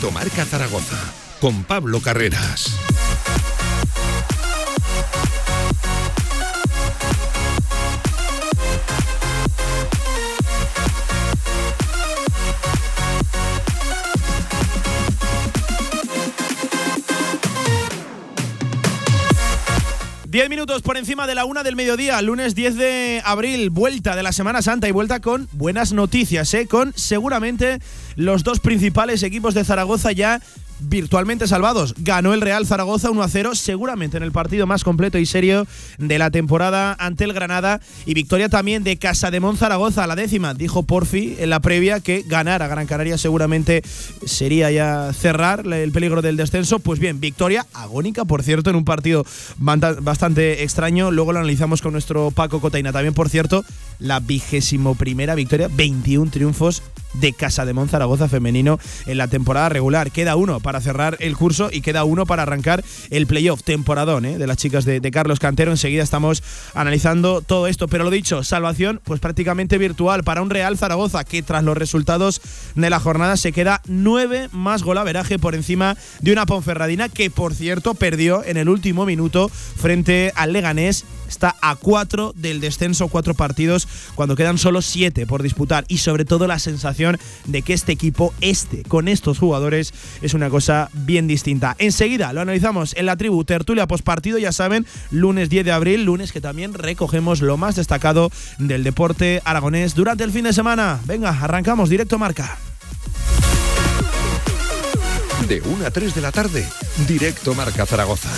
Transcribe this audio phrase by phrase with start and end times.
[0.00, 0.96] Directo Marca Zaragoza
[1.40, 2.89] con Pablo Carreras.
[20.50, 24.32] Minutos por encima de la una del mediodía, lunes 10 de abril, vuelta de la
[24.32, 26.66] Semana Santa y vuelta con buenas noticias, ¿eh?
[26.66, 27.78] con seguramente
[28.16, 30.40] los dos principales equipos de Zaragoza ya
[30.82, 31.94] virtualmente salvados.
[31.98, 35.66] Ganó el Real Zaragoza 1 a 0, seguramente en el partido más completo y serio
[35.98, 37.80] de la temporada ante el Granada.
[38.06, 40.54] Y victoria también de Casa de Zaragoza, la décima.
[40.54, 43.82] Dijo Porfi en la previa que ganar a Gran Canaria seguramente
[44.24, 46.78] sería ya cerrar el peligro del descenso.
[46.78, 49.24] Pues bien, victoria agónica, por cierto, en un partido
[49.58, 51.10] bastante extraño.
[51.10, 52.92] Luego lo analizamos con nuestro Paco Cotaina.
[52.92, 53.64] También, por cierto,
[53.98, 56.82] la vigésimo primera victoria, 21 triunfos
[57.14, 60.10] de Casa de Zaragoza femenino en la temporada regular.
[60.10, 64.38] Queda uno para cerrar el curso y queda uno para arrancar el playoff temporadón ¿eh?
[64.38, 65.70] de las chicas de, Carlos Cantero.
[65.70, 66.42] Enseguida estamos
[66.74, 67.88] analizando todo esto.
[67.88, 72.40] Pero lo dicho, salvación pues prácticamente virtual para un Real Zaragoza que tras los resultados
[72.74, 77.54] de la jornada se queda nueve más golaveraje por encima de una Ponferradina que por
[77.54, 83.34] cierto perdió en el último minuto frente al Leganés está a cuatro del descenso, cuatro
[83.34, 85.84] partidos, cuando quedan solo siete por disputar.
[85.88, 90.50] Y sobre todo la sensación de que este equipo, este, con estos jugadores, es una
[90.50, 91.76] cosa bien distinta.
[91.78, 96.32] Enseguida lo analizamos en la tribu Tertulia Postpartido, ya saben, lunes 10 de abril, lunes
[96.32, 101.00] que también recogemos lo más destacado del deporte aragonés durante el fin de semana.
[101.06, 102.58] Venga, arrancamos directo marca.
[105.48, 106.68] De 1 a 3 de la tarde,
[107.08, 108.30] directo Marca Zaragoza.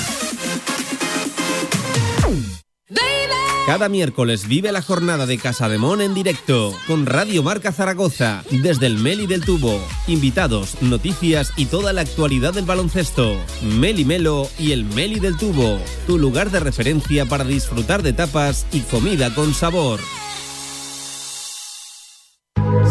[3.66, 8.42] Cada miércoles vive la jornada de Casa de Mon en directo con Radio Marca Zaragoza
[8.50, 9.80] desde el Meli del Tubo.
[10.08, 13.36] Invitados, noticias y toda la actualidad del baloncesto.
[13.62, 15.78] Meli Melo y el Meli del Tubo,
[16.08, 20.00] tu lugar de referencia para disfrutar de tapas y comida con sabor.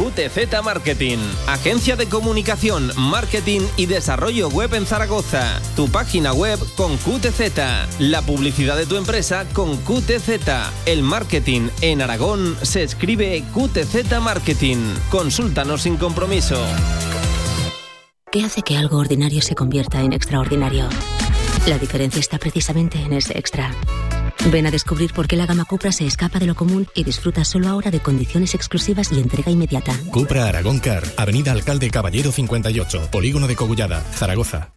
[0.00, 5.60] QTZ Marketing, agencia de comunicación, marketing y desarrollo web en Zaragoza.
[5.76, 10.40] Tu página web con QTZ, la publicidad de tu empresa con QTZ.
[10.86, 14.78] El marketing en Aragón se escribe QTZ Marketing.
[15.10, 16.56] Consúltanos sin compromiso.
[18.32, 20.88] ¿Qué hace que algo ordinario se convierta en extraordinario?
[21.66, 23.70] La diferencia está precisamente en ese extra.
[24.46, 27.44] Ven a descubrir por qué la gama Cupra se escapa de lo común y disfruta
[27.44, 29.92] solo ahora de condiciones exclusivas y entrega inmediata.
[30.10, 34.72] Cupra Aragón Car, Avenida Alcalde Caballero 58, Polígono de Cogullada, Zaragoza.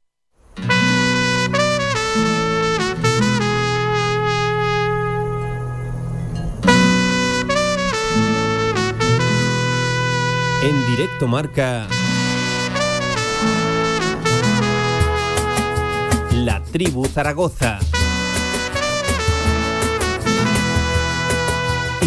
[10.62, 11.88] En directo marca
[16.31, 17.80] La Tribu Zaragoza.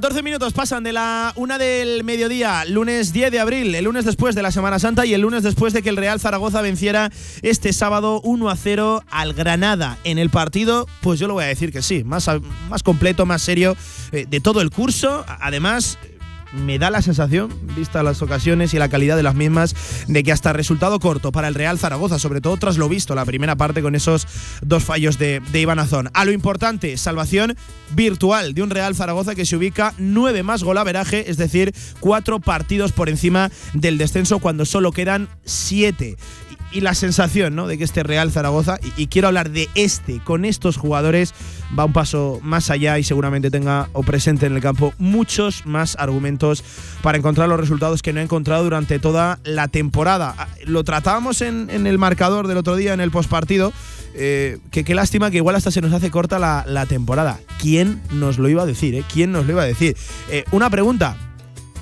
[0.00, 4.36] 14 minutos pasan de la una del mediodía, lunes 10 de abril, el lunes después
[4.36, 7.10] de la Semana Santa y el lunes después de que el Real Zaragoza venciera
[7.42, 9.98] este sábado 1 a 0 al Granada.
[10.04, 12.30] En el partido, pues yo lo voy a decir que sí, más,
[12.70, 13.76] más completo, más serio
[14.12, 15.24] eh, de todo el curso.
[15.40, 15.98] Además,
[16.52, 19.74] me da la sensación, vista las ocasiones y la calidad de las mismas,
[20.06, 23.24] de que hasta resultado corto para el Real Zaragoza, sobre todo tras lo visto la
[23.24, 24.26] primera parte con esos
[24.62, 26.10] dos fallos de, de Iván Azón.
[26.14, 27.56] A lo importante, salvación
[27.94, 32.92] virtual de un Real Zaragoza que se ubica nueve más golaveraje, es decir, cuatro partidos
[32.92, 36.16] por encima del descenso cuando solo quedan siete
[36.72, 37.66] y la sensación ¿no?
[37.66, 41.34] de que este Real Zaragoza, y, quiero hablar de este, con estos jugadores,
[41.78, 45.96] va un paso más allá y seguramente tenga o presente en el campo muchos más
[45.98, 46.64] argumentos
[47.02, 50.34] para encontrar los resultados que no ha encontrado durante toda la temporada.
[50.38, 53.72] Ah, lo tratábamos en, el marcador del otro día, en el postpartido,
[54.14, 57.38] eh, que qué lástima que igual hasta se nos hace corta la, temporada.
[57.60, 58.94] ¿Quién nos lo iba a decir?
[58.94, 59.04] Eh?
[59.12, 59.96] ¿Quién nos lo iba a decir?
[60.30, 61.16] Eh, una pregunta,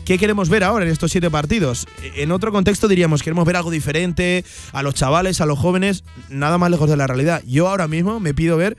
[0.06, 1.86] ¿qué queremos ver ahora en estos siete partidos?
[2.14, 6.56] En otro contexto diríamos, queremos ver algo diferente a los chavales, a los jóvenes, nada
[6.58, 7.42] más lejos de la realidad.
[7.44, 8.78] Yo ahora mismo me pido ver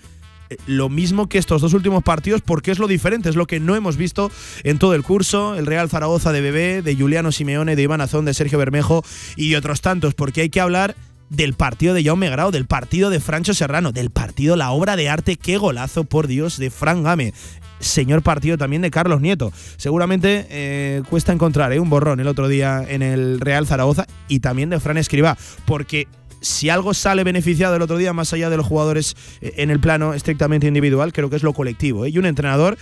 [0.50, 3.60] eh, lo mismo que estos dos últimos partidos porque es lo diferente, es lo que
[3.60, 4.32] no hemos visto
[4.64, 8.24] en todo el curso, el Real Zaragoza de Bebé, de Juliano Simeone, de Iván Azón,
[8.24, 9.04] de Sergio Bermejo
[9.36, 10.96] y otros tantos, porque hay que hablar
[11.30, 15.10] del partido de Jaume Grau, del partido de Francho Serrano, del partido La Obra de
[15.10, 17.34] Arte, qué golazo, por Dios, de Fran Game.
[17.80, 19.52] Señor partido también de Carlos Nieto.
[19.78, 24.40] Seguramente eh, cuesta encontrar eh, un borrón el otro día en el Real Zaragoza y
[24.40, 26.08] también de Fran Escribá, porque
[26.42, 29.80] si algo sale beneficiado el otro día, más allá de los jugadores eh, en el
[29.80, 32.06] plano estrictamente individual, creo que es lo colectivo.
[32.08, 32.78] Y un entrenador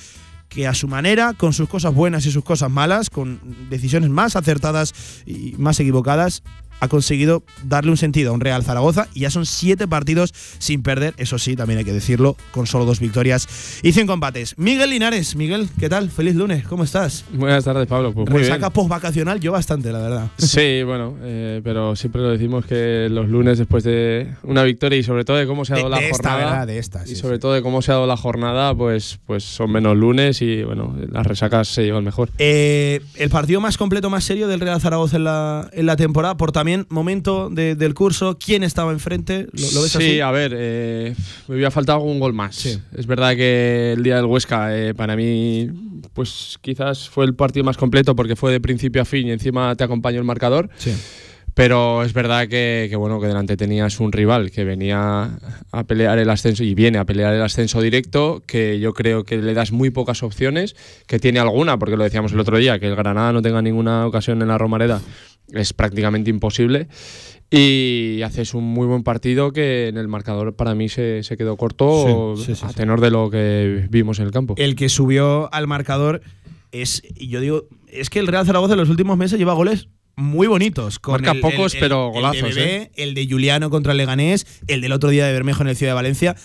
[0.49, 3.39] que a su manera, con sus cosas buenas y sus cosas malas, con
[3.69, 4.93] decisiones más acertadas
[5.25, 6.43] y más equivocadas,
[6.79, 10.83] ha conseguido darle un sentido a un Real Zaragoza y ya son siete partidos sin
[10.83, 13.47] perder, eso sí, también hay que decirlo, con solo dos victorias
[13.81, 14.57] y cinco empates.
[14.57, 16.09] Miguel Linares, Miguel, ¿qué tal?
[16.09, 17.25] Feliz lunes, ¿cómo estás?
[17.33, 18.13] Buenas tardes, Pablo.
[18.13, 20.27] Pues muy Resaca post-vacacional, yo bastante, la verdad.
[20.37, 25.03] Sí, bueno, eh, pero siempre lo decimos que los lunes después de una victoria y
[25.03, 26.67] sobre todo de cómo se ha dado De- la de esta, jornada ¿verdad?
[26.67, 27.41] De esta, y sí, sobre sí.
[27.41, 30.95] todo de cómo se ha dado la jornada, pues, pues son menos lunes y bueno,
[31.11, 32.29] las resacas se llevan mejor.
[32.37, 36.35] Eh, el partido más completo, más serio del Real Zaragoza en la, en la temporada,
[36.37, 40.19] por también momento de- del curso, quién estaba enfrente, ¿lo, lo ves sí, así?
[40.21, 41.15] a ver, eh,
[41.47, 42.55] me había faltado algún gol más.
[42.55, 42.79] Sí.
[42.97, 45.69] Es verdad que el día del Huesca eh, para mí,
[46.13, 49.75] pues quizás fue el partido más completo porque fue de principio a fin y encima
[49.75, 50.69] te acompañó el marcador.
[50.77, 50.91] Sí.
[51.55, 55.39] Pero es verdad que, que, bueno que delante tenías un rival que venía
[55.71, 59.37] a pelear el ascenso y viene a pelear el ascenso directo, que yo creo que
[59.37, 60.75] le das muy pocas opciones,
[61.07, 64.05] que tiene alguna, porque lo decíamos el otro día, que el Granada no tenga ninguna
[64.05, 65.01] ocasión en la Romareda
[65.53, 66.87] es prácticamente imposible.
[67.51, 71.55] Y haces un muy buen partido que en el marcador para mí se, se quedó
[71.57, 74.55] corto Sí, sí, sí, a tenor de lo que vimos en el campo.
[74.57, 76.21] El que subió al marcador
[76.71, 79.87] es, y yo digo, es que el Real Zaragoza en los últimos meses lleva goles
[80.15, 80.99] muy bonitos.
[80.99, 82.91] Con Marca el- pocos, el- pero el golazos, de Bebé, ¿eh?
[82.95, 85.91] el de Juliano contra el Leganés, el del otro día de Bermejo en el Ciudad
[85.91, 86.35] de Valencia.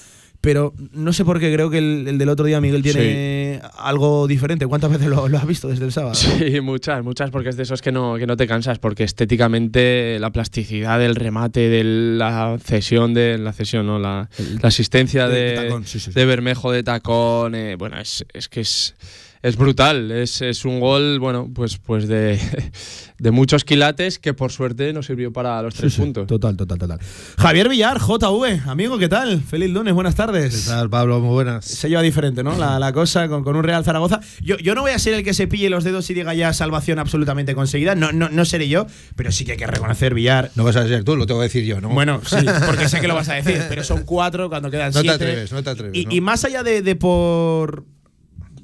[0.43, 4.27] Pero no sé por qué creo que el, el del otro día Miguel tiene algo
[4.27, 4.67] diferente.
[4.67, 6.15] ¿Cuántas veces lo, lo has visto desde el sábado?
[6.39, 10.19] Sí, muchas, muchas, porque es de esos que no, que no te cansas, porque estéticamente
[10.19, 13.99] la plasticidad del remate, de la cesión, de la cesión, ¿no?
[13.99, 14.31] la,
[14.63, 16.13] la asistencia de- de, de tacón, sí, sí, sí.
[16.19, 18.95] de Bermejo de tacón, eh, bueno, es, es que es,
[19.43, 22.39] es brutal, es, es un gol, bueno, pues, pues de,
[23.19, 26.27] de muchos quilates que por suerte nos sirvió para los tres Sí, sí, puntos.
[26.27, 26.99] Total, total, total.
[27.39, 29.41] Javier Villar, JV, amigo, ¿qué tal?
[29.41, 30.65] Feliz lunes, buenas tardes.
[30.65, 31.21] ¿Qué tal, Pablo?
[31.21, 31.65] Muy buenas.
[31.65, 32.57] Se lleva diferente, ¿no?
[32.59, 34.21] La, la cosa con, con un Real Zaragoza.
[34.43, 36.53] Yo, yo no voy a ser el que se pille los dedos y diga ya
[36.53, 37.95] salvación absolutamente conseguida.
[37.95, 40.51] No, no, no seré yo, pero sí que hay que reconocer, Villar.
[40.55, 41.89] No vas a ser tú, lo tengo que decir yo, ¿no?
[41.89, 45.01] Bueno, sí, porque sé que lo vas a decir, pero son cuatro cuando quedan No
[45.01, 45.15] te siete.
[45.15, 46.13] atreves, no te atreves, Y, ¿no?
[46.13, 47.85] y más allá de, de por.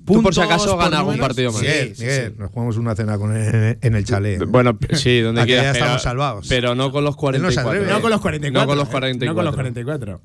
[0.06, 1.60] Tú por si puntos, acaso gana algún números, partido más.
[1.60, 2.38] sí, Miguel, sí, Miguel, sí.
[2.38, 4.44] nos jugamos una cena con él en el chalet.
[4.46, 5.64] Bueno, sí, donde quieras.
[5.66, 6.46] ya pero- estamos salvados.
[6.48, 7.70] Pero no con los Él no se 44.
[7.70, 7.92] atreve.
[7.92, 8.60] No con los 44.
[8.62, 8.90] No con los ¿eh?
[8.92, 9.26] 44.
[9.32, 10.20] No con los 44.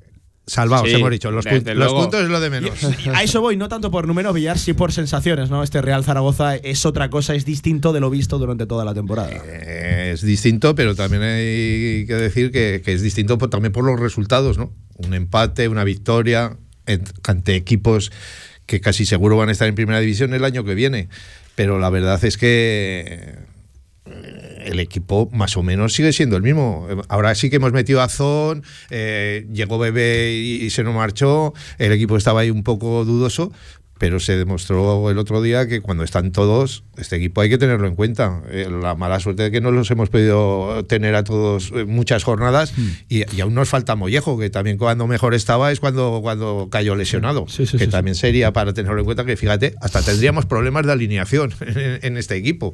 [0.48, 1.30] Salvados, Sí, hemos dicho.
[1.32, 2.72] Los, puntos es lo de menos.
[3.06, 5.62] Y A eso voy, no tanto por números, Villar, sí por sensaciones, ¿no?
[5.64, 9.30] Este Real Zaragoza es otra cosa, es distinto de lo visto durante toda la temporada.
[9.32, 13.86] Eh, es distinto, pero también hay que decir que, que es distinto por- también por
[13.86, 14.74] los resultados, ¿no?
[14.98, 16.58] Un empate, una victoria
[17.24, 18.12] ante equipos
[18.72, 21.10] que casi seguro van a estar en primera división el año que viene.
[21.56, 23.36] Pero la verdad es que
[24.06, 26.88] eh, el equipo más o menos sigue siendo el mismo.
[27.10, 31.92] Ahora sí que hemos metido a Zon, eh, llegó Bebé y se nos marchó, el
[31.92, 33.52] equipo estaba ahí un poco dudoso,
[34.02, 37.88] pero se demostró el otro día que cuando están todos, este equipo hay que tenerlo
[37.88, 38.42] en cuenta.
[38.50, 42.24] Eh, la mala suerte de que no los hemos podido tener a todos eh, muchas
[42.24, 42.88] jornadas Hmm.
[43.10, 46.96] y, y aún nos falta Mollejo, que también cuando mejor estaba es cuando, cuando cayó
[46.96, 50.48] lesionado, Sí, sí, que sí, también sería para tenerlo en cuenta que fíjate, hasta tendríamos
[50.48, 52.74] problemas de alineación en, en este equipo.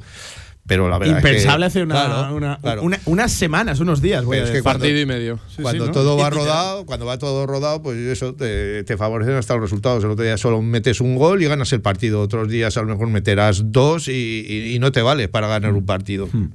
[0.68, 2.82] Pero la verdad es que- Impensable hace una, Claro, una- claro.
[2.84, 4.64] una- unas semanas, unos días, a es que decir.
[4.64, 5.40] cuando- Partido y medio.
[5.62, 5.92] cuando ¿no?
[5.94, 10.04] todo va rodado, cuando va todo rodado, pues eso te, te favorecen hasta los resultados.
[10.04, 12.20] El otro día solo metes un gol y ganas el partido.
[12.22, 15.72] Otros días a lo mejor meterás dos y, y- y no te vale para ganar
[15.74, 16.28] un partido.
[16.32, 16.50] Hmm.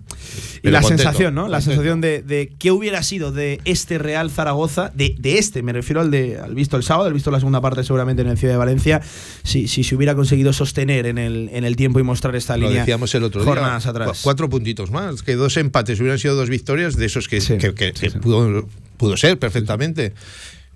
[0.57, 1.49] Y Pero la contento, sensación, ¿no?
[1.49, 1.71] La contento.
[1.71, 6.01] sensación de, de qué hubiera sido de este Real Zaragoza, de, de este, me refiero
[6.03, 8.55] al de al visto el sábado, al visto la segunda parte seguramente en el Ciudad
[8.55, 9.01] de Valencia,
[9.43, 12.67] si, si se hubiera conseguido sostener en el, en el tiempo y mostrar esta Lo
[12.67, 12.83] línea.
[12.83, 13.51] decíamos el otro día.
[13.51, 14.21] jornadas atrás.
[14.23, 15.23] Cuatro puntitos más.
[15.23, 18.11] Que dos empates hubieran sido dos victorias de esos que, Sí, que- que- sí, que
[18.11, 18.19] sí.
[18.19, 20.13] pudo, pudo ser perfectamente.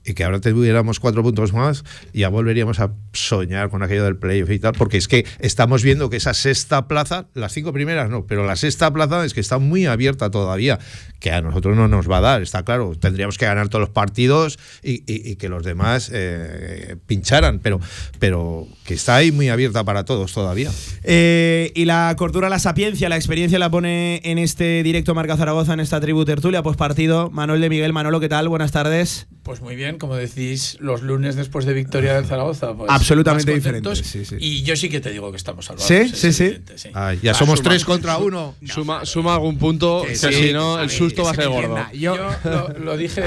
[0.07, 4.51] Y que ahora tuviéramos cuatro puntos más, ya volveríamos a soñar con aquello del playoff
[4.51, 8.27] y tal, porque es que estamos viendo que esa sexta plaza, las cinco primeras no,
[8.27, 10.79] pero la sexta plaza es que está muy abierta todavía,
[11.19, 13.91] que a nosotros no nos va a dar, está claro, tendríamos que ganar todos los
[13.91, 17.81] partidos y, que los demás eh, pincharan, pero,
[18.19, 20.71] pero que está ahí muy abierta para todos todavía.
[21.03, 25.75] Eh, y la cordura, la sapiencia, la experiencia la pone en este directo Marca Zaragoza,
[25.75, 27.31] en esta tribu tertulia, pues partido.
[27.31, 28.49] Manuel de Miguel, Manolo, ¿qué tal?
[28.49, 29.27] Buenas tardes.
[29.47, 32.75] Pues muy bien, como decís, los lunes después de victoria del Zaragoza.
[32.75, 34.17] Pues Absolutamente diferentes.
[34.41, 35.87] Y yo sí que te digo que estamos salvados.
[35.87, 36.91] Sí, sí, sí.
[37.23, 38.57] ya somos tres contra uno.
[38.65, 41.79] Suma, suma algún punto, que, si no, el susto va a ser gordo.
[41.93, 42.17] Yo,
[42.81, 43.23] lo, dije,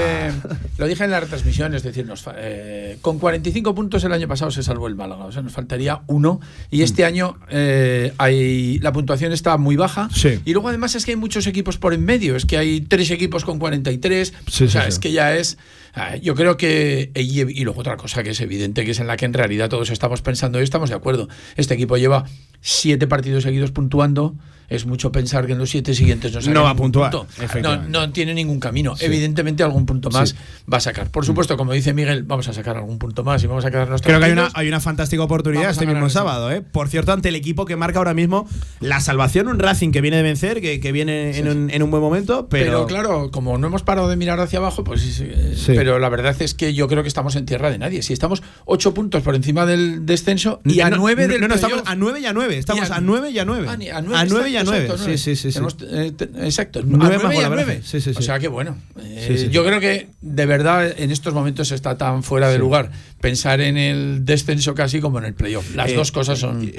[0.76, 4.50] lo dije en la retransmisión, es decir, nos, eh, con 45 puntos el año pasado
[4.50, 6.38] se salvó el Málaga, o sea, nos faltaría uno.
[6.70, 7.06] Y este mm.
[7.06, 10.10] año eh, hay, la puntuación está muy baja.
[10.44, 13.10] Y luego además es que hay muchos equipos por en medio, es que hay tres
[13.10, 15.79] equipos con 43, o sea, es que ya es Ah,
[16.22, 19.24] yo creo que, y, luego otra cosa que es evidente, que es en la que
[19.24, 21.28] en realidad todos estamos pensando y estamos de acuerdo.
[21.56, 22.24] Este equipo lleva
[22.60, 24.36] siete partidos seguidos puntuando
[24.70, 27.12] es mucho pensar que en los siete siguientes no, no va a puntuar.
[27.60, 28.94] No, no, tiene ningún camino.
[29.00, 30.36] Evidentemente algún punto más
[30.72, 31.10] va a sacar.
[31.10, 34.00] Por supuesto, como dice Miguel, vamos a sacar algún punto más y vamos a quedarnos
[34.00, 36.52] Creo que hay una, hay una fantástica oportunidad este mismo sábado.
[36.52, 36.62] ¿eh?
[36.62, 38.48] Por cierto, ante el equipo que marca ahora mismo
[38.78, 41.90] la salvación, un Racing que viene de vencer, que, que viene en un, en, un,
[41.90, 42.48] buen momento.
[42.48, 42.64] Pero...
[42.64, 42.86] pero...
[42.86, 45.28] claro, como no hemos parado de mirar hacia abajo, pues sí,
[45.66, 48.02] Pero la verdad es que yo creo que estamos en tierra de nadie.
[48.02, 51.40] Si estamos ocho puntos por encima del descenso y a nueve del.
[51.40, 52.56] No, no, estamos a nueve y a nueve.
[52.56, 53.66] Estamos a, nueve y a nueve.
[53.68, 54.59] Ah, a nueve y a
[54.98, 55.58] Sí, sí, sí.
[55.90, 56.12] Eh,
[56.42, 56.80] exacto.
[56.84, 57.82] 9 más 9.
[58.16, 58.76] O sea que bueno.
[59.02, 62.90] Eh, yo creo que de verdad en estos momentos está tan fuera de lugar
[63.20, 65.74] pensar en el descenso casi como en el playoff.
[65.74, 66.70] Las eh, dos cosas son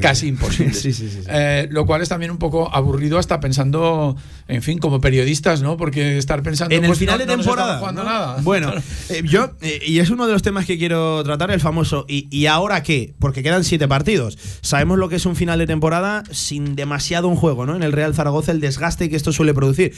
[0.00, 1.28] casi imposibles.
[1.70, 4.16] lo cual es también un poco aburrido hasta pensando,
[4.48, 5.76] en fin, como periodistas, ¿no?
[5.76, 7.92] Porque estar pensando en el pues, final de temporada.
[7.92, 8.36] nada.
[8.42, 8.72] Bueno,
[9.24, 9.52] yo,
[9.84, 13.14] y es uno de los temas que quiero tratar, el famoso, y, ¿y ahora qué?
[13.18, 14.38] Porque quedan siete partidos.
[14.60, 17.74] Sabemos lo que es un final de temporada sin demasiado un juego, ¿no?
[17.74, 19.94] En el Real Zaragoza, el desgaste que esto suele producir.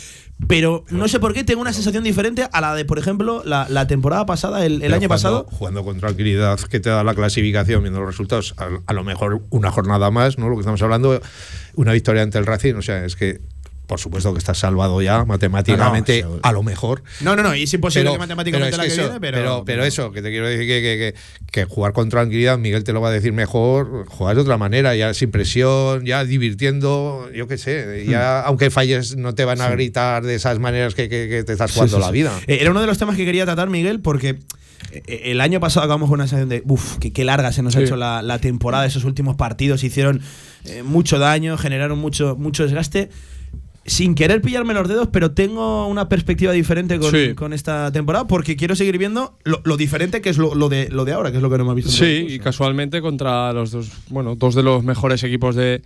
[0.47, 3.87] Pero no sé por qué tengo una sensación diferente a la de, por ejemplo, la,
[3.87, 5.47] temporada pasada, el, año pasado.
[5.51, 9.71] Jugando con tranquilidad que te da la clasificación, viendo los resultados, a, lo mejor una
[9.71, 10.51] jornada más, ¿no?
[10.51, 11.19] Lo que estamos hablando,
[11.77, 13.41] una victoria ante el Racing, o sea, es que
[13.87, 17.03] por supuesto que estás salvado ya matemáticamente, a lo mejor.
[17.23, 20.21] No, no, no, y es imposible que matemáticamente la que, viene, pero, pero, eso, que
[20.21, 21.15] te quiero decir que,
[21.51, 24.95] que, jugar con tranquilidad, Miguel te lo va a decir mejor, jugar de otra manera,
[24.95, 28.49] ya sin presión, ya divirtiendo, yo qué sé, ya hmm.
[28.49, 32.11] aunque falles no te van a gritar de esas maneras que, te estás jugando la
[32.11, 32.39] vida.
[32.47, 34.39] Eh, era uno de los temas que quería tratar, Miguel, porque
[35.07, 37.97] el año pasado acabamos con una sensación de, uff, qué, larga se nos ha hecho
[37.97, 40.21] la, temporada, esos últimos partidos hicieron
[40.65, 43.11] eh, mucho daño, generaron mucho, mucho desgaste
[43.89, 46.99] sin querer pillarme los dedos, pero tengo una perspectiva diferente
[47.35, 51.13] con, esta temporada porque quiero seguir viendo lo, diferente que es lo, de, lo de
[51.13, 51.91] ahora, que es lo que no me ha visto.
[51.91, 55.83] Sí, y casualmente contra los dos, bueno, dos de los mejores equipos de,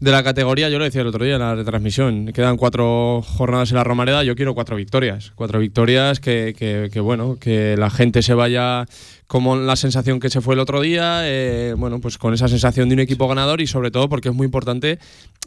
[0.00, 3.76] la categoría, yo lo decía el otro día en la retransmisión, quedan cuatro jornadas en
[3.76, 6.54] la Romareda, yo quiero cuatro victorias, cuatro victorias que,
[6.92, 8.86] que, bueno, que la gente se vaya
[9.26, 12.88] como la sensación que se fue el otro día, eh, bueno, pues con esa sensación
[12.88, 14.98] de un equipo ganador y sobre todo porque es muy importante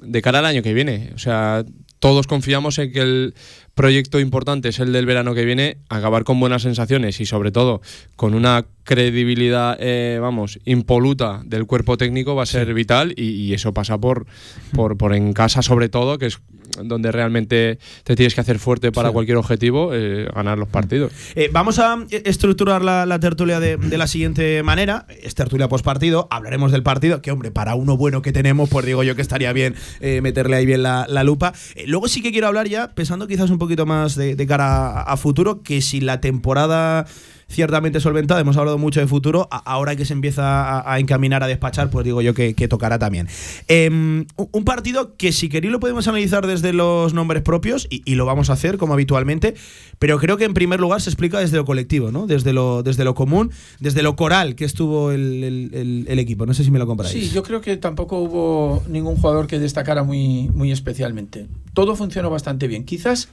[0.01, 1.11] de cara al año que viene.
[1.15, 1.63] O sea,
[1.99, 3.35] todos confiamos en que el
[3.79, 7.79] proyecto importante es el del verano que viene, acabar con buenas sensaciones y sobre todo
[8.17, 13.73] con una credibilidad, eh, vamos, impoluta del cuerpo técnico va a ser vital y, eso
[13.73, 14.25] pasa por,
[14.73, 16.41] por, por, en casa sobre todo, que es
[16.83, 21.11] donde realmente te tienes que hacer fuerte para cualquier objetivo, eh, ganar los partidos.
[21.35, 25.05] Eh, vamos a estructurar la, tertulia de, la siguiente manera.
[25.21, 28.85] Es tertulia post partido, hablaremos del partido, que hombre, para uno bueno que tenemos, pues
[28.85, 31.53] digo yo que estaría bien meterle ahí bien la, lupa.
[31.85, 35.61] luego sí que quiero hablar ya, pensando quizás un poquito más de, cara a futuro,
[35.61, 37.05] que si la temporada
[37.49, 41.89] ciertamente solventada, hemos hablado mucho de futuro, ahora que se empieza a, encaminar a despachar,
[41.89, 43.27] pues digo yo que, tocará también.
[43.67, 48.25] Em, un partido que si queréis lo podemos analizar desde los nombres propios, y, lo
[48.25, 49.55] vamos a hacer como habitualmente,
[49.97, 52.27] pero creo que en primer lugar se explica desde lo colectivo, ¿no?
[52.27, 56.45] Desde lo, desde lo común, desde lo coral que estuvo el, equipo.
[56.45, 57.13] No sé si me lo compráis.
[57.13, 61.47] Sí, yo creo que tampoco hubo ningún jugador que destacara muy, muy especialmente.
[61.73, 62.83] Todo funcionó bastante bien.
[62.83, 63.29] Quizás,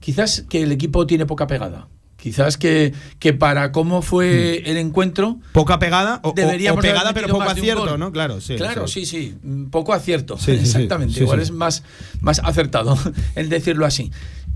[0.00, 1.88] quizás que el equipo tiene poca pegada.
[2.24, 4.70] Quizás que, que para cómo fue hmm.
[4.70, 5.40] el encuentro.
[5.52, 8.12] Poca pegada o, pegada pero poco acierto, ¿no?
[8.12, 8.56] Claro, sí.
[8.56, 9.34] Claro, sí, sí.
[9.70, 10.38] Poco acierto.
[10.46, 11.20] Exactamente.
[11.20, 11.82] Igual es más,
[12.22, 12.96] más acertado
[13.34, 14.10] el decirlo así.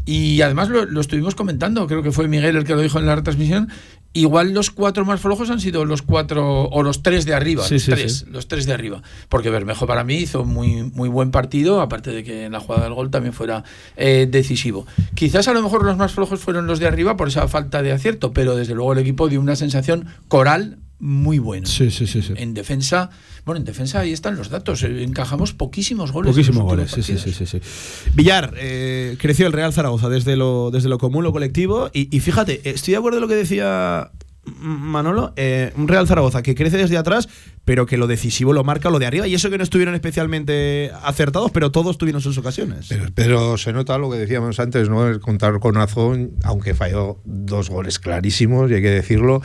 [0.06, 3.16] Y además lo, estuvimos comentando, creo que fue Miguel el que lo dijo en la
[3.16, 3.68] retransmisión.
[4.14, 7.74] Igual los cuatro más flojos han sido los cuatro o los tres de arriba, Sí,
[7.74, 8.24] los, sí, tres, sí.
[8.30, 9.02] los tres de arriba.
[9.28, 12.84] Porque Bermejo para mí hizo muy, muy buen partido, aparte de que en la jugada
[12.84, 13.64] del gol también fuera
[13.96, 14.86] eh, decisivo.
[15.14, 17.92] Quizás a lo mejor los más flojos fueron los de arriba por esa falta de
[17.92, 21.66] acierto, pero desde luego el equipo dio una sensación coral muy buena.
[21.66, 22.22] Sí, sí, sí.
[22.22, 22.32] sí.
[22.36, 23.10] En defensa,
[23.44, 24.82] bueno, en defensa ahí están los datos.
[24.82, 26.32] eh, Encajamos poquísimos goles.
[26.32, 27.50] Poquísimos goles, sí, sí, sí, partidos.
[27.50, 28.10] sí, sí.
[28.14, 31.90] Villar, eh, creció el Real Zaragoza desde lo, desde lo común, lo colectivo.
[31.92, 34.10] Y, y fíjate, estoy de acuerdo en lo que decía
[34.44, 35.34] Manolo.
[35.36, 37.28] eh, un Real Zaragoza que crece desde atrás,
[37.64, 39.26] pero que lo decisivo lo marca lo de arriba.
[39.28, 42.86] Y eso que no estuvieron especialmente acertados, pero todos tuvieron sus ocasiones.
[42.88, 45.06] Pero, pero se nota lo que decíamos antes, ¿no?
[45.06, 49.42] El contar con Azón, aunque falló dos goles clarísimos, y hay que decirlo.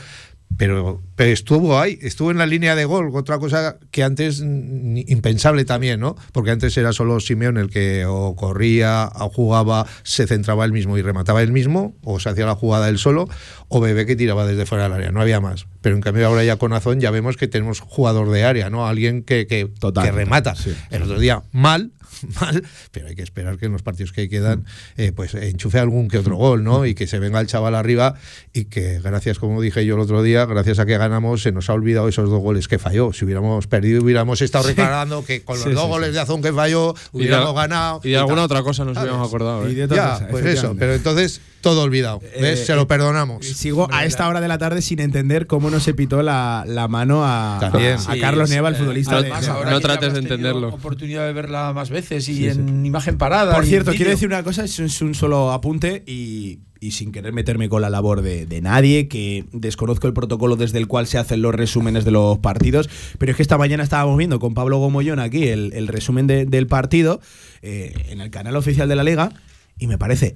[0.58, 5.66] Pero, pero estuvo ahí, estuvo en la línea de gol, otra cosa que antes impensable
[5.66, 6.16] también, ¿no?
[6.32, 10.98] Porque antes era solo Simeón el que o corría, o jugaba, se centraba él mismo
[10.98, 13.28] y remataba él mismo, o se hacía la jugada él solo,
[13.68, 15.66] o Bebé que tiraba desde fuera del área, no había más.
[15.82, 18.88] Pero en cambio ahora ya con Azón ya vemos que tenemos jugador de área, ¿no?
[18.88, 20.56] Alguien que, que, Total, que total, remata.
[20.56, 20.74] sí.
[20.92, 21.92] El otro día mal,
[22.42, 24.66] mal, pero hay que esperar que en los partidos que quedan
[24.98, 26.86] eh, pues enchufe algún que otro gol, ¿no?
[26.86, 28.16] Y que se venga el chaval arriba
[28.54, 31.70] y que gracias, como dije yo el otro día, gracias a que ganamos, se nos
[31.70, 33.14] ha olvidado esos dos goles que falló.
[33.14, 36.14] Si hubiéramos perdido, hubiéramos estado recordando que con los Sí, dos sí, goles sí.
[36.16, 38.02] de Azón que falló, hubiéramos de- ganado.
[38.04, 38.46] Y de alguna tal.
[38.46, 39.10] otra cosa nos ¿Sabes?
[39.10, 39.70] habíamos acordado.
[39.70, 39.88] Y ¿eh?
[39.88, 42.20] de Ya, cosa, pues eso, pero entonces todo olvidado.
[42.20, 42.60] ¿Ves?
[42.60, 43.44] Eh, se lo perdonamos.
[43.48, 46.88] Sigo a esta hora de la tarde sin entender cómo no se pitó la, la
[46.88, 47.94] mano a, También.
[47.94, 49.14] a Sí, Carlos Neva, el eh, futbolista.
[49.16, 50.68] de- además, de- ahora no trates de entenderlo.
[50.68, 53.56] oportunidad de verla más veces y Sí, en imagen parada.
[53.56, 57.12] Por cierto, quiero decir una cosa, es un, es un solo apunte y, y sin
[57.14, 61.08] querer meterme con la labor de, de nadie, que desconozco el protocolo desde el cual
[61.08, 64.54] se hacen los resúmenes de los partidos, pero es que esta mañana estábamos viendo con
[64.54, 67.22] Pablo Gomollón aquí el, el resumen de- del partido
[67.62, 69.32] eh, en el canal oficial de la Liga
[69.80, 70.34] y me parece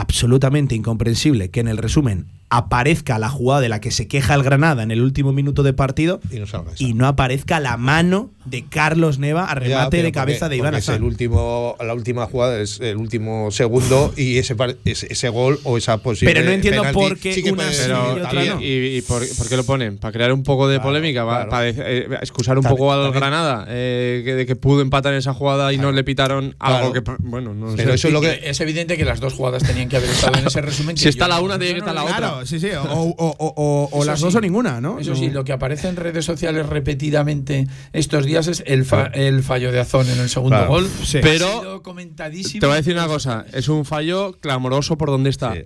[0.00, 4.42] absolutamente incomprensible que en el resumen aparezca la jugada de la que se queja el
[4.42, 6.82] Granada en el último minuto de partido Y no salga esa.
[6.82, 10.74] y no aparezca la mano de Carlos Neva a remate de cabeza porque- de Iván
[10.74, 15.28] es el último, la última jugada es el último segundo y ese, par- ese, ese
[15.28, 17.76] gol o esa posible Pero no entiendo penalti por qué sí que una puede sí
[17.82, 18.54] ser y Pero, otra también.
[18.54, 18.60] no.
[18.62, 19.98] ¿y, y por, por qué lo ponen?
[19.98, 21.24] ¿Para crear un poco de Claro, polémica?
[21.24, 21.50] ¿Va- claro.
[21.50, 23.66] ¿Para eh, excusar un También- poco al también- Granada?
[23.68, 27.02] eh, que, de que pudo empatar en esa jugada y no le pitaron algo que.
[27.18, 27.94] Bueno, no Pero sé.
[27.96, 30.46] eso es lo que es evidente que las dos jugadas tenían que haber estado en
[30.46, 30.94] ese resumen.
[30.96, 32.37] que Si está yo la una, tiene que estar la otra.
[32.40, 32.68] Claro, sí, sí.
[32.74, 34.38] O, o- o- o- las dos sí.
[34.38, 34.98] o ninguna, ¿no?
[34.98, 39.42] Eso sí, lo que aparece en redes sociales repetidamente estos días es el, fa- el
[39.42, 40.70] fallo de Azón en el segundo Claro.
[40.70, 40.88] gol.
[41.04, 41.18] Sí.
[41.22, 42.60] Pero Ha sido comentadísimo.
[42.60, 45.54] Te voy a decir una cosa: es un fallo clamoroso por donde está.
[45.54, 45.60] Sí.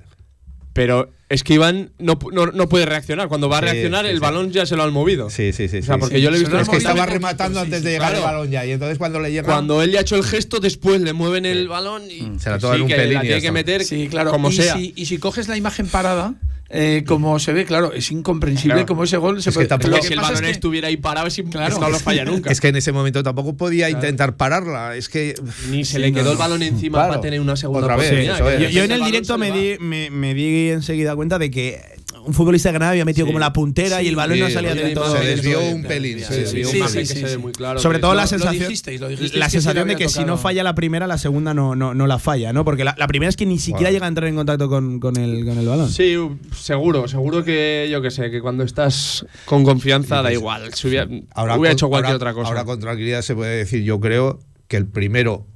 [0.74, 3.28] Pero es que Iván no, no, no puede reaccionar.
[3.28, 4.20] Cuando va a reaccionar, sí, el sí.
[4.22, 5.28] balón ya se lo han movido.
[5.28, 5.78] Sí, sí, sí.
[5.78, 6.22] O sea, porque sí.
[6.22, 6.58] yo le he visto.
[6.58, 8.24] Es que estaba rematando antes de llegar claro.
[8.26, 8.64] el balón ya.
[8.64, 9.44] Y entonces cuando le llega.
[9.44, 12.38] Cuando él ya ha hecho el gesto, después le mueven el balón y.
[12.40, 14.30] Se la sí, un que pelín la y tiene ya que meter Sí, claro.
[14.30, 14.74] como y sea.
[14.74, 16.35] Si, y si coges la imagen parada,
[16.74, 18.87] eh, como se ve, claro, es incomprensible Claro.
[18.87, 19.68] como ese gol se Es que puede.
[19.68, 21.68] tampoco- lo Porque que si el balón es que- estuviera ahí parado, es, Claro.
[21.68, 22.50] es que no lo falla nunca.
[22.50, 24.96] Es que en ese momento tampoco podía intentar pararla.
[24.96, 25.35] Es que.
[25.70, 27.11] Ni se Sí, le no, quedó el balón encima Claro.
[27.11, 28.72] para tener una segunda Otra vez, Que.
[28.72, 31.80] Yo, en el directo me di, me, me di enseguida cuenta de que
[32.24, 33.32] un futbolista de Granada había metido Sí.
[33.32, 35.16] como la puntera y el balón no salía sí, todo.
[35.16, 36.20] se desvió un pelín.
[36.20, 37.80] Se desvió un que claro.
[37.80, 40.24] Sobre que todo la lo sensación, dijisteis, lo dijisteis la que sensación de que si
[40.24, 42.64] no falla la primera, la segunda no, no, no la falla, ¿no?
[42.64, 43.92] Porque la, la primera es que ni siquiera Wow.
[43.94, 45.90] llega a entrar en contacto con, con el, con el balón.
[45.90, 46.14] Sí,
[46.56, 50.72] seguro, seguro que yo que sé, que cuando estás con confianza da igual.
[50.74, 52.48] Si hubiera, hubiera con- hecho cualquier ahora- otra cosa.
[52.48, 55.46] Ahora con tranquilidad se puede decir, yo creo que el primero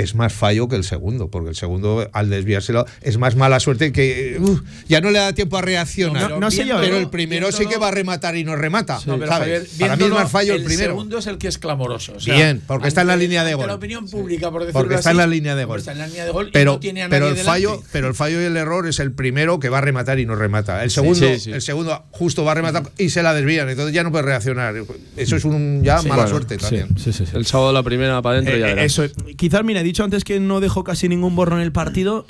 [0.00, 3.92] es más fallo que el segundo, porque el segundo al desviárselo es más mala suerte
[3.92, 6.30] que uf, ya no le da tiempo a reaccionar.
[6.30, 8.98] No- no sé yo, pero el primero sí que va a rematar y no remata.
[9.06, 9.48] No, pero ¿sabes?
[9.48, 10.90] Javier, Para mí es más fallo el, el primero.
[10.92, 12.14] segundo es el que es clamoroso.
[12.16, 13.66] o sea, Bien, porque está en la línea de gol.
[13.66, 15.78] la opinión pública, por decirlo Porque está así, en la línea de gol.
[15.78, 17.70] Está en la línea de gol y Pero, no tiene a pero nadie el fallo,
[17.70, 17.88] delante.
[17.92, 20.34] pero el fallo y el error es el primero que va a rematar y no
[20.36, 20.82] remata.
[20.84, 21.52] El segundo, sí, sí.
[21.52, 24.74] el segundo justo va a rematar y se la desvían, entonces ya no puede reaccionar.
[25.16, 26.88] Eso es un ya mala Bueno, suerte también.
[26.98, 27.32] sí, sí, sí.
[27.34, 29.04] El sábado la primera para adentro Eh, ya eh, eso,
[29.36, 32.26] quizás, mira, dicho antes que no dejó casi ningún borro en el partido.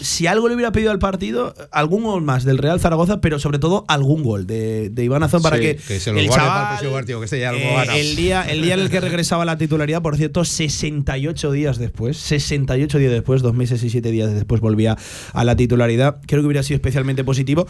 [0.00, 3.58] Si algo le hubiera pedido al partido, algún gol más del Real Zaragoza, pero sobre
[3.58, 6.62] todo algún gol de, de Iván Azón para Sí, que, que se el chaval, para
[6.62, 9.42] el próximo partido, que este ya eh, el, día, el día en el que regresaba
[9.42, 14.10] a la titularidad, por cierto, 68 días después, 68 días después, dos meses y siete
[14.10, 14.96] días después volvía
[15.32, 16.18] a la titularidad.
[16.26, 17.66] Creo que hubiera sido especialmente positivo.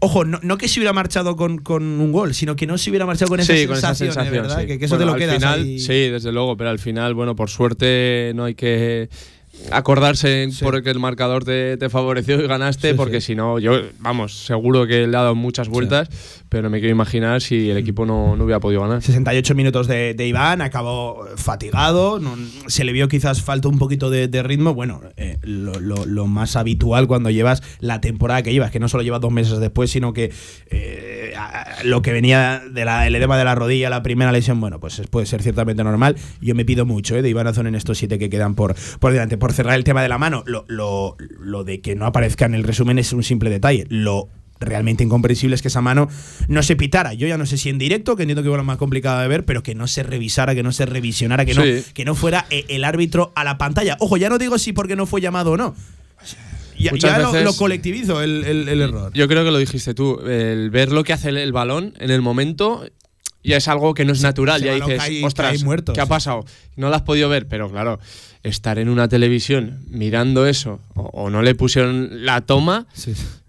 [0.00, 2.90] Ojo, no, no que se hubiera marchado con, con un gol, sino que no se
[2.90, 4.42] hubiera marchado con esa sí, con esa sensación, sensación.
[4.42, 4.60] ¿verdad?
[4.60, 4.66] sí.
[4.66, 5.78] Que, que eso Bueno, te lo al quedas final, ahí.
[5.78, 9.33] Sí, desde luego, pero al final, bueno, por suerte no hay que えー
[9.70, 15.06] acordarse porque el marcador te, favoreció y ganaste, porque si no, yo, vamos, seguro que
[15.06, 16.08] le ha dado muchas vueltas,
[16.48, 19.02] pero me quiero imaginar si el equipo no, no hubiera podido ganar.
[19.02, 22.20] 68 minutos de, Iván, acabó fatigado,
[22.66, 24.74] se le vio quizás falta un poquito de, ritmo.
[24.74, 29.20] Bueno, eh, lo, más habitual cuando llevas la temporada que llevas, que no solo llevas
[29.20, 30.32] dos meses después, sino que
[30.70, 31.34] eh,
[31.84, 35.42] lo que venía del edema de la rodilla, la primera lesión, bueno, pues puede ser
[35.42, 36.16] ciertamente normal.
[36.40, 39.12] Yo me pido mucho eh, de Iván Azón en estos siete que quedan por, por
[39.12, 39.38] delante.
[39.44, 42.64] Por cerrar el tema de la mano, lo, lo de que no aparezca en el
[42.64, 43.84] resumen es un simple detalle.
[43.90, 46.08] Lo realmente incomprensible es que esa mano
[46.48, 47.12] no se pitara.
[47.12, 49.28] Yo ya no sé si en directo, que entiendo que es lo más complicado de
[49.28, 52.46] ver, pero que no se revisara, que no se revisionara, que, no, que no fuera
[52.48, 53.98] eh, el árbitro a la pantalla.
[54.00, 55.76] Ojo, ya no digo si porque no fue llamado o no.
[56.78, 59.12] Ya, lo, colectivizo el, error.
[59.12, 60.20] Yo creo que lo dijiste tú.
[60.26, 62.86] El ver lo que hace el, balón en el momento
[63.42, 64.62] ya es algo que no es natural.
[64.62, 66.46] ya dices, ostras, ¿qué ha pasado?
[66.76, 68.00] No lo has podido ver, pero claro,
[68.44, 72.86] estar en una televisión mirando eso o, no le pusieron la toma.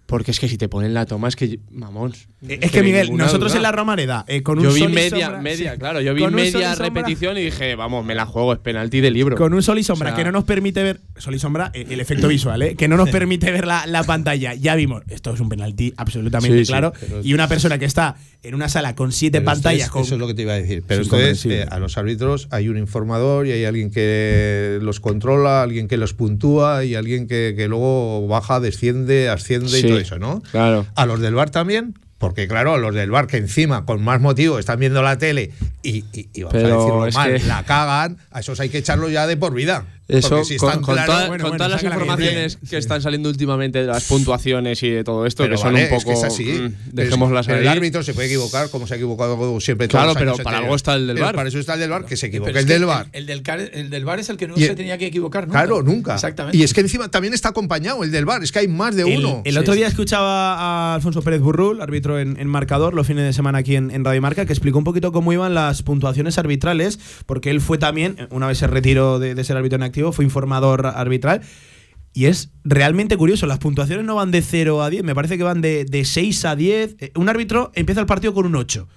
[0.06, 1.60] Porque es que si te ponen la toma, es que.
[1.72, 2.28] Vamos.
[2.48, 6.00] Es que, Miguel, nosotros en la Romareda, eh, con un Yo vi media, media, claro.
[6.00, 9.36] Yo vi media repetición y dije, vamos, me la juego, es penalti de libro.
[9.36, 11.02] Con un sol y sombra que no nos permite ver.
[11.18, 12.76] Sol y sombra, eh, el, efecto visual, ¿eh?
[12.76, 14.54] Que no nos permite ver la, la, pantalla.
[14.54, 16.94] Ya vimos, esto es un penalti absolutamente claro.
[17.24, 19.90] y una persona que está en una sala con siete pantallas.
[19.90, 20.84] eso es lo que te iba a decir.
[20.86, 25.64] Pero entonces, eh, a los árbitros hay un informador y hay alguien que los controla,
[25.64, 30.20] alguien que los puntúa y alguien que, que luego baja, desciende, asciende y todo eso,
[30.20, 30.42] ¿no?
[30.52, 30.86] Claro.
[30.96, 31.96] A los del bar también.
[32.18, 35.52] Porque claro, los del bar que encima, con más motivo, están viendo la tele
[35.84, 36.02] y,
[36.42, 39.86] vamos a decirlo mal, la cagan, a esos hay que echarlo ya de por vida.
[40.08, 45.26] Eso, con, todas las informaciones que están saliendo últimamente de las puntuaciones y de todo
[45.26, 45.96] esto, que son un poco.
[45.96, 46.44] Es que es así.
[46.44, 49.88] Mm, el árbitro se puede equivocar, como se ha equivocado siempre.
[49.88, 51.36] Claro, pero para algo está el del bar.
[51.36, 53.08] Para eso está el del bar, que se equivoque el del bar.
[53.14, 53.42] El, del,
[53.74, 55.60] el del bar es el que no se tenía que equivocar nunca.
[55.60, 56.14] Claro, nunca.
[56.14, 56.56] Exactamente.
[56.58, 59.06] Y es que encima también está acompañado el del bar, es que hay más de
[59.06, 59.42] uno.
[59.44, 63.60] El otro día escuchaba a Alfonso Pérez Burrul, árbitro en, marcador, los fines de semana
[63.60, 67.50] aquí en, en Radio Marca, que explicó un poquito cómo iban las puntuaciones arbitrales, porque
[67.50, 71.42] él fue también, una vez se retiró de ser árbitro en activo, fue informador arbitral.
[72.14, 75.44] Y es realmente curioso, las puntuaciones no van de 0 a 10, me parece que
[75.44, 76.96] van de, de 6 a 10.
[77.00, 78.88] Eh, un árbitro empieza el partido con un 8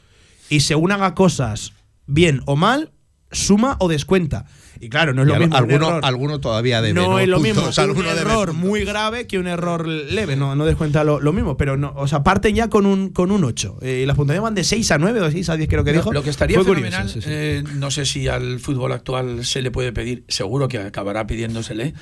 [0.51, 1.73] y según haga cosas
[2.07, 2.93] bien o mal,
[3.31, 4.47] suma o descuenta.
[4.81, 5.57] Y claro, no es lo mismo.
[5.57, 6.95] Alguno, alguno todavía debe.
[6.95, 10.37] No, es lo mismo un error muy grave que un error leve.
[10.37, 11.57] No, no descuenta lo, lo, mismo.
[11.57, 13.79] Pero no, o sea, parten ya con un, con un 8.
[13.83, 15.85] Eh, y las puntuaciones van de 6 a 9 o de 6 a 10, creo
[15.85, 16.13] que dijo.
[16.13, 20.25] Lo que estaría fenomenal, eh, no sé si al fútbol actual se le puede pedir,
[20.29, 21.95] seguro que acabará pidiéndosele,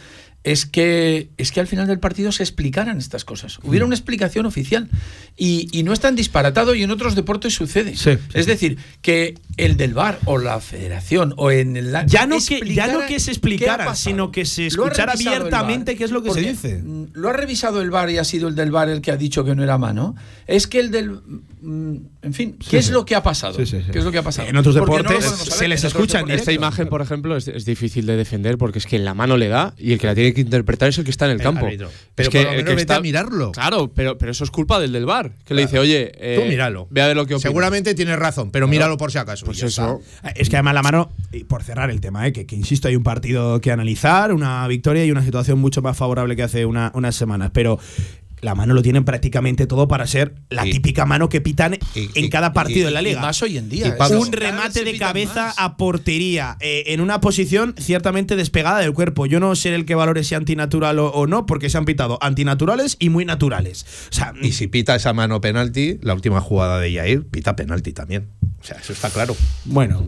[0.46, 3.58] es que, es que al final del partido se explicaran estas cosas.
[3.64, 3.88] Hubiera mm.
[3.88, 4.88] una explicación oficial.
[5.36, 7.94] Y, y no es tan disparatado y en otros deportes sucede.
[8.32, 11.92] es decir, que el del bar o la federación o en el...
[12.06, 16.12] Ya no, que, ya no que se explicara, sino que se escuchara abiertamente qué es
[16.12, 16.80] lo que se dice.
[17.12, 19.44] Lo ha revisado el bar y ha sido el del bar el que ha dicho
[19.44, 20.14] que no era mano.
[20.46, 21.22] Es que el del
[21.55, 23.56] Mm, en fin, ¿qué es lo que ha pasado?
[23.56, 24.48] ¿Qué es lo que ha pasado?
[24.48, 28.58] En otros deportes se les escucha en Esta imagen, por ejemplo, es, difícil de defender
[28.58, 30.98] porque es que la mano le da y el que la tiene que interpretar es
[30.98, 31.66] el que está en el, campo.
[31.66, 33.52] Pero es que, el que está, a mirarlo.
[33.52, 36.46] Claro, pero, pero eso es culpa del del bar, que le dice, oye, tú eh,
[36.48, 36.86] míralo.
[36.90, 39.44] Ve a ver lo que Seguramente tienes razón, pero míralo por si acaso.
[39.44, 40.00] Pues eso.
[40.34, 43.02] Es que además la mano, y por cerrar el tema, eh, que, insisto, hay un
[43.02, 47.50] partido que analizar, una victoria y una situación mucho más favorable que hace unas semanas.
[47.52, 47.78] Pero
[48.46, 52.52] la mano lo tienen prácticamente todo para ser la típica mano que pitan en cada
[52.52, 53.20] partido de la liga.
[53.20, 53.96] más hoy en día.
[54.16, 59.26] un remate de cabeza a portería, eh, en una posición ciertamente despegada del cuerpo.
[59.26, 62.96] Yo no sé el que valore si antinatural o, no, porque se han pitado antinaturales
[63.00, 63.84] y muy naturales.
[64.40, 68.28] y si pita esa mano penalti, la última jugada de Yair, pita penalti también.
[68.60, 69.36] O sea, eso está claro.
[69.64, 70.06] Bueno,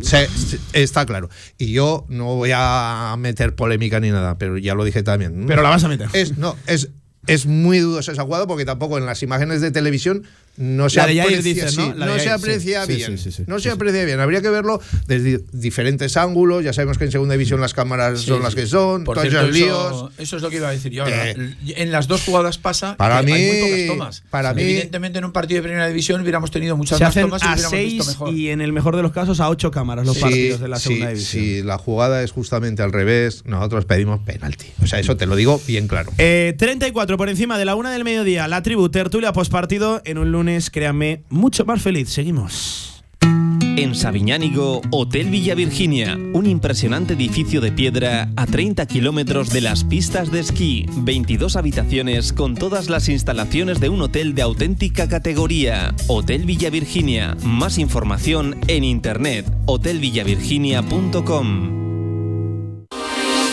[0.73, 1.29] está claro.
[1.59, 5.47] Y yo no voy a meter polémica ni nada, pero ya lo dije también.
[5.49, 6.09] Pero la vas a meter.
[6.13, 6.91] Es, no, es
[7.27, 10.25] es muy dudoso esa jugada porque tampoco en las imágenes de televisión
[10.59, 13.19] no se aprecia, se bien.
[13.47, 14.19] no se aprecia bien.
[14.19, 16.65] Habría que verlo desde diferentes ángulos.
[16.65, 19.05] Ya sabemos que en segunda división las cámaras son las que son.
[19.05, 20.11] todos esos líos.
[20.19, 21.07] Eso es lo que iba a decir yo.
[21.07, 24.23] Eh, en las dos jugadas pasa para mí, hay muy pocas tomas.
[24.31, 27.47] Para mí, Evidentemente en un partido de primera división hubiéramos tenido muchas más tomas y
[27.47, 30.69] a seis Y en el mejor de los casos a ocho cámaras los partidos de
[30.69, 31.45] la segunda división.
[31.45, 34.67] Si la jugada es justamente al revés, nosotros pedimos penalti.
[34.83, 36.11] O sea, eso te lo digo bien claro.
[36.19, 38.49] Eh, 34 por encima de la una del mediodía.
[38.49, 42.09] La tribu tertulia postpartido en un lunes créanme, mucho más feliz.
[42.09, 43.05] Seguimos.
[43.21, 49.85] En Sabiñánigo, Hotel Villa Virginia, un impresionante edificio de piedra a 30 kilómetros de las
[49.85, 55.95] pistas de esquí, 22 habitaciones con todas las instalaciones de un hotel de auténtica categoría.
[56.09, 61.79] Hotel Villa Virginia, más información en internet, hotelvillavirginia.com.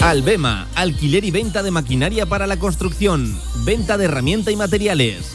[0.02, 5.35] Albema, alquiler y venta de maquinaria para la construcción, venta de herramienta y materiales,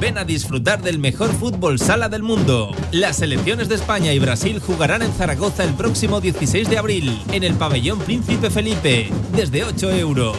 [0.00, 2.70] Ven a disfrutar del mejor fútbol sala del mundo.
[2.92, 7.42] Las selecciones de España y Brasil jugarán en Zaragoza el próximo 16 de abril, en
[7.42, 10.36] el pabellón Príncipe Felipe, desde 8 euros.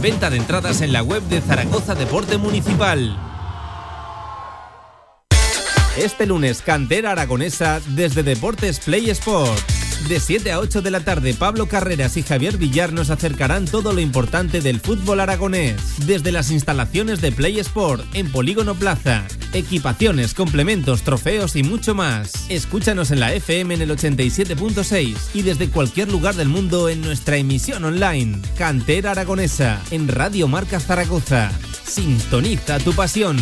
[0.00, 3.18] Venta de entradas en la web de Zaragoza Deporte Municipal.
[5.98, 9.81] Este lunes, Cantera Aragonesa desde Deportes Play Sport.
[10.08, 13.92] De 7 a 8 de la tarde, Pablo Carreras y Javier Villar nos acercarán todo
[13.92, 15.80] lo importante del fútbol aragonés.
[16.06, 19.24] Desde las instalaciones de Play Sport en Polígono Plaza.
[19.52, 22.32] Equipaciones, complementos, trofeos y mucho más.
[22.48, 27.36] Escúchanos en la FM en el 87.6 y desde cualquier lugar del mundo en nuestra
[27.36, 28.40] emisión online.
[28.58, 31.50] Cantera Aragonesa en Radio Marca Zaragoza.
[31.84, 33.38] Sintoniza tu pasión.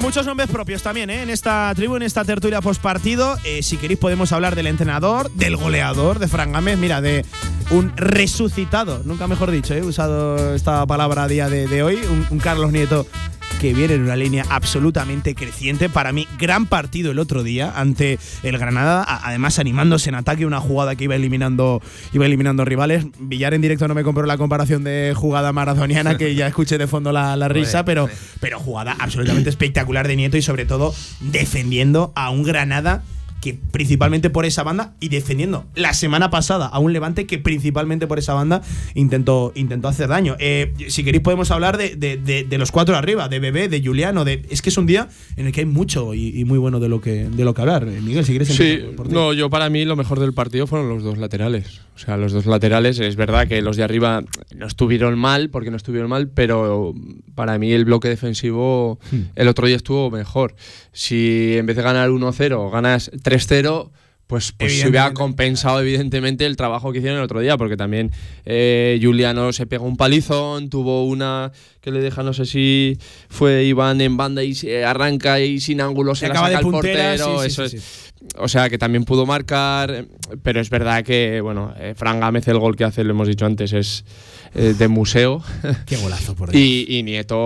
[0.00, 1.22] Muchos nombres propios también ¿eh?
[1.22, 3.36] en esta tribu, en esta tertulia postpartido.
[3.44, 7.24] Eh, si queréis podemos hablar del entrenador, del goleador, de Fran Gámez, mira, de
[7.70, 9.78] un resucitado, nunca mejor dicho, ¿eh?
[9.78, 13.06] he usado esta palabra a día de, hoy, un Carlos Nieto
[13.60, 15.88] que viene en una línea absolutamente creciente.
[15.88, 20.60] Para mí, gran partido el otro día ante el Granada, además animándose en ataque una
[20.60, 21.80] jugada que iba eliminando,
[22.12, 23.06] iba eliminando rivales.
[23.18, 26.86] Villar en directo no me compró la comparación de jugada maradoniana, que ya escuché de
[26.86, 28.08] fondo la, la risa, pero,
[28.40, 33.04] pero jugada absolutamente espectacular de Nieto y sobre todo defendiendo a un Granada
[33.52, 38.06] que principalmente por esa banda y defendiendo la semana pasada a un Levante que principalmente
[38.06, 38.62] por esa banda
[38.94, 40.36] intentó, intentó hacer daño.
[40.38, 43.82] Eh, si queréis podemos hablar de, de- de- de los cuatro arriba, de Bebé, de
[43.82, 46.58] Juliano, de es que es un día en el que hay mucho y, y muy
[46.58, 47.86] bueno de lo que de lo que hablar.
[47.88, 49.14] Eh, Miguel, si quieres Sí, por ti.
[49.14, 51.80] no, yo para mí lo mejor del partido fueron los dos laterales.
[51.96, 54.22] O sea, los dos laterales, es verdad que los de arriba
[54.54, 56.94] no estuvieron mal, porque no estuvieron mal, pero
[57.34, 59.22] para mí el bloque defensivo Hmm.
[59.34, 60.54] el otro día estuvo mejor.
[60.92, 63.90] Si en vez de ganar 1-0 ganas 3-0,
[64.26, 68.10] pues, pues se hubiera compensado evidentemente el trabajo que hicieron el otro día, porque también
[68.44, 73.64] eh, Juliano se pegó un palizón, tuvo una que le deja, no sé si fue
[73.64, 76.66] Iván en banda y se arranca y sin ángulo se Se la acaba saca de
[76.66, 78.05] el portero, sí, sí, eso sí, es.
[78.38, 80.04] O sea, que también pudo marcar,
[80.42, 83.46] pero es verdad que, bueno, eh, Fran Gámez el gol que hace, lo hemos dicho
[83.46, 84.04] antes, es
[84.54, 85.42] eh, de museo.
[85.86, 86.62] Qué golazo por Dios.
[86.62, 87.36] Y, y Nieto,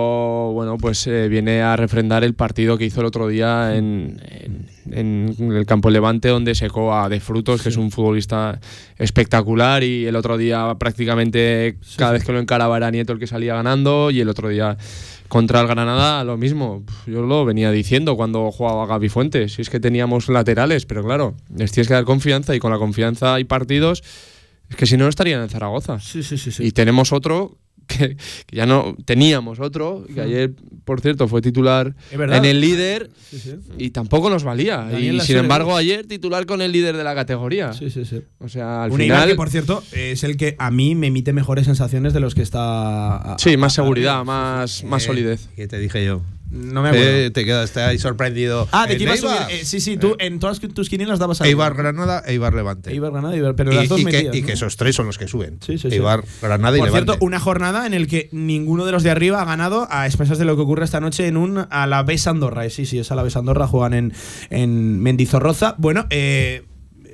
[0.53, 4.67] bueno, pues eh, viene a refrendar el partido que hizo el otro día en, en-
[5.39, 8.59] en el campo Levante, donde secó a De Frutos, que es un futbolista
[8.97, 13.27] espectacular, y el otro día prácticamente cada vez que lo encaraba era Nieto el que
[13.27, 14.77] salía ganando, y el otro día
[15.31, 16.83] contra el Granada lo mismo.
[17.07, 21.35] Yo lo venía diciendo cuando jugaba Gaby Fuentes, si es que teníamos laterales, pero claro,
[21.55, 24.03] les tienes que dar confianza, y con la confianza hay partidos.
[24.69, 26.01] Es que si no, no estarían en Zaragoza.
[26.01, 26.65] Sí, sí, sí, sí.
[26.65, 27.57] Y tenemos otro
[27.97, 30.53] que, que ya no teníamos otro, que ayer,
[30.85, 33.55] por cierto, fue titular en el líder Sí, sí.
[33.77, 34.77] y tampoco nos valía.
[34.77, 37.73] Daniel y sin embargo, ayer titular con el líder de la categoría.
[37.73, 38.21] Sí, sí, sí.
[38.39, 39.27] O sea, al Un final.
[39.29, 42.41] que, por cierto, es el que a mí me emite mejores sensaciones de los que
[42.41, 43.33] está.
[43.33, 45.49] a- sí, más a- seguridad, más, más Eh, solidez.
[45.55, 46.21] ¿Qué te dije yo?
[46.51, 47.07] No me acuerdo.
[47.07, 48.67] Eh, te quedaste ahí sorprendido.
[48.71, 49.37] ah, de ¿En que iba a subir.
[49.49, 52.91] Eh, sí, sí, tú en todas tus quinielas dabas a Eibar Granada, Eibar Levante.
[52.91, 54.47] Eibar Granada, Eibar, pero y, las dos y que, metidas, y ¿no?
[54.47, 55.57] que esos tres son los que suben.
[55.65, 55.95] Sí, sí, sí.
[55.95, 57.05] Eibar, Granada y Por Levante.
[57.11, 60.37] cierto, una jornada en el que ninguno de los de arriba ha ganado a expensas
[60.37, 62.65] de lo que ocurre esta noche en un Alavés Andorra.
[62.65, 64.13] Eh, Sí, sí, es Alavés Andorra, juegan en,
[64.49, 65.75] en Mendizorroza.
[65.77, 66.63] Bueno, eh,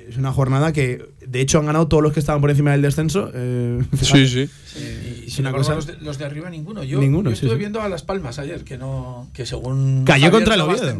[0.08, 2.82] es una jornada que de hecho han ganado todos los que estaban por encima del
[2.82, 3.30] descenso.
[3.34, 4.50] eh, Sí, sí.
[5.26, 6.82] Y una embargo, cosa- los, de, los de arriba ninguno.
[6.84, 7.58] Yo, Ninguno, yo sí, estuve sí.
[7.58, 10.98] viendo a Las Palmas ayer, que no que según Cayó Javier contra el Oviedo.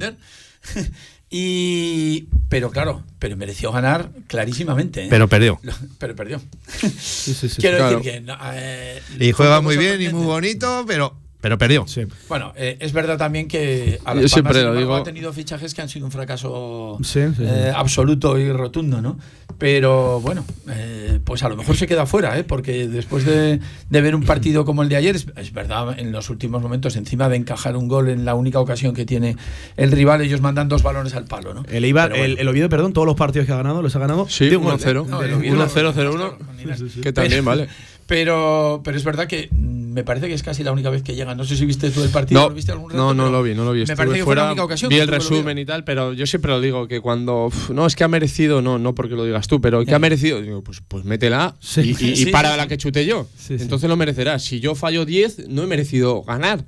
[1.30, 5.04] y pero claro, pero mereció ganar clarísimamente.
[5.04, 5.08] ¿eh?
[5.10, 5.60] Pero perdió.
[5.98, 6.40] Pero perdió.
[6.68, 7.60] sí, sí, sí.
[7.60, 7.98] Quiero Claro.
[7.98, 11.86] decir que no, eh, Y juega muy bien y muy bonito, pero, pero perdió.
[11.86, 12.02] Sí.
[12.28, 14.94] Bueno, eh, es verdad también que a Yo siempre lo digo.
[14.96, 17.42] ha tenido fichajes que han sido un fracaso Sí, sí, sí.
[17.46, 19.18] eh, absoluto y rotundo, ¿no?
[19.58, 22.44] Pero bueno, eh, pues a lo mejor se queda fuera, ¿eh?
[22.44, 23.58] Porque después de,
[23.90, 26.94] de ver un partido como el de ayer, es, es verdad, en los últimos momentos,
[26.96, 29.36] encima de encajar un gol en la única ocasión que tiene
[29.76, 31.64] el rival, ellos mandan dos balones al palo, ¿no?
[31.68, 32.14] El, bueno.
[32.14, 34.28] el, el Oviedo, perdón, todos los partidos que ha ganado los ha ganado.
[34.28, 35.04] Sí, de un gol, 1-0.
[35.06, 35.08] ¿eh?
[35.08, 35.94] No, De- el Oviedo- 1-0, 0-1.
[36.14, 36.82] claro, con Linares.
[37.02, 37.68] Que también, vale.
[38.08, 41.34] Pero, pero es verdad que me parece que es casi la única vez que llega.
[41.34, 42.40] No sé si viste tú el partido.
[42.40, 43.02] No, ¿lo viste algún rato?
[43.02, 43.80] no, no lo vi, no lo vi.
[43.80, 44.88] Me Estuve parece que fue la única ocasión.
[44.88, 47.46] Vi que el resumen y tal, pero yo siempre lo digo que cuando.
[47.46, 49.98] uf, no, es que ha merecido, no, no porque lo digas tú, pero que ha
[49.98, 50.40] merecido.
[50.40, 51.82] Digo, pues, pues métela Sí.
[52.00, 53.26] y, y- y Sí, para sí, la que chute yo.
[53.36, 53.62] Sí, sí.
[53.62, 54.42] Entonces lo merecerás.
[54.42, 56.64] Si yo fallo 10, no he merecido ganar.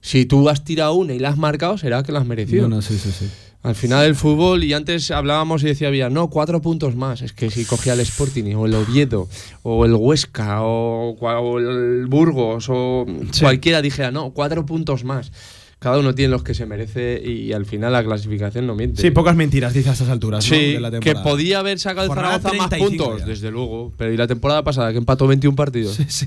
[0.00, 2.68] Si tú has tirado una y la has marcado, será que la has merecido.
[2.68, 3.26] No, no, sí, sí, sí.
[3.64, 7.22] Al final el fútbol, y antes hablábamos y decía había, no, cuatro puntos más.
[7.22, 9.26] Es que si cogía el Sporting o el Oviedo
[9.62, 11.16] o el Huesca o,
[11.58, 13.06] el Burgos o
[13.40, 15.32] cualquiera dijera, no, cuatro puntos más.
[15.84, 19.02] Cada uno tiene los que se merece y al final la clasificación no miente.
[19.02, 20.42] Sí, pocas mentiras, dice a estas alturas.
[20.50, 20.56] ¿no?
[20.56, 23.26] Sí, de la que podía haber sacado el Zaragoza más 35 puntos, ya.
[23.26, 23.92] desde luego.
[23.98, 25.94] Pero ¿y la temporada pasada que empató 21 partidos?
[25.94, 26.26] Sí, sí.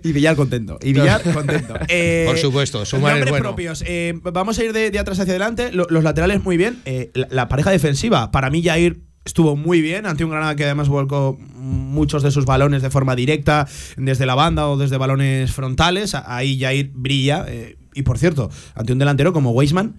[0.02, 0.76] Y Villar contento.
[0.82, 1.74] Y Villar contento.
[1.86, 3.44] Eh, Por supuesto, sumar es nombres bueno.
[3.44, 3.84] propios.
[3.86, 5.70] Eh, vamos a ir de, de atrás hacia adelante.
[5.72, 6.80] Lo- los laterales muy bien.
[6.84, 10.64] Eh, la, la pareja defensiva, para mí Jair estuvo muy bien ante un Granada que
[10.64, 15.52] además volcó muchos de sus balones de forma directa desde la banda o desde balones
[15.52, 16.14] frontales.
[16.14, 17.46] Ahí Jair brilla.
[17.48, 19.94] eh, y por cierto, ante un delantero como Weisman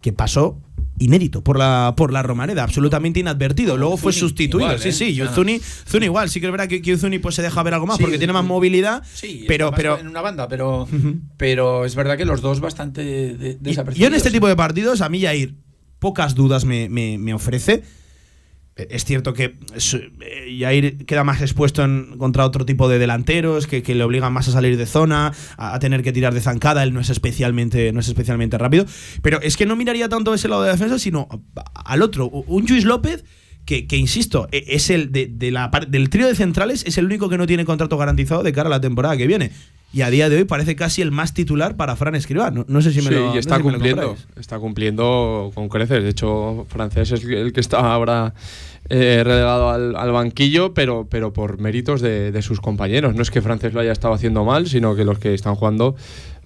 [0.00, 0.60] que pasó
[0.98, 3.76] inédito por la por la Romareda, absolutamente inadvertido.
[3.76, 4.66] Luego fue sustituido.
[4.70, 4.92] igual, sí, ¿eh?
[4.92, 6.28] sí, O sea, Zuni, Zuni igual.
[6.30, 8.18] Sí que es verdad que, que Zuni pues se deja ver algo más Sí, porque
[8.18, 9.02] tiene más movilidad.
[9.12, 10.86] Sí, pero, pero en una banda, pero,
[11.36, 13.98] pero es verdad que los dos bastante de- y- desapercibidos.
[13.98, 15.54] yo en este tipo de partidos, a mí Jair,
[15.98, 17.82] pocas dudas me, me- me ofrece.
[18.76, 23.66] Es cierto que su- eh, Jair queda más expuesto en- contra otro tipo de delanteros
[23.66, 26.82] que, que le obligan más a salir de zona, a, tener que tirar de zancada.
[26.82, 28.86] Él no es especialmente, no es especialmente rápido.
[29.22, 31.28] Pero es que no miraría tanto ese lado de defensa, sino
[31.74, 32.26] al otro.
[32.28, 33.24] Un Luis López.
[33.70, 37.04] Que, que, insisto, e- es el de, de la del trío de centrales, es el
[37.04, 39.52] único que no tiene contrato garantizado de cara a la temporada que viene.
[39.92, 42.50] Y a día de hoy parece casi el más titular para Fran Escribá.
[42.50, 44.16] No, no sé si me Sí, lo y está no sé si me lo cumpliendo.
[44.40, 46.02] está cumpliendo con creces.
[46.02, 48.34] De hecho, francés es el que está ahora
[48.88, 53.14] eh, relegado al, al banquillo, pero, pero por méritos de, de sus compañeros.
[53.14, 55.94] No es que francés lo haya estado haciendo mal, sino que los que están jugando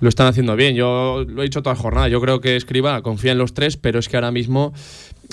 [0.01, 0.75] lo están haciendo bien.
[0.75, 2.09] Yo lo he dicho toda la jornada.
[2.09, 4.73] Yo creo que Escriba confía en los tres, pero es que ahora mismo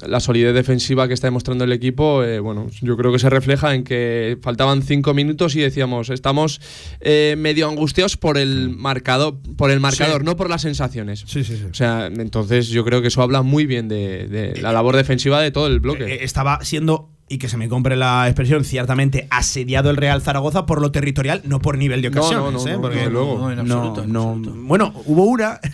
[0.06, 3.76] la solidez defensiva que está demostrando el equipo, eh, bueno, yo creo que se refleja
[3.76, 6.62] en que faltaban cinco minutos y decíamos, estamos
[7.02, 11.24] eh, medio angustiados por el marcador, por el marcador, no por las sensaciones.
[11.28, 11.65] Sí, sí, sí.
[11.69, 15.41] O sea, entonces yo creo que eso habla muy bien de, de la labor defensiva
[15.41, 16.06] de todo el bloque.
[16.06, 20.65] Eh, estaba siendo, y que se me compre la expresión, ciertamente asediado el Real Zaragoza
[20.65, 22.51] por lo territorial, no por nivel de ocasiones.
[22.53, 22.73] no, no, ¿eh?
[22.73, 24.53] no, Porque en absoluto, en no- absoluto.
[24.57, 25.59] Bueno, hubo una.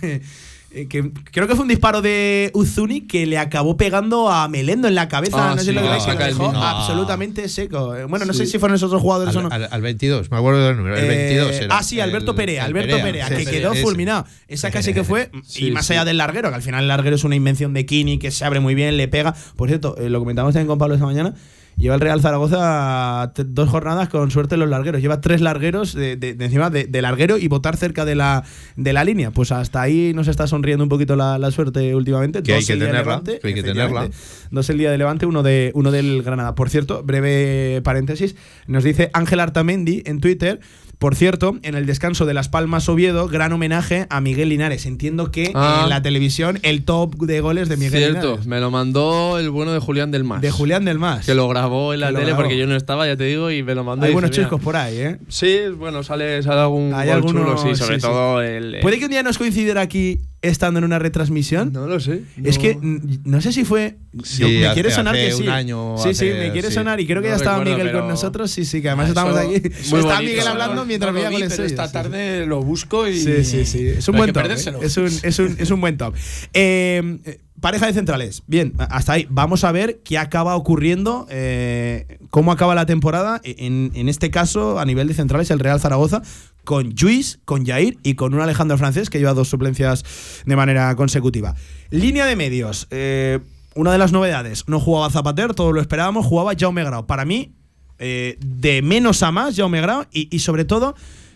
[0.82, 4.88] eh, Que creo que fue un disparo de Uzuni que le acabó pegando a Melendo
[4.88, 5.52] en la cabeza.
[5.52, 7.94] Ah, no sé sí, lo que ah, veis, que lo saca el dejó absolutamente seco.
[8.08, 9.50] Bueno, no sé si fueron esos otros jugadores o no.
[9.50, 10.96] Al, al- al 22, me acuerdo del número.
[10.98, 11.78] El Eh, 22 era.
[11.78, 13.82] ah, sí, Alberto Perea, Alberto Perea, que quedó ese.
[13.84, 14.26] fulminado.
[14.48, 17.24] Esa casi que fue, y más allá del larguero, que al final el larguero es
[17.24, 19.36] una invención de Kini, que se abre muy bien, le pega.
[19.56, 21.34] Por cierto, eh, lo comentamos también con Pablo esta mañana.
[21.78, 25.00] Lleva el Real Zaragoza dos jornadas con suerte en los largueros.
[25.00, 28.44] Lleva tres largueros de, de- de encima de, de larguero y votar cerca de la,
[28.76, 29.30] de la línea.
[29.30, 32.42] Pues hasta ahí nos está sonriendo un poquito la, la suerte últimamente.
[32.42, 34.10] Que hay Dos que el día de tenerla, Levante, que hay que efectivamente.
[34.18, 34.48] tenerla.
[34.50, 36.56] Dos el día de Levante, uno, de, uno del Granada.
[36.56, 38.36] Por cierto, breve paréntesis,
[38.66, 40.60] nos dice Ángel Artamendi en Twitter.
[41.00, 44.88] Por cierto, en el descanso de Las Palmas Oviedo, gran homenaje a Miguel Linares.
[44.88, 45.82] Entiendo que Ah.
[45.84, 48.48] en la televisión el top de goles de Miguel Cierto, Linares.
[48.48, 50.42] me lo mandó el bueno de Julián del Mas.
[50.42, 51.24] De Julián del Mas.
[51.28, 52.38] Que lo grabó en la tele grabó.
[52.42, 54.08] porque yo no estaba, ya te digo, y me lo mandó.
[54.08, 55.18] Hay buenos chicos por ahí, ¿eh?
[55.28, 58.08] Sí, bueno, sale, sale algún Hay gol chulo, sí, sobre sí, sí.
[58.08, 58.74] todo el.
[58.76, 61.72] el- ¿Puede que un día nos coincidiera aquí estando en una retransmisión?
[61.74, 62.24] No lo sé.
[62.44, 62.78] Es no- que
[63.26, 63.98] no sé si fue.
[64.24, 65.44] Sí, yo- me hace- quiere sonar hace que sí.
[65.44, 66.74] un año, sí, sí, me quiere sí.
[66.76, 67.00] sonar.
[67.00, 68.52] Y creo que No ya estaba recuerdo, Miguel con nosotros.
[68.52, 69.60] Sí, sí, que además Ah, estábamos eso- aquí.
[69.70, 71.94] muy Está bonito, Miguel hablando mientras No veía pero suyos, esta sí.
[71.94, 73.20] tarde lo busco y.
[73.20, 73.88] Sí, sí, sí.
[73.88, 74.40] Es un no buen top.
[74.40, 74.44] ¿eh?
[74.44, 74.82] perdérselo.
[74.82, 76.14] Es un, es, un, es un buen top.
[77.60, 78.44] Pareja de centrales.
[78.46, 79.26] Bien, hasta ahí.
[79.32, 83.42] Vamos a ver qué acaba ocurriendo, eh, cómo acaba la temporada.
[83.44, 86.22] En, en este caso, a nivel de centrales, el Real Zaragoza,
[86.68, 90.04] con Luis, con Jair y con un Alejandro Francés que lleva dos suplencias
[90.46, 91.56] de manera consecutiva.
[91.92, 92.88] Línea de medios.
[92.92, 93.40] eh,
[93.74, 97.06] una de las novedades, no jugaba Zapater, todos lo esperábamos, jugaba Jaume Grau.
[97.06, 97.54] Para mí,
[98.00, 100.94] eh, de menos a más, Jaume Grau, y, sobre todo,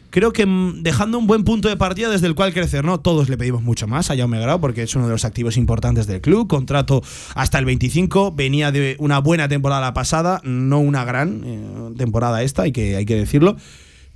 [0.10, 3.00] creo que mm, dejando un buen punto de partida desde el cual crecer, ¿no?
[3.00, 6.08] Todos le pedimos mucho más a Jaume Grau porque es uno de los activos importantes
[6.08, 7.02] del club, contrato
[7.36, 12.44] hasta el 25, venía de una buena temporada la pasada, no una gran eh, temporada
[12.44, 13.56] esta, que, hay que decirlo.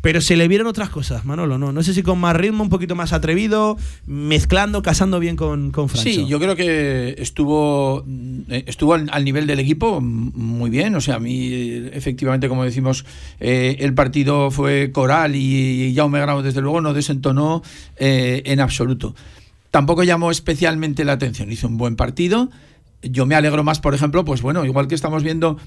[0.05, 1.71] Pero se le vieron otras cosas, Manolo, ¿no?
[1.71, 5.89] No sé si con más ritmo, un poquito más atrevido, mezclando, casando bien con, con.
[5.89, 8.05] Sí, yo creo que estuvo
[8.47, 10.93] eh, estuvo al, nivel del equipo muy bien.
[10.93, 11.49] O sea, a mí,
[11.91, 13.03] efectivamente, como decimos,
[13.39, 17.63] eh, el partido fue coral y Jaume Grau, desde luego, no desentonó
[17.97, 19.15] eh, en absoluto.
[19.71, 21.51] Tampoco llamó especialmente la atención.
[21.51, 22.51] Hizo un buen partido.
[23.01, 25.57] Yo me alegro más, por ejemplo, pues bueno, igual que estamos viendo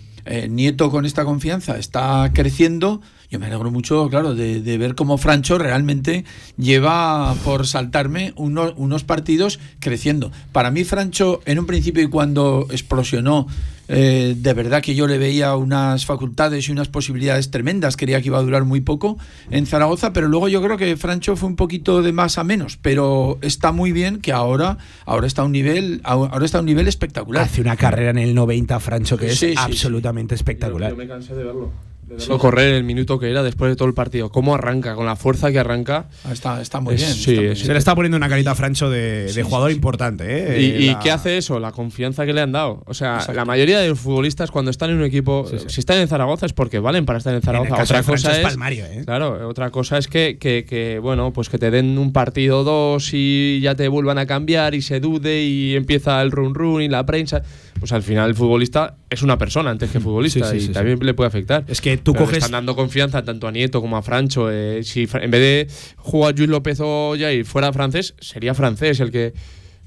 [0.48, 3.00] Nieto con esta confianza está creciendo.
[3.30, 6.24] Yo me alegro mucho, claro, de, de ver cómo Francho realmente
[6.56, 10.32] lleva por saltarme uno- unos partidos creciendo.
[10.52, 13.46] Para mí, Francho, en un principio y cuando explosionó,
[13.88, 17.96] eh, de verdad que yo le veía unas facultades y unas posibilidades tremendas.
[17.96, 19.18] Creía que iba a durar muy poco
[19.50, 22.78] en Zaragoza, pero luego yo creo que Francho fue un poquito de más a menos.
[22.80, 24.76] Pero está muy bien que ahora,
[25.06, 27.44] ahora está a un nivel, ahora está a un nivel espectacular.
[27.44, 29.58] Hace una carrera en el 90, Francho, que es Sí, sí, sí.
[29.58, 30.90] absolutamente espectacular.
[30.90, 31.70] Yo me cansé de verlo.
[32.08, 34.30] De verlo correr el minuto que era después de todo el partido.
[34.30, 36.06] Cómo arranca, con la fuerza que arranca.
[36.24, 37.12] Ah, Está, está muy Es- bien.
[37.12, 37.66] sí, está muy es- bien.
[37.66, 40.24] Se le está poniendo una carita a Francho de, de jugador importante.
[40.56, 40.60] ¿eh?
[40.62, 41.60] ¿Y, y La- qué hace eso?
[41.60, 42.82] La confianza que le han dado.
[42.86, 43.34] O sea, Exacto.
[43.34, 46.52] la mayoría de los futbolistas cuando están en un equipo, si están en Zaragoza es
[46.52, 47.76] porque valen para estar en En el Zaragoza.
[47.76, 49.02] caso Otra cosa es palmario, ¿eh?
[49.04, 52.64] claro, otra cosa es que, que- que, bueno, pues que te den un partido o
[52.64, 56.82] dos y ya te vuelvan a cambiar y se dude y empieza el run run
[56.82, 57.42] y la prensa.
[57.78, 60.66] Pues al final el futbolista es una persona antes que futbolista Sí, sí, y sí,
[60.68, 60.72] sí.
[60.72, 61.64] también le puede afectar.
[61.68, 62.38] Es que tú Pero le coges.
[62.44, 64.50] están dando confianza tanto a Nieto como a Francho.
[64.50, 69.10] eh, si en vez de jugar Luis López o Jair fuera francés, sería francés el
[69.10, 69.32] que,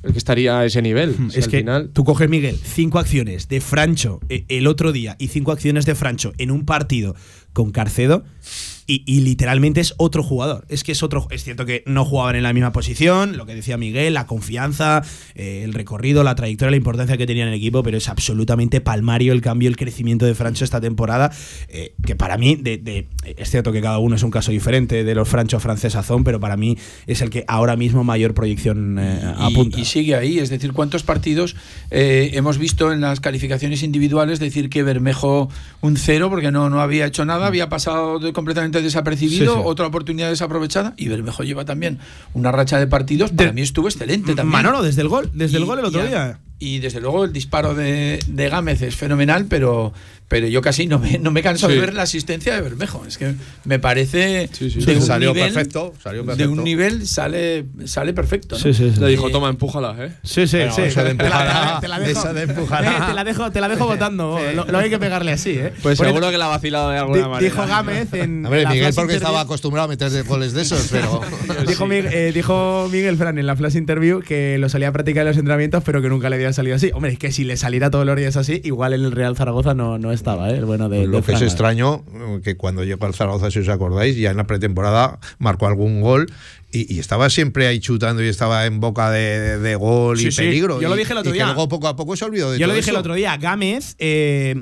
[0.04, 1.16] el que estaría a ese nivel.
[1.32, 4.92] Si Es al que final, tú coges, Miguel, cinco acciones de Francho eh, el otro
[4.92, 7.16] día y cinco acciones de Francho en un partido
[7.54, 8.24] con Carcedo
[8.92, 10.66] y, y literalmente es otro jugador.
[10.70, 11.28] Es que es otro.
[11.32, 15.02] Es cierto que no jugaban en la misma posición, lo que decía Miguel, la confianza,
[15.36, 18.82] eh, el recorrido, la trayectoria, la importancia que tenía en el equipo, pero es absolutamente
[18.82, 21.32] palmario el cambio, el crecimiento de Francho esta temporada.
[21.70, 25.04] eh, que para mí, de, de- es cierto que cada uno es un caso diferente
[25.04, 26.78] de los Francho francesazón, pero para mí
[27.08, 29.80] es el que ahora mismo mayor proyección eh, apunta.
[29.80, 30.40] y sigue ahí.
[30.40, 31.56] Es decir, ¿cuántos partidos
[31.92, 35.50] eh, hemos visto en las calificaciones individuales decir que Bermejo
[35.82, 39.66] un cero porque no, no había hecho nada, había pasado de- completamente desapercibido, Sí, sí.
[39.66, 42.00] otra oportunidad desaprovechada y Bermejo lleva también
[42.34, 43.32] una racha de partidos.
[43.32, 44.52] Para De- mí estuvo excelente también.
[44.52, 46.40] Manolo, desde el gol, desde el gol el otro y día.
[46.60, 49.94] Y desde luego el disparo de, de Gámez es fenomenal, pero,
[50.32, 51.80] pero yo casi no me, no me canso de Sí.
[51.82, 53.04] ver la asistencia de Bermejo.
[53.06, 53.34] Es que
[53.66, 55.00] me parece Sí, sí, de sí.
[55.00, 56.52] un Salió nivel, perfecto, salió De perfecto.
[56.54, 58.58] un nivel sale, sale perfecto.
[58.58, 59.02] ¿no?
[59.02, 60.14] le dijo, toma, empújala, ¿eh?
[60.24, 60.84] Sí, sí, Pero sí.
[60.84, 62.20] eso de Te la- empujará, te la dejo.
[62.22, 62.92] esa de empujará.
[62.92, 64.40] Eh, te la dejo, te la dejo votando.
[64.56, 65.74] Lo, lo hay que pegarle así, ¿eh?
[65.84, 67.40] Pues Por seguro eso- que la ha vacilado de di- alguna manera.
[67.54, 68.22] Dijo Gámez en.
[68.22, 71.20] En la Miguel porque interview- estaba acostumbrado a meter goles de esos, pero
[71.68, 75.24] Dijo, Miguel, eh, dijo Miguel Fran en la flash interview que lo salía a practicar
[75.24, 76.92] en los entrenamientos, pero que nunca le había salido así.
[76.94, 79.74] Hombre, es que si le saliera todos los días así, igual en el Real Zaragoza
[79.74, 80.58] no, no estaba, ¿eh?
[80.58, 81.06] El bueno de.
[81.08, 82.04] lo de que es extraño,
[82.44, 86.32] que cuando llegó al Zaragoza, si os acordáis, ya en la pretemporada marcó algún gol
[86.72, 90.32] y, y estaba siempre ahí chutando y estaba en boca de, de gol Sí, y
[90.32, 90.42] sí.
[90.42, 90.80] peligro.
[90.82, 91.46] Yo lo dije el otro y que día.
[91.48, 93.96] luego poco a poco se olvidó de Yo lo dije el otro día, Gámez.
[94.00, 94.56] eh,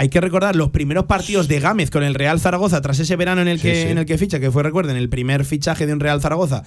[0.00, 3.40] hay que recordar los primeros partidos de Gámez con el Real Zaragoza tras ese verano
[3.42, 3.88] en el que, Sí, sí.
[3.88, 6.62] En el que ficha, que fue, recuerden, el primer fichaje de un Real Zaragoza,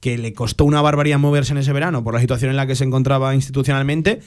[0.00, 2.76] que le costó una barbaridad moverse en ese verano por la situación en la que
[2.76, 4.20] se encontraba institucionalmente.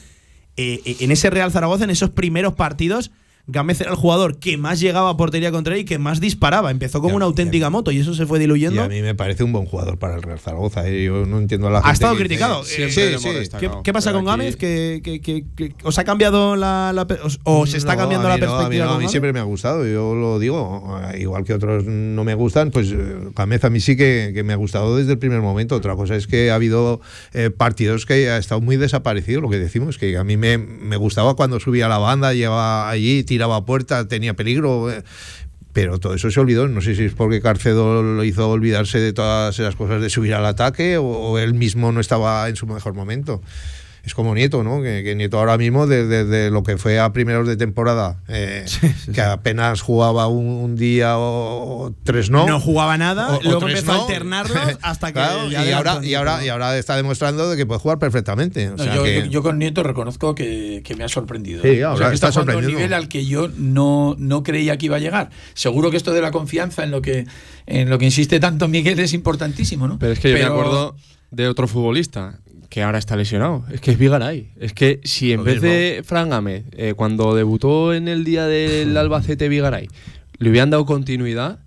[0.60, 3.12] Eh, eh, en ese Real Zaragoza, en esos primeros partidos,
[3.50, 6.70] Gámez era el jugador que más llegaba a portería contra él y que más disparaba.
[6.70, 8.84] Empezó como una auténtica moto y eso se fue Y diluyendo.
[8.84, 10.86] a mí me parece un buen jugador para el Real Zaragoza.
[10.88, 11.06] ¿eh?
[11.06, 12.64] Yo no entiendo a la Ha gente estado que criticado.
[12.66, 13.58] Sí, Siempre sí, sí.
[13.60, 14.56] ¿Qué, qué pasa Pero con aquí- Gámez?
[14.58, 18.28] ¿Que, que- que- que- ¿Os ha cambiado la, la os- o se está No, cambiando
[18.28, 18.66] a la no, perspectiva?
[18.68, 19.12] a mí, no, con a mí Gámez?
[19.12, 21.00] siempre me ha gustado, yo lo digo.
[21.14, 22.98] eh, Igual que otros no me gustan, pues eh,
[23.34, 25.74] Gámez a mí sí que, que me ha gustado desde el primer momento.
[25.76, 27.00] Otra cosa es que ha habido
[27.34, 30.98] eh, partidos que ha estado muy desaparecido, lo que decimos, que a mí me, me
[30.98, 34.92] gustaba cuando subía a la banda, llevaba allí, tiraba a puerta, tenía peligro.
[34.92, 35.04] eh,
[35.74, 36.68] pero todo eso se olvidó.
[36.68, 40.34] No sé si es porque Carcedo lo hizo olvidarse de todas esas cosas de subir
[40.34, 43.44] al ataque o él mismo no estaba en su mejor momento.
[44.08, 44.82] Es como Nieto, ¿no?
[44.82, 48.64] Que, que Nieto ahora mismo, desde de lo que fue a primeros de temporada, eh,
[49.14, 52.48] que apenas jugaba un, un día o, o tres no.
[52.48, 55.14] No jugaba nada, O- o luego empezó a alternarlos hasta que.
[55.16, 58.70] Claro, ya y, ahora, y, ahora, y ahora está demostrando de que puede jugar perfectamente.
[58.70, 61.62] O No, sea yo, que- yo- yo con Nieto reconozco que, que me ha sorprendido.
[61.62, 64.16] Sí, O ahora sea, que está está jugando a un nivel al que yo no,
[64.18, 65.32] no creía que iba a llegar.
[65.54, 67.26] Seguro que esto de la confianza en lo que,
[67.66, 70.00] en lo que insiste tanto Miguel es importantísimo, ¿no?
[70.00, 70.96] Pero es que yo me acuerdo
[71.30, 72.40] de otro futbolista
[72.70, 73.66] que ahora está lesionado.
[73.72, 74.52] Es que es Vigaray.
[74.60, 75.70] Es que si en Lo vez mismo.
[75.70, 79.88] de Fran Gámez, eh, cuando debutó en el día del Albacete Vigaray,
[80.40, 81.60] le hubieran dado continuidad.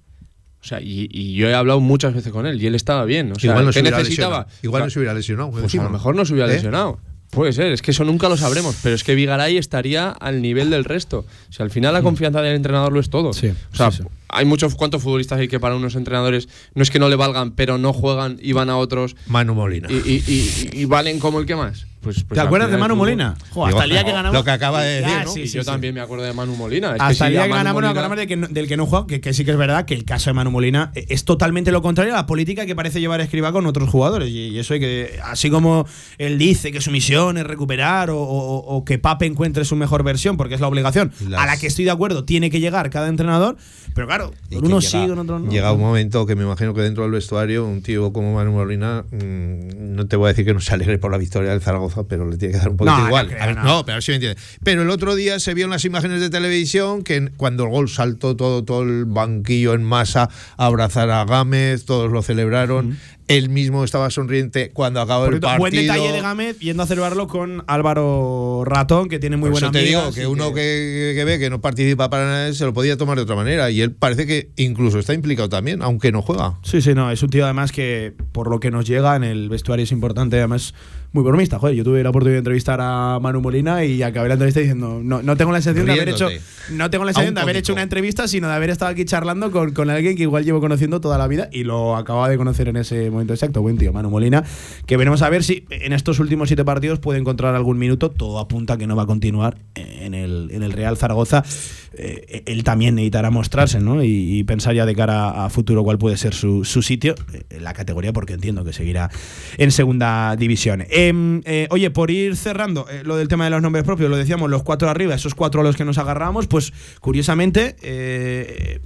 [0.63, 3.33] O sea, y, y yo he hablado muchas veces con él y él estaba bien.
[3.33, 4.41] O sea, igual no ¿qué se necesitaba?
[4.41, 4.59] lesionado.
[4.63, 5.51] Igual no se hubiera lesionado.
[5.53, 6.55] Pues a lo mejor no se hubiera ¿Eh?
[6.55, 7.01] lesionado.
[7.31, 10.69] Puede ser, es que eso nunca lo sabremos, pero es que Vigaray estaría al nivel
[10.69, 11.21] del resto.
[11.49, 13.33] O sea, al final la confianza del entrenador lo es todo.
[13.33, 14.09] Sí, o sea, sí, sí.
[14.33, 17.53] Hay muchos cuantos futbolistas hay que para unos entrenadores no es que no le valgan,
[17.53, 19.17] pero no juegan y van a otros.
[19.27, 19.89] Manu Molina.
[19.91, 21.87] Y, y- y- y valen como el que más.
[22.01, 23.37] Pues, pues ¿Te acuerdas de Manu Molina?
[23.51, 24.33] Jo, hasta Digo, el día que ganamos.
[24.33, 25.33] Lo que acaba de decir, Ah, ¿no?
[25.33, 25.67] sí, Y sí, yo sí.
[25.67, 26.93] también me acuerdo de Manu Molina.
[26.93, 28.79] Es que Hasta si el día que ganamos, Molina- acordamos de que no- del que
[28.79, 31.05] no juega, que, que sí que es verdad que el caso de Manu Molina eh,
[31.11, 34.31] es totalmente lo contrario a la política que parece llevar Escriba con otros jugadores.
[34.31, 38.17] Y, y eso hay que, así como él dice que su misión es recuperar o,
[38.19, 41.59] o- o que Pape encuentre su mejor versión, porque es la obligación Las- a la
[41.59, 43.59] que estoy de acuerdo, tiene que llegar cada entrenador.
[43.95, 45.51] Pero claro, Con unos llega- sí, con otros no.
[45.51, 49.05] Llega un momento que me imagino que dentro del vestuario, un tío como Manu Molina,
[49.11, 52.05] mm, no te voy a decir que no se alegre por la victoria del Zaragoza,
[52.05, 53.27] pero le tiene que dar un poquito No, no igual.
[53.29, 53.65] creo, A ver, no.
[53.65, 54.41] no, pero sí me entiende.
[54.65, 57.89] Pero el otro día se vio en las imágenes de televisión que cuando el gol
[57.89, 62.99] saltó todo, todo el banquillo en masa a abrazar a Gámez, todos lo celebraron.
[63.31, 65.59] Él mismo estaba sonriente cuando acabó el partido.
[65.59, 69.67] buen detalle de Gámez yendo a celebrarlo con Álvaro Ratón, que tiene muy Por buena
[69.69, 72.65] eso te amiga, digo que uno que, que ve que no participa para nada se
[72.65, 73.71] lo podía tomar de otra manera.
[73.71, 76.59] Y él parece que incluso está implicado también, aunque no juega.
[76.63, 79.49] Sí, sí, no, es un tío además que por lo que nos llega en el
[79.49, 80.75] vestuario es importante, además
[81.13, 81.59] muy bromista.
[81.59, 85.01] Joder, yo tuve la oportunidad de entrevistar a Manu Molina y acabé la entrevista diciendo,
[85.03, 86.29] no, no tengo la sensación de haber hecho,
[86.71, 89.51] no tengo la sensación de haber hecho una entrevista, sino de haber estado aquí charlando
[89.51, 92.69] con, con alguien que igual llevo conociendo toda la vida y lo acababa de conocer
[92.69, 93.61] en ese momento exacto.
[93.61, 94.45] Buen tío, Manu Molina,
[94.87, 98.11] que veremos a ver si en estos últimos siete partidos puede encontrar algún minuto.
[98.11, 101.45] Todo apunta que no va a continuar en el, en el Real Zaragoza.
[101.93, 104.05] Eh, él también necesitará mostrarse ¿no?
[104.05, 107.43] y, y pensar ya de cara a futuro cuál puede ser su, su sitio eh,
[107.51, 109.11] en la categoría, porque entiendo que seguirá
[109.59, 110.85] en segunda división.
[111.01, 114.19] Em, eh, oye, por ir cerrando eh, lo del tema de los nombres propios, lo
[114.19, 118.81] decíamos, los cuatro arriba, esos cuatro a los que nos agarramos, pues curiosamente eh,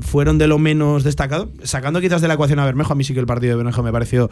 [0.00, 3.12] fueron de lo menos destacado, sacando quizás de la ecuación a Bermejo, a mí sí
[3.12, 4.30] que el partido de Bermejo me pareció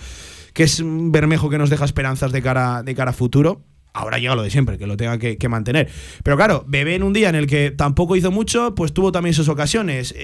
[0.55, 3.61] que es un Bermejo que nos deja esperanzas de cara, de cara a futuro.
[3.93, 5.91] Ahora llega lo de siempre, que lo tenga que, mantener.
[6.23, 9.35] Pero claro, Bebé en un día en el que tampoco hizo mucho, pues tuvo también
[9.35, 10.14] sus ocasiones.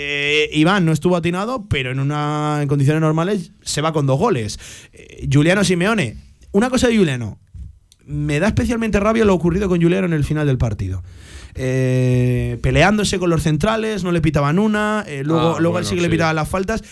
[0.52, 4.58] Iván no estuvo atinado, pero en, una, en condiciones normales se va con dos goles.
[4.92, 6.25] Eh, Juliano Simeone.
[6.56, 7.38] Una cosa de Juliano.
[8.06, 11.02] Me da especialmente rabia lo ocurrido con Juliano en el final del partido.
[11.54, 15.86] Eh, peleándose con los centrales, no le pitaban una, eh, luego, Ah, luego él bueno,
[15.86, 16.82] sí que le pitaban las faltas.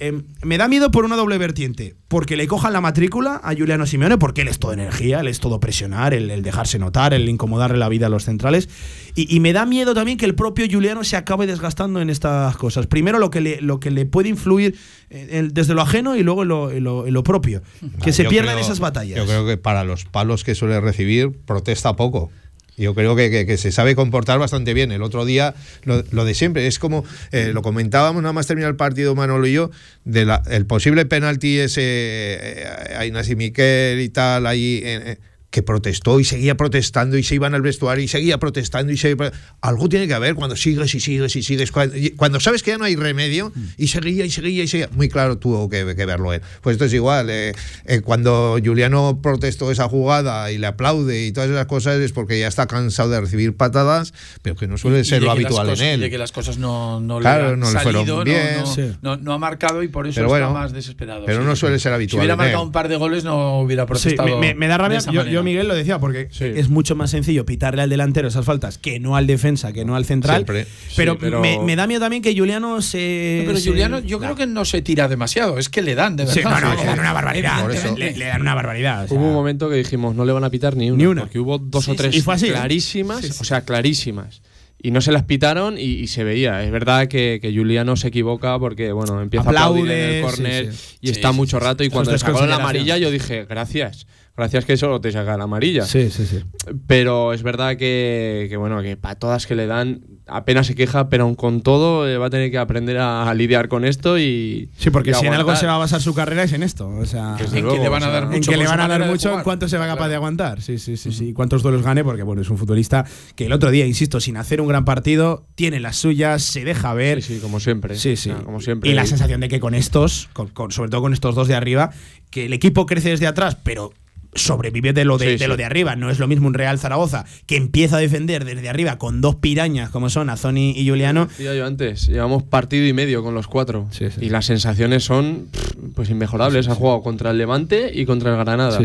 [0.00, 1.96] Eh, me da miedo por una doble vertiente.
[2.06, 5.40] Porque le cojan la matrícula a Juliano Simeone, porque él es todo energía, él es
[5.40, 8.68] todo presionar, el, el dejarse notar, el incomodarle la vida a los centrales.
[9.14, 12.56] Y, y me da miedo también que el propio Juliano se acabe desgastando en estas
[12.56, 12.86] cosas.
[12.86, 14.76] Primero lo que le, lo que le puede influir
[15.10, 17.62] eh, desde lo ajeno y luego en lo, en lo- en lo propio.
[18.02, 19.18] Que Ah, se pierdan creo- esas batallas.
[19.18, 22.30] Yo creo que para los palos que suele recibir, protesta poco.
[22.78, 24.92] Yo creo que, que- se sabe comportar bastante bien.
[24.92, 25.54] El otro día,
[25.84, 29.46] lo, lo de siempre, es como eh, lo comentábamos nada más terminar el partido Manolo
[29.46, 29.70] y yo,
[30.04, 32.64] del el posible penalti ese eh,
[32.96, 34.80] a Inés Miquel y tal, ahí.
[34.84, 35.18] eh, eh,
[35.58, 39.32] que protestó y seguía protestando y se iban al vestuario y seguía protestando y seguía...
[39.60, 42.70] algo tiene que haber cuando sigues y sigues y sigues cuando, y cuando sabes que
[42.70, 46.06] ya no hay remedio y seguía y seguía y seguía muy claro tuvo que, que
[46.06, 47.52] verlo él pues esto es igual eh,
[47.86, 52.38] eh, cuando Juliano protestó esa jugada y le aplaude y todas esas cosas es porque
[52.38, 55.80] ya está cansado de recibir patadas pero que no suele Y ser lo habitual cosas-
[55.80, 58.60] en él De que las cosas no, no Claro, le han no le fueron bien.
[58.60, 58.92] no, Sí.
[59.02, 61.24] no- no ha marcado y por eso Pero está bueno, más desesperado.
[61.26, 62.66] pero no suele ser Si habitual hubiera en marcado él.
[62.66, 64.28] un par de goles no hubiera Sí, protestado.
[64.38, 64.98] me, me- me da rabia.
[65.10, 66.44] Yo, yo, Miguel, lo decía, porque Sí.
[66.44, 69.96] es mucho más sencillo pitarle al delantero esas faltas que no al defensa, que no
[69.96, 70.36] al central.
[70.44, 70.66] Siempre.
[70.96, 73.40] Pero, Sí, pero- Me, me da miedo también que Juliano se.
[73.44, 76.16] No, pero se- Juliano, yo creo que no se tira demasiado, es que le dan,
[76.16, 76.34] de verdad.
[76.34, 77.62] Sí, no, no, Sí, le dan una barbaridad.
[77.62, 77.96] Por eso.
[77.96, 79.04] Le, le dan una barbaridad.
[79.04, 79.16] o sea.
[79.18, 80.98] Hubo un momento que dijimos, no le van a pitar ni una.
[80.98, 81.22] Ni una.
[81.22, 81.98] Porque hubo dos Sí, o sí.
[81.98, 82.50] tres Y fue así, ¿eh?
[82.52, 84.42] clarísimas, o sea, clarísimas.
[84.80, 86.62] Y no se las pitaron y, y se veía.
[86.62, 90.22] Es verdad que, que Juliano se equivoca porque, bueno, empieza Aplaude, a aplaudir en el
[90.22, 90.96] córner sí.
[91.00, 91.82] y Sí, está sí, mucho sí, rato.
[91.82, 94.06] Y cuando le sacaron la amarilla, yo dije, gracias.
[94.38, 95.84] Gracias que solo te saca la amarilla.
[95.84, 96.42] Sí, sí, sí.
[96.86, 101.08] Pero es verdad que, que, bueno, que para todas que le dan apenas se queja,
[101.08, 104.18] pero aun con todo eh, va a tener que aprender a, a lidiar con esto
[104.18, 106.62] y Sí, porque y si en algo se va a basar su carrera es en
[106.62, 106.86] esto.
[106.88, 108.56] O sea, Desde En luego, que le van a o sea, dar en mucho que
[108.58, 110.10] le van a dar mucho en cuánto se va capaz Claro.
[110.10, 110.62] de aguantar.
[110.62, 111.32] Sí, sí, sí, sí.
[111.32, 114.60] Cuántos duelos gane, porque bueno, es un futbolista que el otro día, insisto, sin hacer
[114.60, 117.22] un gran partido, tiene las suyas, se deja ver.
[117.22, 117.96] Sí, sí, como siempre.
[117.96, 118.30] Sí, sí.
[118.44, 118.88] Como siempre.
[118.90, 121.54] Y la sensación de que con estos, con- con- sobre todo con estos dos de
[121.56, 121.90] arriba,
[122.30, 123.92] que el equipo crece desde atrás, pero
[124.38, 125.46] sobrevive de lo de, Sí, de sí.
[125.46, 125.96] lo de arriba.
[125.96, 129.36] No es lo mismo un Real Zaragoza que empieza a defender desde arriba con dos
[129.36, 131.26] pirañas como son Azoni y Juliano.
[131.26, 133.86] Decía yo antes, llevamos partido y medio con los cuatro.
[133.90, 134.24] Sí, sí.
[134.24, 135.48] Y las sensaciones son
[135.94, 136.68] pues inmejorables.
[136.68, 138.78] Has jugado contra el Levante y contra el Granada.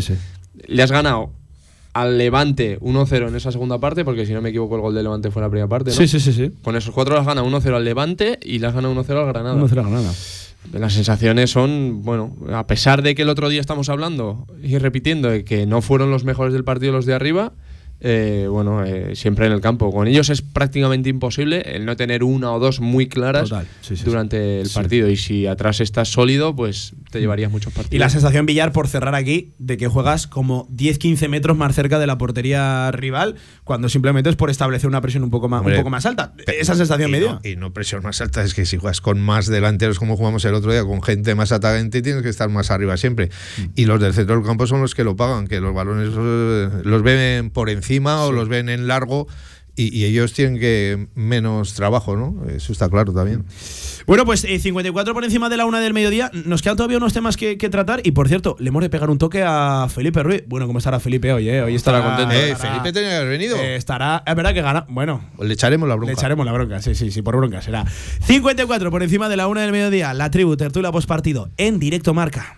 [0.68, 1.32] Le has ganado
[1.94, 5.04] al Levante 1-0 en esa segunda parte, porque si no me equivoco el gol del
[5.04, 5.96] Levante fue en la primera parte, ¿no?
[5.96, 6.52] Sí, sí, sí, sí.
[6.64, 9.56] Con esos cuatro las gana 1-0 al Levante y las gana 1-0 al Granada.
[9.56, 10.12] No será nada.
[10.72, 15.30] Las sensaciones son, bueno, a pesar de que el otro día estamos hablando y repitiendo
[15.30, 17.54] de que no fueron los mejores del partido los de arriba,
[18.06, 19.90] eh, bueno, eh, siempre en el campo.
[19.94, 23.96] Con ellos es prácticamente imposible el no tener una o dos muy claras Total, sí,
[23.96, 25.10] sí, durante el partido.
[25.10, 27.96] Y si atrás estás sólido, pues te llevarías muchos partidos.
[27.96, 31.98] Y la sensación, Villar, por cerrar aquí, de que juegas como 10-15 metros más cerca
[31.98, 35.76] de la portería rival, cuando simplemente es por establecer una presión un poco más, Hombre,
[35.76, 36.34] un poco más alta.
[36.46, 37.40] Esa sensación y me dio.
[37.42, 40.44] no, y no presión más alta, es que si juegas con más delanteros como jugamos
[40.44, 43.30] el otro día, con gente más atacante, tienes que estar más arriba siempre.
[43.58, 43.62] Mm.
[43.76, 46.70] Y los del centro del campo son los que lo pagan, que los balones eh,
[46.84, 49.28] los ven por encima o los ven en largo.
[49.76, 52.46] Y, y ellos tienen que menos trabajo, ¿no?
[52.48, 53.44] Eso está claro también.
[54.06, 56.30] Bueno, pues eh, 54 por encima de la una del mediodía.
[56.46, 58.02] Nos quedan todavía unos temas que, que tratar.
[58.06, 60.44] Y por cierto, le hemos de pegar un toque a Felipe Ruiz.
[60.46, 61.50] Bueno, ¿cómo estará Felipe hoy?
[61.50, 61.64] Eh?
[61.64, 62.36] Hoy estará, Estará contento.
[62.46, 63.58] Eh, estará- Felipe tenía que haber venido.
[63.58, 64.22] eh, estará.
[64.28, 64.86] Es verdad que gana.
[64.90, 66.12] Bueno, Le echaremos la bronca.
[66.12, 67.84] Le echaremos la bronca, sí, sí, sí, por bronca será.
[68.28, 70.14] 54 por encima de la una del mediodía.
[70.14, 72.58] La tribu, tertulia postpartido en directo marca.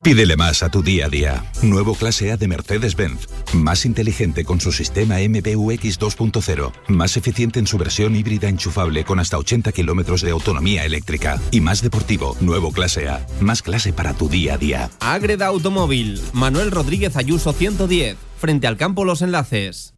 [0.00, 1.44] Pídele más a tu día a día.
[1.60, 3.26] Nuevo clase A de Mercedes-Benz.
[3.52, 6.72] Más inteligente con su sistema MBUX 2.0.
[6.86, 11.40] Más eficiente en su versión híbrida enchufable con hasta 80 kilómetros de autonomía eléctrica.
[11.50, 12.36] Y más deportivo.
[12.40, 13.26] Nuevo clase A.
[13.40, 14.90] Más clase para tu día a día.
[15.00, 16.20] Agreda Automóvil.
[16.32, 18.16] Manuel Rodríguez Ayuso 110.
[18.38, 19.97] Frente al campo Los Enlaces.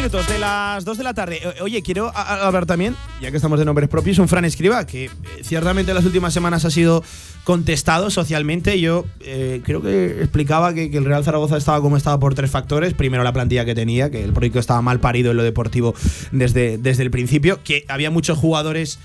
[0.00, 1.42] Minutos de las 2 de la tarde.
[1.60, 5.10] Oye, quiero hablar también, ya que estamos de nombres propios, un Fran Escriba, que eh,
[5.42, 7.04] ciertamente en las últimas semanas ha sido
[7.44, 8.80] contestado socialmente.
[8.80, 12.50] Yo eh, creo que explicaba que, que el Real Zaragoza estaba como estaba por tres
[12.50, 12.94] factores.
[12.94, 15.94] Primero, la plantilla que tenía, que el proyecto estaba mal parido en lo deportivo
[16.32, 18.98] desde, desde el principio, que había muchos jugadores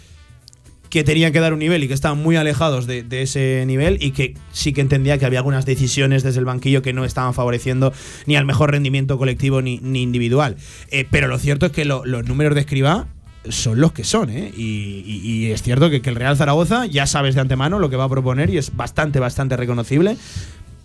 [0.89, 4.11] que tenían que dar un nivel y que estaban muy alejados de, ese nivel y
[4.11, 7.93] que sí que entendía que había algunas decisiones desde el banquillo que no estaban favoreciendo
[8.25, 10.57] ni al mejor rendimiento colectivo ni, ni individual.
[10.91, 13.07] Eh, pero lo cierto es que lo- los números de escriba
[13.49, 14.51] son los que son, ¿eh?
[14.57, 18.05] Y es cierto que, que el Real Zaragoza ya sabes de antemano lo que va
[18.05, 20.17] a proponer y es bastante, bastante reconocible.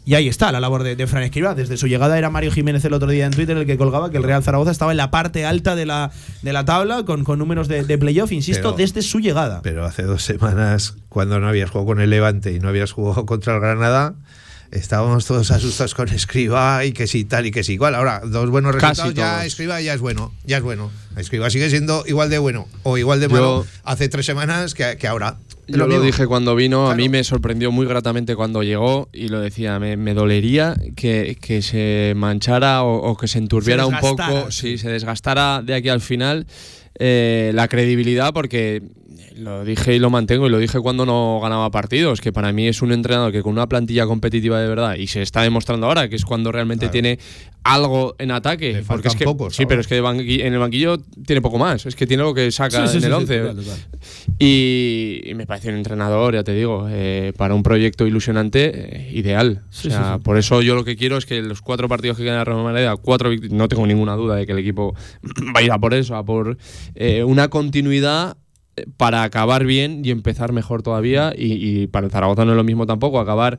[0.05, 1.55] Y ahí está la labor de, de Fran Escriba.
[1.55, 4.17] Desde su llegada era Mario Jiménez el otro día en Twitter el que colgaba que
[4.17, 6.11] el Real Zaragoza estaba en la parte alta de la,
[6.43, 9.61] de la tabla con, con números de, de playoff, insisto, Pero- desde su llegada.
[9.63, 13.27] Pero hace dos semanas, cuando no habías jugado con el Levante y no habías jugado
[13.27, 14.15] contra el Granada,
[14.73, 17.95] estábamos todos asustados con Escriba y que sí tal y que sí igual.
[17.95, 19.45] Ahora, dos buenos resultados, ya.
[19.45, 20.91] Escriba ya es bueno, ya es bueno.
[21.17, 24.97] Escriba sigue siendo igual de bueno o igual de Yo- malo hace tres semanas que,
[24.97, 25.37] que ahora.
[25.71, 29.41] Yo lo dije cuando vino, a mí me sorprendió muy gratamente cuando llegó y lo
[29.41, 34.51] decía, me, me dolería que, que se manchara o, o que se enturbiara un poco,
[34.51, 34.73] sí.
[34.73, 36.47] si se desgastara de aquí al final
[36.99, 38.83] eh, la credibilidad porque
[39.37, 42.69] lo dije y lo mantengo y lo dije cuando no ganaba partidos, que para mí
[42.69, 46.09] es un entrenador que con una plantilla competitiva de verdad y se está demostrando ahora
[46.09, 46.93] que es cuando realmente Claro.
[46.93, 47.19] tiene
[47.63, 50.99] algo en ataque, Le porque es que pocos sí, pero es que en el banquillo
[51.27, 53.39] tiene poco más, es que tiene lo que saca Sí, sí, en el sí, 11.
[53.41, 53.79] total, total.
[54.39, 59.11] Y, y me parece un entrenador, ya te digo, eh, para un proyecto ilusionante, eh,
[59.13, 59.63] ideal.
[59.69, 62.35] O sea, por eso yo lo que quiero es que los cuatro partidos que quedan
[62.37, 64.95] en la Real Madrid, cuatro no tengo ninguna duda de que el equipo
[65.55, 66.57] va a ir a por eso, a por
[66.95, 68.37] eh, una continuidad
[68.97, 71.33] para acabar bien y empezar mejor todavía.
[71.37, 73.59] Y, y para el Zaragoza no es lo mismo tampoco, acabar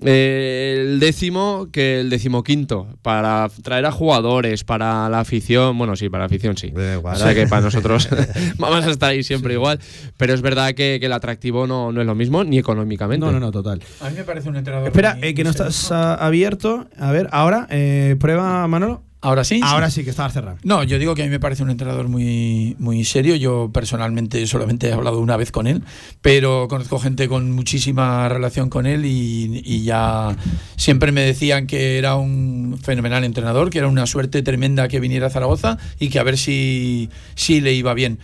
[0.00, 2.88] eh, el décimo que el decimoquinto.
[3.02, 5.76] Para traer a jugadores, para la afición.
[5.76, 6.70] Bueno, sí, para la afición sí.
[6.70, 7.18] Da igual.
[7.18, 8.08] La verdad que para nosotros
[8.58, 9.78] vamos a estar ahí siempre igual.
[10.16, 13.26] Pero es verdad que, que el atractivo no, no es lo mismo, ni económicamente.
[13.26, 13.82] No, no, no, total.
[14.00, 14.88] A mí me parece un entrenador.
[14.88, 16.88] Espera, eh, que no estás abierto.
[16.98, 19.02] A ver, ahora, eh, prueba, Manolo.
[19.22, 19.60] Ahora sí.
[19.62, 20.58] Ahora sí que estaba cerrado.
[20.64, 23.36] No, yo digo que a mí me parece un entrenador muy, muy serio.
[23.36, 25.84] Yo personalmente solamente he hablado una vez con él,
[26.20, 30.36] pero conozco gente con muchísima relación con él y, y ya
[30.76, 35.28] siempre me decían que era un fenomenal entrenador, que era una suerte tremenda que viniera
[35.28, 38.18] a Zaragoza y que a ver si, si le iba bien.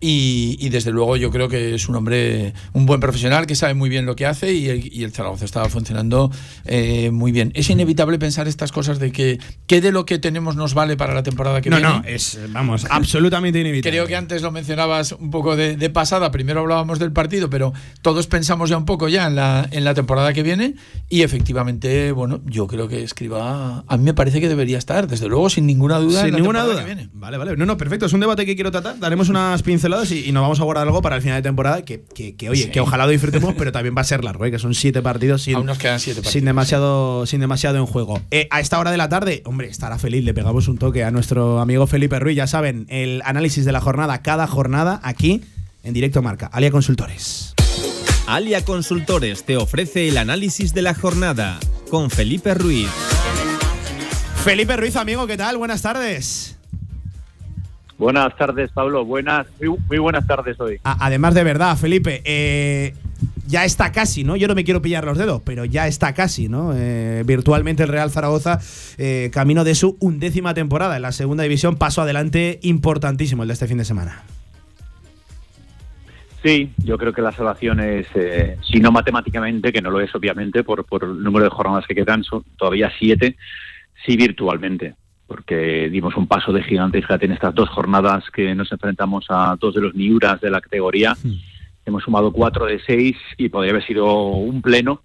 [0.00, 3.72] Y, y, desde luego yo creo que es un hombre, un buen profesional que sabe
[3.72, 6.30] muy bien lo que hace y el, y el Zaragoza estaba funcionando
[6.66, 7.52] eh, muy bien.
[7.54, 11.14] Es inevitable pensar estas cosas de que qué de lo que tenemos nos vale para
[11.14, 11.90] la temporada que no, viene.
[11.90, 13.96] No, no, es, vamos, absolutamente inevitable.
[13.96, 17.72] Creo que antes lo mencionabas un poco de, de, pasada, primero hablábamos del partido, pero
[18.02, 20.74] todos pensamos ya un poco ya en la, en la temporada que viene
[21.08, 25.28] y efectivamente, bueno, yo creo que Escriba, a mí me parece que debería estar, desde
[25.28, 26.24] luego, sin ninguna duda.
[26.24, 26.84] Sin ninguna duda.
[27.12, 27.56] Vale, vale.
[27.56, 30.42] No, no, perfecto, es un debate que quiero tratar, daremos unas pinceladas y, y, nos
[30.42, 32.70] vamos a guardar algo para el final de temporada que, que, que oye, sí.
[32.70, 34.50] que ojalá lo disfrutemos, pero también va a ser largo, ¿eh?
[34.50, 37.86] que son siete partidos sin, Aún nos quedan siete partidos, sin, demasiado, sin demasiado en
[37.86, 38.20] juego.
[38.30, 41.10] Eh, a esta hora de la tarde, hombre, estará feliz, le pegamos un toque a
[41.10, 45.42] nuestro amigo Felipe Ruiz, ya saben, el análisis de la jornada, cada jornada, aquí
[45.82, 47.54] en directo marca, Alia Consultores.
[48.26, 51.60] Alia Consultores te ofrece el análisis de la jornada
[51.90, 52.88] con Felipe Ruiz.
[54.44, 55.58] Felipe Ruiz, amigo, ¿qué tal?
[55.58, 56.56] Buenas tardes.
[57.98, 59.04] Buenas tardes, Pablo.
[59.04, 60.80] Buenas, muy, muy buenas tardes hoy.
[60.84, 62.94] A, además, de verdad, Felipe, eh,
[63.46, 64.36] ya está casi, ¿no?
[64.36, 66.72] Yo no me quiero pillar los dedos, pero ya está casi, ¿no?
[66.74, 68.58] Eh, virtualmente el Real Zaragoza,
[68.98, 73.52] eh, camino de su undécima temporada en la segunda división, paso adelante importantísimo el de
[73.54, 74.22] este fin de semana.
[76.42, 80.14] Sí, yo creo que la salvación es, eh, si no matemáticamente, que no lo es
[80.14, 83.36] obviamente por, por el número de jornadas que quedan, son todavía siete,
[84.04, 84.94] sí virtualmente
[85.34, 89.56] porque dimos un paso de gigante, fíjate, en estas dos jornadas que nos enfrentamos a
[89.58, 91.16] dos de los Miuras de la categoría.
[91.16, 91.42] Sí.
[91.84, 95.00] Hemos sumado cuatro de seis y podría haber sido un pleno,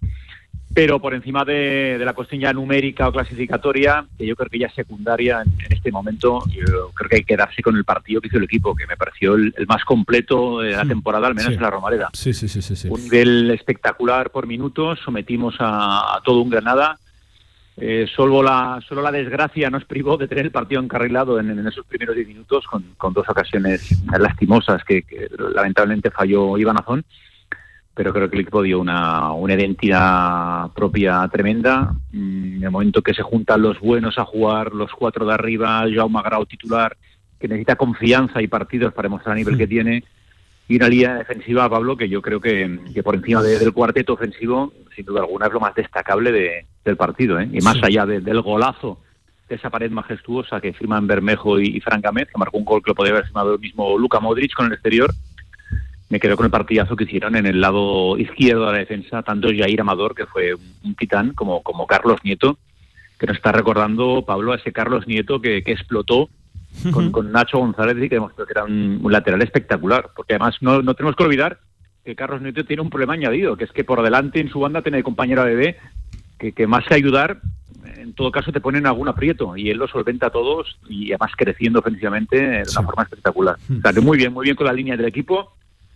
[0.72, 4.60] pero por encima de, de la cuestión ya numérica o clasificatoria, que yo creo que
[4.60, 7.84] ya es secundaria en, en, este momento, yo creo que hay que quedarse con el
[7.84, 11.26] partido que hizo el equipo, que me pareció el, el más completo de la temporada,
[11.26, 11.56] al menos sí.
[11.56, 12.08] en la Romareda.
[12.12, 17.00] Sí, sí, sí, sí, Un nivel espectacular por minutos, sometimos a, a todo un Granada
[17.76, 21.66] eh, solo, la, solo la desgracia nos privó de tener el partido encarrilado en, en
[21.66, 27.04] esos primeros 10 minutos con, con, dos ocasiones lastimosas que, que, lamentablemente falló Iván Azón.
[27.94, 31.94] Pero creo que el equipo dio una, una identidad propia tremenda.
[32.12, 35.84] Mm, en el momento que se juntan los buenos a jugar, los cuatro de arriba,
[35.92, 36.96] Jaume Grau titular,
[37.38, 40.04] que necesita confianza y partidos para demostrar el nivel que tiene
[40.70, 44.12] y una línea defensiva, Pablo, que yo creo que, que por encima de, del cuarteto
[44.12, 47.40] ofensivo, sin duda alguna, es lo más destacable de, del partido.
[47.40, 47.48] ¿eh?
[47.52, 47.80] Y más sí.
[47.82, 49.00] allá de, del golazo
[49.48, 52.84] de esa pared majestuosa que firman Bermejo y, y Fran Gámez, que marcó un gol
[52.84, 55.12] que lo podría haber firmado el mismo Luka Modric con el exterior,
[56.08, 59.48] me quedo con el partidazo que hicieron en el lado izquierdo de la defensa, tanto
[59.48, 62.58] Jair Amador, que fue un, un titán, como, como Carlos Nieto,
[63.18, 66.30] que nos está recordando, Pablo, a ese Carlos Nieto que, que explotó
[66.92, 70.10] con, con, Nacho González y que demostró que era un, un lateral espectacular.
[70.14, 71.58] Porque además no, no, tenemos que olvidar
[72.04, 74.82] que Carlos Nieto tiene un problema añadido, que es que por delante en su banda
[74.82, 75.76] tiene compañero bebé
[76.38, 77.40] que, que, más que ayudar,
[77.96, 81.32] en todo caso te ponen algún aprieto y él lo solventa a todos y además
[81.36, 83.56] creciendo ofensivamente de una forma espectacular.
[83.78, 85.52] O sea, que muy bien, muy bien con la línea del equipo.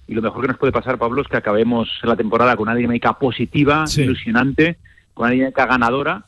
[0.07, 2.75] Y lo mejor que nos puede pasar, Pablo, es que acabemos la temporada con una
[2.75, 4.03] dinámica positiva, sí.
[4.03, 4.77] ilusionante,
[5.15, 6.27] con una dinámica ganadora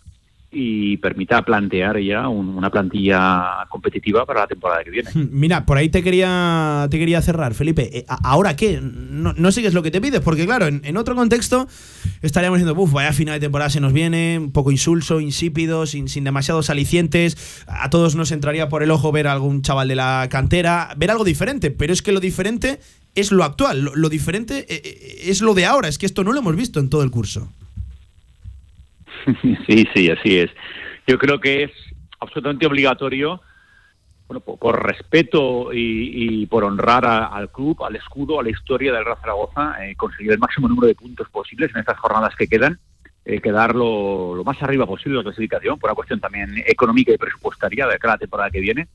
[0.59, 5.11] y permita plantear ya un, una plantilla competitiva para la temporada que viene.
[5.14, 7.90] Mira, por ahí te quería te quería cerrar, Felipe.
[7.98, 8.80] Eh, ¿Ahora qué?
[8.80, 11.68] No, no sigues lo que te pides, porque claro, en, otro contexto
[12.22, 16.09] estaríamos diciendo, uff, vaya final de temporada se nos viene, un poco insulso, insípido, sin,
[16.09, 17.64] sin demasiados alicientes.
[17.66, 21.11] A todos nos entraría por el ojo ver a algún chaval de la cantera, ver
[21.11, 22.80] algo diferente, pero es que lo diferente
[23.14, 26.40] es lo actual, lo, diferente eh, es lo de ahora, es que esto no lo
[26.40, 27.52] hemos visto en todo el curso.
[29.66, 30.50] Sí, sí, así es.
[31.06, 31.70] Yo creo que es
[32.20, 33.40] absolutamente obligatorio,
[34.28, 39.18] bueno, por, respeto y, por honrar al club, al escudo, a la historia del Real
[39.20, 42.78] Zaragoza, eh, conseguir el máximo número de puntos posibles en estas jornadas que quedan,
[43.24, 47.12] eh, quedar lo, lo, más arriba posible de la clasificación, por una cuestión también económica
[47.12, 48.88] y presupuestaria de cada temporada que viene,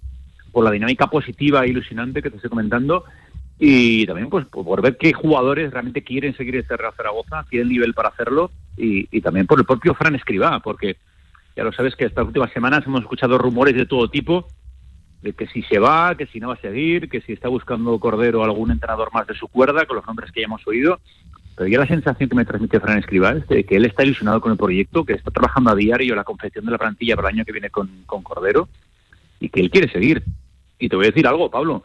[0.51, 3.05] por la dinámica positiva e ilusionante que te estoy comentando,
[3.57, 7.93] y también pues por ver qué jugadores realmente quieren seguir este Real Zaragoza, tienen nivel
[7.93, 10.97] para hacerlo y, también por el propio Fran Escribá, porque
[11.55, 14.47] ya lo sabes que estas últimas semanas hemos escuchado rumores de todo tipo,
[15.21, 17.99] de que si se va, que si no va a seguir, que si está buscando
[17.99, 20.99] Cordero algún entrenador más de su cuerda, con los nombres que ya hemos oído,
[21.55, 24.41] pero ya la sensación que me transmite Fran Escribá es de que él está ilusionado
[24.41, 27.35] con el proyecto, que está trabajando a diario la confección de la plantilla para el
[27.35, 28.67] año que viene con, con Cordero
[29.39, 30.23] y que él quiere seguir.
[30.79, 31.83] Y te voy a decir algo, Pablo,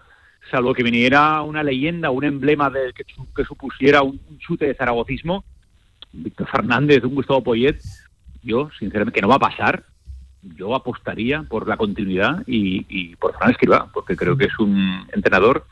[0.51, 4.75] salvo que viniera una leyenda, un emblema de, que, que supusiera un, un, chute de
[4.75, 5.45] zaragocismo,
[6.23, 7.79] Víctor Fernández, un Gustavo Poyet,
[8.43, 9.85] yo, sinceramente, que no va a pasar,
[10.43, 15.07] yo apostaría por la continuidad y, y por Fran Escribá, porque creo que es un
[15.13, 15.67] entrenador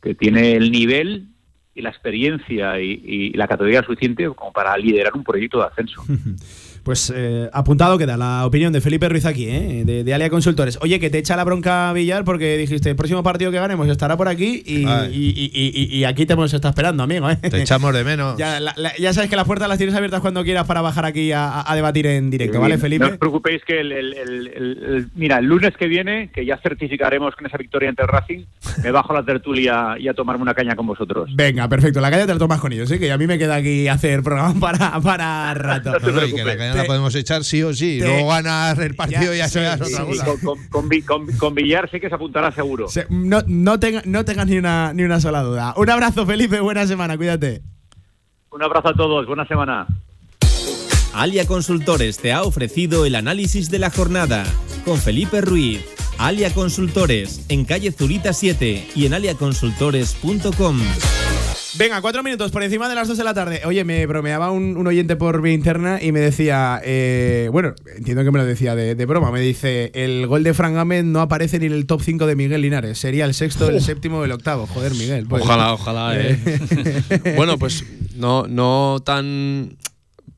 [0.00, 1.26] que tiene el nivel
[1.74, 6.04] y la experiencia y, y la categoría suficiente como para liderar un proyecto de ascenso.
[6.82, 9.82] Pues eh, apuntado queda la opinión de Felipe Ruiz aquí, ¿eh?
[9.84, 10.78] de, de, Alia Consultores.
[10.80, 14.16] Oye, que te echa la bronca Villar porque dijiste, el próximo partido que ganemos estará
[14.16, 17.30] por aquí y, y, y, y aquí te hemos estado esperando, amigo.
[17.30, 17.36] ¿eh?
[17.36, 18.30] Te echamos de menos.
[18.40, 21.04] Ya, la, la, ya, sabes que las puertas las tienes abiertas cuando quieras para bajar
[21.04, 23.04] aquí a, a debatir en directo, ¿vale, Felipe?
[23.04, 27.34] No os preocupéis que el, el, el, mira, el lunes que viene, que ya certificaremos
[27.34, 28.44] con esa victoria ante el Racing,
[28.82, 31.30] me bajo a la tertulia y a tomarme una caña con vosotros.
[31.34, 32.00] Venga, perfecto.
[32.00, 32.98] La caña te la tomas con ellos, ¿sí?
[32.98, 35.92] que a mí me queda aquí hacer programa para, para rato.
[36.00, 37.98] No, caña la podemos echar sí o sí.
[38.00, 40.24] Te, Luego ganar el partido ya, y ya es otra cosa.
[40.24, 42.88] Con, con, con, con, Villar sé que se apuntará seguro.
[42.88, 45.74] Se, no, no, tenga, no tengas ni una, ni una sola duda.
[45.76, 46.60] Un abrazo, Felipe.
[46.60, 47.16] Buena semana.
[47.16, 47.62] Cuídate.
[48.50, 49.26] Un abrazo a todos.
[49.26, 49.86] Buena semana.
[51.12, 54.44] Alia Consultores te ha ofrecido el análisis de la jornada
[54.84, 55.84] con Felipe Ruiz.
[56.18, 60.80] Alia Consultores en calle Zurita 7 y en aliaconsultores.com.
[61.78, 63.62] Venga, cuatro minutos por encima de las dos de la tarde.
[63.64, 68.24] Oye, me bromeaba un, un oyente por vía interna y me decía, eh, bueno, entiendo
[68.24, 71.20] que me lo decía de, de, broma, me dice, el gol de Frank Gámez no
[71.20, 74.32] aparece ni en el top 5 de Miguel Linares, sería el sexto, el séptimo, el
[74.32, 74.66] octavo.
[74.66, 75.26] Joder, Miguel.
[75.26, 75.44] Pues.
[75.44, 76.18] Ojalá, ojalá.
[76.18, 77.34] Eh.
[77.36, 77.84] bueno, pues
[78.16, 79.76] no, no tan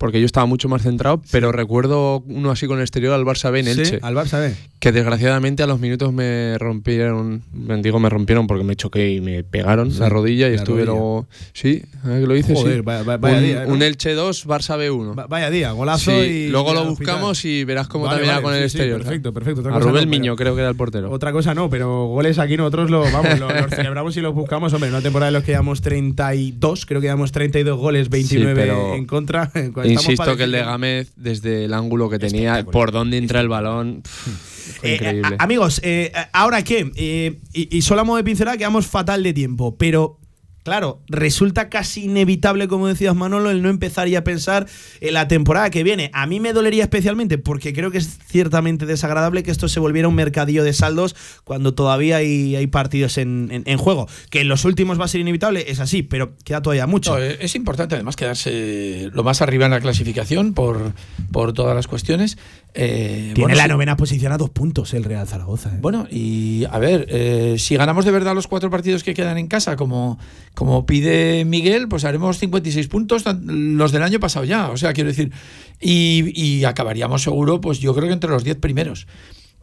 [0.02, 1.56] porque yo estaba mucho más centrado, pero sí.
[1.56, 3.84] recuerdo uno así con el exterior al Barça B en Elche.
[3.84, 4.52] Sí, al Barça B.
[4.80, 7.40] Que desgraciadamente a los minutos me rompieron,
[7.80, 10.84] digo me rompieron porque me choqué y me pegaron sí, la rodilla y la estuve
[10.84, 10.92] rodilla.
[10.92, 11.26] luego...
[11.52, 12.80] Sí, que lo hice, Joder, sí.
[12.80, 13.74] Vaya, vaya un, día, ¿no?
[13.74, 15.28] un, Elche 2, Barça B1.
[15.28, 16.48] Vaya día, golazo y...
[16.48, 19.00] Luego lo buscamos y verás cómo vale, termina vale, con el exterior.
[19.02, 19.60] perfecto, perfecto.
[19.60, 21.12] Otra a Rubén no, Miño creo que era el portero.
[21.12, 24.72] Otra cosa no, pero goles aquí nosotros lo, vamos, lo, los celebramos y los buscamos.
[24.72, 28.96] Hombre, en una temporada en la que llevamos 32, creo que llevamos 32 goles, 29
[28.96, 29.52] en contra.
[29.92, 34.02] Insisto que el de Gámez, desde el ángulo que tenía, por dónde entra el balón.
[34.02, 35.36] Pff, eh, increíble.
[35.38, 36.90] A, amigos, eh, ¿ahora qué?
[36.94, 40.21] Eh, y, y, solo a modo de pincelada quedamos fatal de tiempo, pero
[40.62, 44.66] Claro, resulta casi inevitable, como decías Manolo, el no empezar ya a pensar
[45.00, 46.10] en la temporada que viene.
[46.14, 50.06] A mí me dolería especialmente porque creo que es ciertamente desagradable que esto se volviera
[50.06, 54.08] un mercadillo de saldos cuando todavía hay, hay partidos en, en, en, juego.
[54.30, 57.18] Que en los últimos va a ser inevitable, es así, pero queda todavía mucho.
[57.18, 60.92] No, es importante además quedarse lo más arriba en la clasificación por,
[61.32, 62.38] por todas las cuestiones.
[62.74, 65.70] Eh, Tiene bueno, la novena posición a dos puntos el Real Zaragoza.
[65.70, 65.78] ¿eh?
[65.80, 69.46] Bueno, y a ver, eh, si ganamos de verdad los cuatro partidos que quedan en
[69.46, 70.18] casa, como,
[70.54, 74.70] como pide Miguel, pues haremos 56 puntos, los del año pasado ya.
[74.70, 75.32] O sea, quiero decir,
[75.80, 79.06] y, y acabaríamos seguro, pues yo creo que entre los 10 primeros.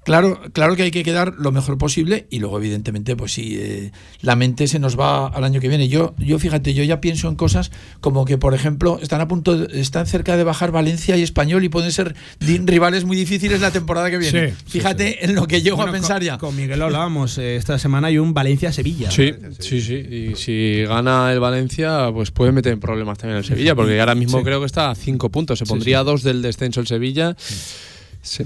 [0.03, 3.91] Claro, claro que hay que quedar lo mejor posible y luego evidentemente pues si eh,
[4.21, 5.87] la mente se nos va al año que viene.
[5.87, 7.71] Yo yo fíjate, yo ya pienso en cosas
[8.01, 11.69] como que por ejemplo están a punto están cerca de bajar Valencia y Español y
[11.69, 14.49] pueden ser rivales muy difíciles la temporada que viene.
[14.49, 15.25] Sí, fíjate sí, sí.
[15.25, 16.37] en lo que llego bueno, a pensar con, ya.
[16.37, 19.11] Con Miguel hablábamos eh, esta semana hay un Valencia Sevilla.
[19.11, 23.45] Sí, sí, sí, y si gana el Valencia pues puede meter en problemas también el
[23.45, 26.41] Sevilla porque ahora mismo creo que está a cinco puntos, se pondría a dos del
[26.41, 27.35] descenso el Sevilla.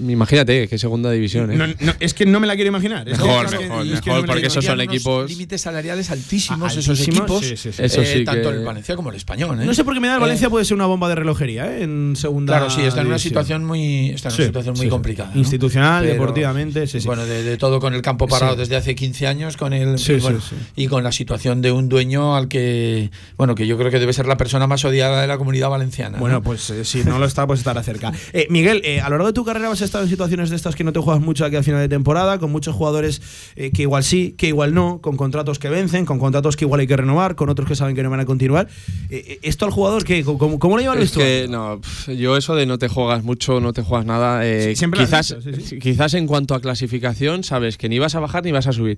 [0.07, 1.51] Imagínate, qué segunda división.
[1.51, 1.57] ¿eh?
[1.57, 3.09] No, no, es que no me la quiero imaginar.
[3.09, 5.30] Es mejor, que, mejor, es mejor, que no porque esos son equipos.
[5.30, 7.45] Límites salariales altísimos, Ah, esos altísimos, equipos.
[7.45, 7.82] sí, sí, sí.
[7.84, 9.59] Eso eh, sí tanto que- el Valencia como el español.
[9.61, 9.65] ¿eh?
[9.65, 11.76] No sé por qué me da el Eh, Valencia puede ser una bomba de relojería
[11.76, 11.84] ¿eh?
[11.84, 12.53] en segunda.
[12.57, 14.89] Claro, sí, está en una situación muy, está en una Sí, situación muy sí, sí.
[14.89, 15.32] complicada.
[15.34, 15.39] ¿no?
[15.39, 17.07] Institucional, Pero, deportivamente, sí, sí.
[17.07, 18.59] Bueno, de, de todo con el campo parado Sí.
[18.59, 20.55] desde hace 15 años, con el Sí, y, sí, bueno, sí.
[20.76, 24.13] y con la situación de un dueño al que, bueno, que yo creo que debe
[24.13, 26.19] ser la persona más odiada de la comunidad valenciana.
[26.19, 26.43] Bueno, ¿no?
[26.43, 28.11] pues eh, si no lo está, pues estará cerca.
[28.49, 30.93] Miguel, a lo largo de tu carrera has estado en situaciones de estas que no
[30.93, 33.22] te juegas mucho aquí a final de temporada, con muchos jugadores
[33.55, 36.82] eh, que igual sí, que igual no, con contratos que vencen, con contratos que igual
[36.82, 38.68] hay que renovar, con otros que saben que no van a continuar.
[39.09, 40.24] Eh, eh, ¿Esto al jugador qué?
[40.24, 41.20] ¿Cómo, cómo lo llevan Es esto?
[41.20, 41.80] que no,
[42.16, 44.45] yo eso de no te juegas mucho, no te juegas nada.
[44.45, 45.80] eh, Sí, siempre quizás, dicho, sí, sí.
[45.80, 48.97] quizás en cuanto a clasificación, sabes que ni vas a bajar ni vas a subir.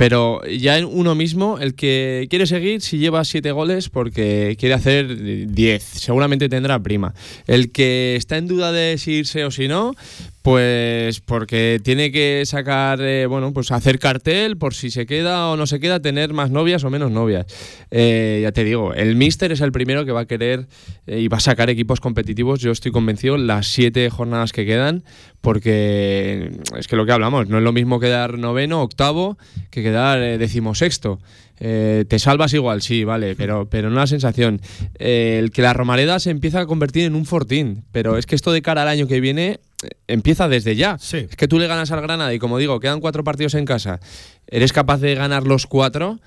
[0.00, 4.74] Pero ya en uno mismo, el que quiere seguir, si lleva siete goles, porque quiere
[4.74, 7.12] hacer 10, seguramente tendrá prima.
[7.46, 9.94] El que está en duda de si irse o si no,
[10.42, 15.56] pues porque tiene que sacar, eh, bueno, pues hacer cartel por si se queda o
[15.56, 17.46] no se queda, tener más novias o menos novias.
[17.90, 20.66] Eh, ya te digo, el Mister es el primero que va a querer
[21.06, 25.04] eh, y va a sacar equipos competitivos, yo estoy convencido, las siete jornadas que quedan,
[25.40, 29.36] porque es que lo que hablamos, no es lo mismo quedar noveno, octavo,
[29.70, 31.20] que quedar eh, decimosexto.
[31.62, 34.60] Eh, te salvas igual, sí, vale, pero, pero la sensación.
[34.98, 38.34] Eh, el que la Romareda se empieza a convertir en un fortín, pero es que
[38.34, 39.60] esto de cara al año que viene
[40.06, 40.98] empieza desde ya.
[40.98, 41.18] Sí.
[41.28, 44.00] Es que tú le ganas al Granada y como digo, quedan cuatro partidos en casa,
[44.46, 46.20] eres capaz de ganar los cuatro.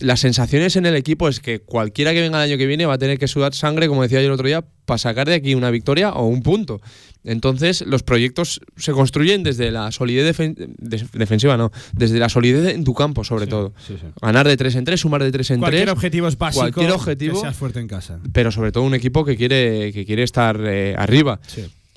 [0.00, 2.94] Las sensaciones en el equipo es que cualquiera que venga el año que viene va
[2.94, 5.54] a tener que sudar sangre, como decía yo el otro día, para sacar de aquí
[5.54, 6.80] una victoria o un punto.
[7.24, 12.74] Entonces, los proyectos se construyen desde la solidez defen- de- defensiva, no, desde la solidez
[12.74, 13.72] en tu campo, sobre todo.
[14.20, 15.92] Ganar de tres en tres, sumar de tres en Cualquier tres.
[15.94, 16.60] objetivo es básico.
[16.60, 18.20] Cualquier objetivo Que seas fuerte en casa.
[18.32, 21.40] pero sobre todo un equipo que quiere, que quiere estar eh, arriba.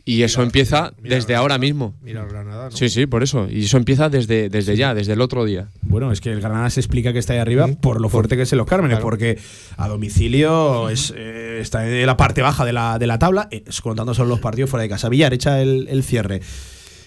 [0.04, 1.93] Y eso empieza desde ahora mismo.
[2.02, 2.76] Mira el Granada, ¿no?
[2.76, 3.47] Sí, sí, por eso.
[3.49, 5.68] Y eso empieza desde, desde ya, desde el otro día.
[5.84, 8.41] Bueno, es que el Granada se explica que está ahí arriba por lo fuerte que
[8.43, 9.38] es en los Cármenes, porque
[9.78, 13.64] a domicilio es, eh, está en la parte baja de la, de la tabla, eh,
[13.84, 15.08] contando solo los partidos fuera de casa.
[15.08, 16.41] Villar echa el, el cierre.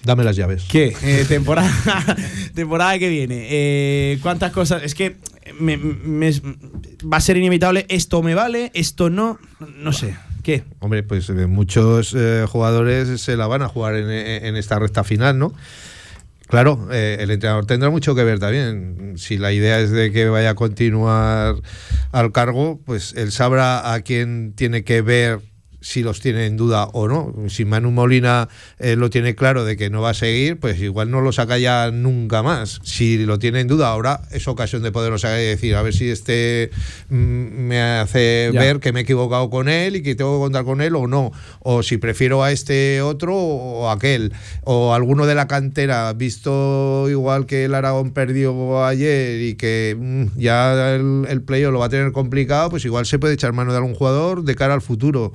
[0.04, 0.64] Dame las llaves.
[0.70, 0.94] ¿Qué?
[1.02, 1.70] Eh, temporada,
[2.54, 3.46] temporada que viene.
[3.50, 4.82] Eh, ¿Cuántas cosas?
[4.84, 5.16] Es que
[5.58, 7.86] me- me- va a ser inevitable.
[7.88, 9.38] Esto me vale, esto no.
[9.78, 10.14] No sé.
[10.44, 10.62] ¿Qué?
[10.78, 15.02] Hombre, pues eh, muchos eh, jugadores se la van a jugar en, en esta recta
[15.02, 15.54] final, ¿no?
[16.48, 19.14] Claro, eh, el entrenador tendrá mucho que ver también.
[19.16, 21.56] Si la idea es de que vaya a continuar
[22.12, 25.40] al cargo, pues él sabrá a quién tiene que ver
[25.84, 27.34] si los tiene en duda o no.
[27.48, 31.10] Si Manu Molina eh, lo tiene claro de que no va a seguir, pues igual
[31.10, 32.80] no lo saca ya nunca más.
[32.84, 35.92] Si lo tiene en duda, ahora es ocasión de poderlo sacar y decir, a ver
[35.92, 36.70] si este
[37.10, 38.60] mm, me hace Ya.
[38.60, 41.06] ver que me he equivocado con él y que tengo que contar con él o
[41.06, 41.32] no.
[41.60, 44.32] O si prefiero a este otro o aquel.
[44.62, 50.38] O alguno de la cantera, visto igual que el Aragón perdió ayer y que mm,
[50.38, 53.72] ya el, el playoff lo va a tener complicado, pues igual se puede echar mano
[53.72, 55.32] de algún jugador de cara al futuro.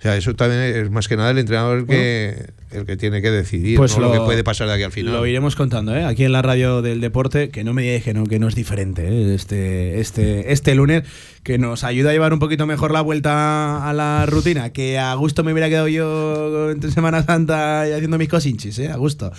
[0.00, 3.20] O sea, eso también es más que nada el entrenador el que, el que tiene
[3.20, 4.00] que decidir Pues ¿no?
[4.00, 5.12] lo, lo- que puede pasar de aquí al final.
[5.12, 6.04] Lo iremos contando, ¿eh?
[6.06, 8.54] Aquí en la radio del deporte, que no me digáis que no, que no es
[8.54, 9.34] diferente, ¿eh?
[9.34, 11.02] Este, este, este lunes,
[11.42, 15.12] que nos ayuda a llevar un poquito mejor la vuelta a la rutina, que a
[15.16, 18.88] gusto me hubiera quedado yo entre Semana Santa y haciendo mis cosinchis, ¿eh?
[18.88, 19.30] A gusto.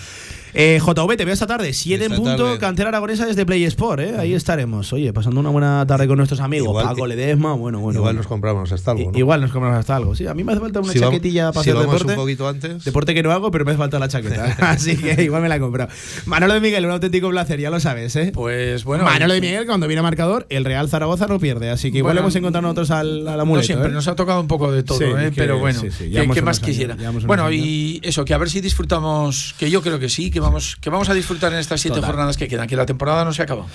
[0.53, 2.57] Eh, JV, te veo esta tarde, 7 en punto, tarde.
[2.59, 4.13] cantera aragonesa desde Play Sport, ¿eh?
[4.17, 4.91] Ahí estaremos.
[4.93, 6.67] Oye, pasando una buena tarde con nuestros amigos.
[6.69, 7.99] Igual Paco que- Ledesma, bueno, bueno.
[7.99, 8.17] Igual bueno.
[8.19, 9.11] nos compramos hasta algo.
[9.11, 9.17] ¿no?
[9.17, 10.15] Igual nos compramos hasta algo.
[10.15, 12.13] Sí, a mí me hace falta una Si vamos- chaquetilla para si hacer vamos deporte.
[12.13, 12.83] un poquito antes.
[12.83, 14.45] Deporte que no hago, pero me hace falta la chaqueta.
[14.59, 15.89] Así que igual me la he comprado.
[16.25, 18.31] Manolo de Miguel, un auténtico placer, ya lo sabes, ¿eh?
[18.33, 19.03] Pues bueno.
[19.05, 21.69] Manolo de Miguel, cuando viene a marcador, el Real Zaragoza no pierde.
[21.69, 23.67] Así que igual Bueno, hemos encontrado nosotros al, al No amuleto.
[23.67, 23.93] siempre, ¿eh?
[23.93, 25.29] nos ha tocado un poco de todo, Sí, ¿eh?
[25.29, 26.97] que- pero bueno, sí, sí, ¿qué- llevamos ¿qué, más años, quisiera?
[27.25, 27.55] Bueno, años.
[27.65, 30.89] y eso, que a ver si disfrutamos, que yo creo que sí, que vamos, que
[30.89, 32.11] vamos a disfrutar en estas siete Total.
[32.11, 33.65] jornadas que quedan, que la temporada no se acaba.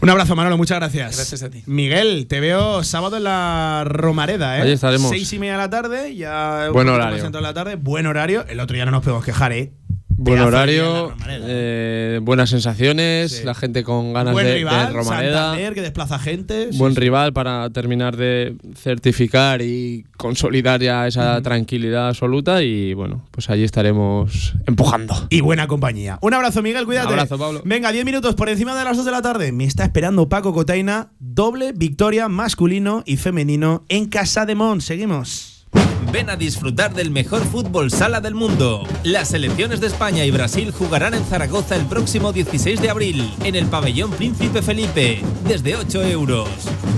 [0.00, 1.16] Un abrazo, Manolo, muchas gracias.
[1.16, 1.62] Gracias a ti.
[1.66, 4.62] Miguel, te veo sábado en la Romareda, ¿eh?
[4.62, 5.10] Ahí estaremos.
[5.10, 6.68] Seis y media de la tarde, ya.
[6.72, 7.30] Buen horario.
[7.30, 8.44] de la tarde, buen horario.
[8.48, 9.72] El otro ya no nos podemos quejar, ¿eh?
[10.20, 11.46] Buen de horario, Romareda.
[11.48, 13.44] eh, buenas sensaciones, Sí.
[13.44, 15.42] la gente con ganas Buen de, de rival, Romareda.
[15.50, 16.70] Santander, que desplaza gente.
[16.74, 17.00] Buen sí.
[17.00, 23.62] rival para terminar de certificar y consolidar ya esa tranquilidad absoluta y bueno, pues allí
[23.62, 25.14] estaremos empujando.
[25.30, 26.18] y buena compañía.
[26.20, 27.06] Un abrazo, Miguel, cuídate.
[27.06, 27.62] Un abrazo, Pablo.
[27.64, 29.52] Venga, 10 minutos por encima de las 2 de la tarde.
[29.52, 31.12] Me está esperando Paco Cotaina.
[31.20, 34.80] Doble victoria masculino y femenino en Casa de Mon.
[34.80, 35.57] Seguimos.
[36.12, 38.82] Ven a disfrutar del mejor fútbol sala del mundo.
[39.04, 43.54] Las selecciones de España y Brasil jugarán en Zaragoza el próximo 16 de abril, en
[43.54, 46.48] el pabellón Príncipe Felipe, desde 8 euros.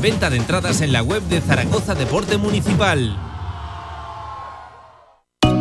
[0.00, 3.29] Venta de entradas en la web de Zaragoza Deporte Municipal.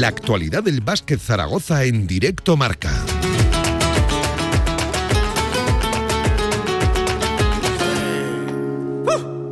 [0.00, 2.90] La actualidad del básquet Zaragoza en directo marca.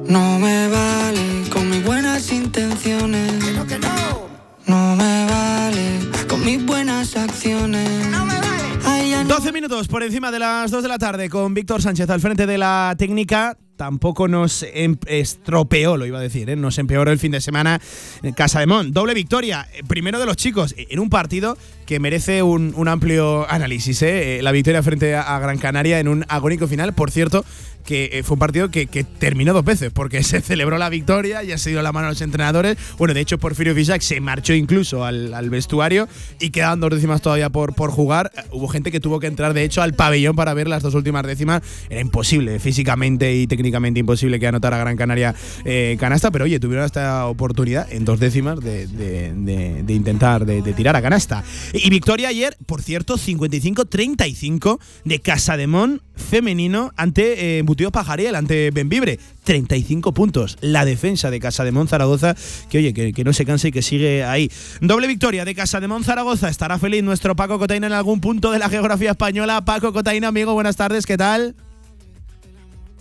[0.07, 3.30] No me vale con mis buenas intenciones.
[3.68, 4.28] que no!
[4.66, 8.07] No me vale con mis buenas acciones.
[8.07, 9.53] ¡No me vale!
[9.53, 12.57] minutos por encima de las 2 de la tarde con Víctor Sánchez al frente de
[12.57, 13.59] la técnica.
[13.78, 16.56] Tampoco nos em- estropeó, lo iba a decir, ¿eh?
[16.56, 17.80] nos empeoró el fin de semana
[18.24, 18.90] en Casa de Mon.
[18.92, 21.56] Doble victoria, eh, primero de los chicos, en un partido
[21.88, 24.02] que merece un, amplio análisis.
[24.02, 24.40] ¿eh?
[24.40, 26.92] Eh, La victoria frente a, Gran Canaria en un agónico final.
[26.92, 27.46] Por cierto,
[27.86, 31.42] que eh, fue un partido que, que terminó dos veces, porque se celebró la victoria
[31.42, 32.76] y ha sido la mano a los entrenadores.
[32.98, 36.08] Bueno, de hecho, Porfirio Fisac se marchó incluso al, vestuario
[36.38, 38.32] y quedan dos décimas todavía por, por jugar.
[38.36, 40.94] Eh, Hubo gente que tuvo que entrar, de hecho, al pabellón para ver las dos
[40.94, 41.62] últimas décimas.
[41.88, 43.67] Era imposible, físicamente y técnicamente
[44.00, 48.60] imposible que anotara Gran Canaria eh, canasta, pero oye, tuvieron esta oportunidad en dos décimas
[48.60, 51.42] de, de- de- de intentar de, de tirar a canasta.
[51.72, 57.62] Y victoria ayer, por cierto, 55-35 de Casademón femenino ante eh,
[57.92, 59.18] Pajariel, ante Benvibre.
[59.44, 60.58] 35 puntos.
[60.60, 62.36] La defensa de Casademón Zaragoza,
[62.68, 64.50] que oye, que, no se canse y que sigue ahí.
[64.82, 66.50] Doble victoria de Casademón Zaragoza.
[66.50, 69.64] Estará feliz nuestro Paco Cotaina en algún punto de la geografía española.
[69.64, 71.54] Paco Cotaina, amigo, buenas tardes, ¿qué tal?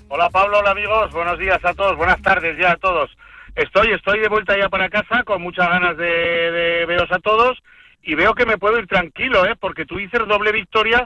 [0.10, 3.10] Hola Pablo, hola amigos, buenos días a todos, buenas tardes ya a todos.
[3.56, 7.58] Estoy, estoy de vuelta ya para casa con muchas ganas de, de veros a todos.
[8.04, 9.56] Y veo que me puedo ir tranquilo, ¿eh?
[9.60, 11.06] porque tú dices doble victoria,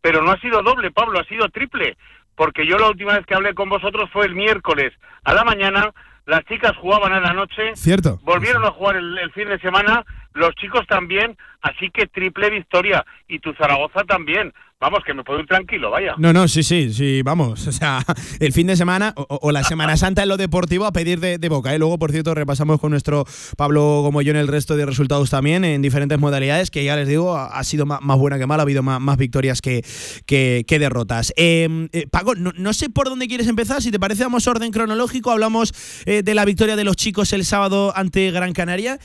[0.00, 1.96] pero no ha sido doble, Pablo, ha sido triple,
[2.34, 4.92] porque yo la última vez que hablé con vosotros fue el miércoles
[5.22, 5.92] a la mañana,
[6.26, 8.18] las chicas jugaban a la noche, Cierto.
[8.22, 13.04] volvieron a jugar el, el fin de semana, los chicos también, así que triple victoria.
[13.28, 14.52] Y tu Zaragoza también.
[14.80, 16.14] Vamos, que me puedo ir tranquilo, vaya.
[16.16, 17.66] No, no, sí, sí, sí, vamos.
[17.70, 18.04] O sea,
[18.40, 21.72] el fin de semana o, la Semana Santa en lo deportivo a pedir de, boca.
[21.72, 21.78] ¿eh?
[21.78, 23.24] Luego, por cierto, repasamos con nuestro
[23.56, 27.06] Pablo como yo en el resto de resultados también en diferentes modalidades, que ya les
[27.06, 29.84] digo, ha sido más, buena que mala, ha habido más, victorias que,
[30.26, 31.32] que, derrotas.
[31.36, 34.72] Eh, eh, Paco, no, no sé por dónde quieres empezar, si te parece, damos orden
[34.72, 35.72] cronológico, hablamos
[36.06, 38.98] eh, de la victoria de los chicos el sábado ante Gran Canaria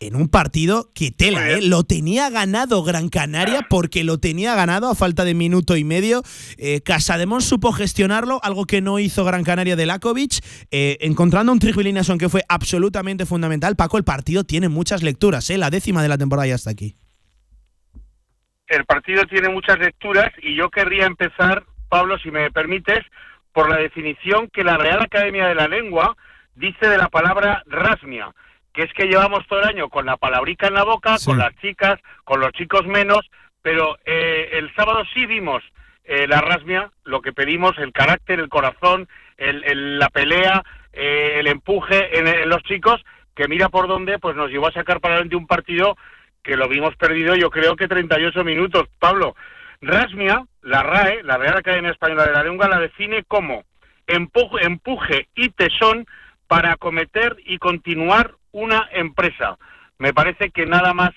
[0.00, 1.60] en un partido que tela, ¿eh?
[1.62, 6.22] Lo tenía ganado Gran Canaria porque lo tenía ganado a falta de minuto y medio.
[6.56, 11.58] Eh, Casademón supo gestionarlo, algo que no hizo Gran Canaria de Lakovic, eh, encontrando un
[11.58, 13.76] Trigvilinason que fue absolutamente fundamental.
[13.76, 15.58] Paco, el partido tiene muchas lecturas, ¿eh?
[15.58, 16.96] La décima de la temporada ya está aquí.
[18.68, 23.04] el partido tiene muchas lecturas y yo querría empezar, Pablo, si me permites,
[23.52, 26.16] por la definición que la Real Academia de la Lengua
[26.54, 28.32] dice de la palabra rasmia,
[28.72, 31.54] que es que llevamos todo el año con la palabrica en la boca, con las
[31.56, 33.28] chicas, con los chicos menos,
[33.62, 35.62] pero eh, el sábado sí vimos
[36.04, 40.62] eh, la rasmia, lo que pedimos, el carácter, el corazón, el- el- la pelea,
[40.92, 43.00] eh, el empuje en, en los chicos,
[43.34, 45.96] que mira por dónde, pues nos llevó a sacar para adelante un partido
[46.42, 48.88] que lo vimos perdido yo creo que 38 minutos.
[48.98, 49.36] Pablo,
[49.82, 53.64] Rasmia, la RAE, la Real Academia Española de la Lengua, la define como
[54.06, 56.06] empuje, empuje y tesón
[56.48, 59.58] para acometer y continuar una empresa.
[59.98, 61.10] Me parece que nada más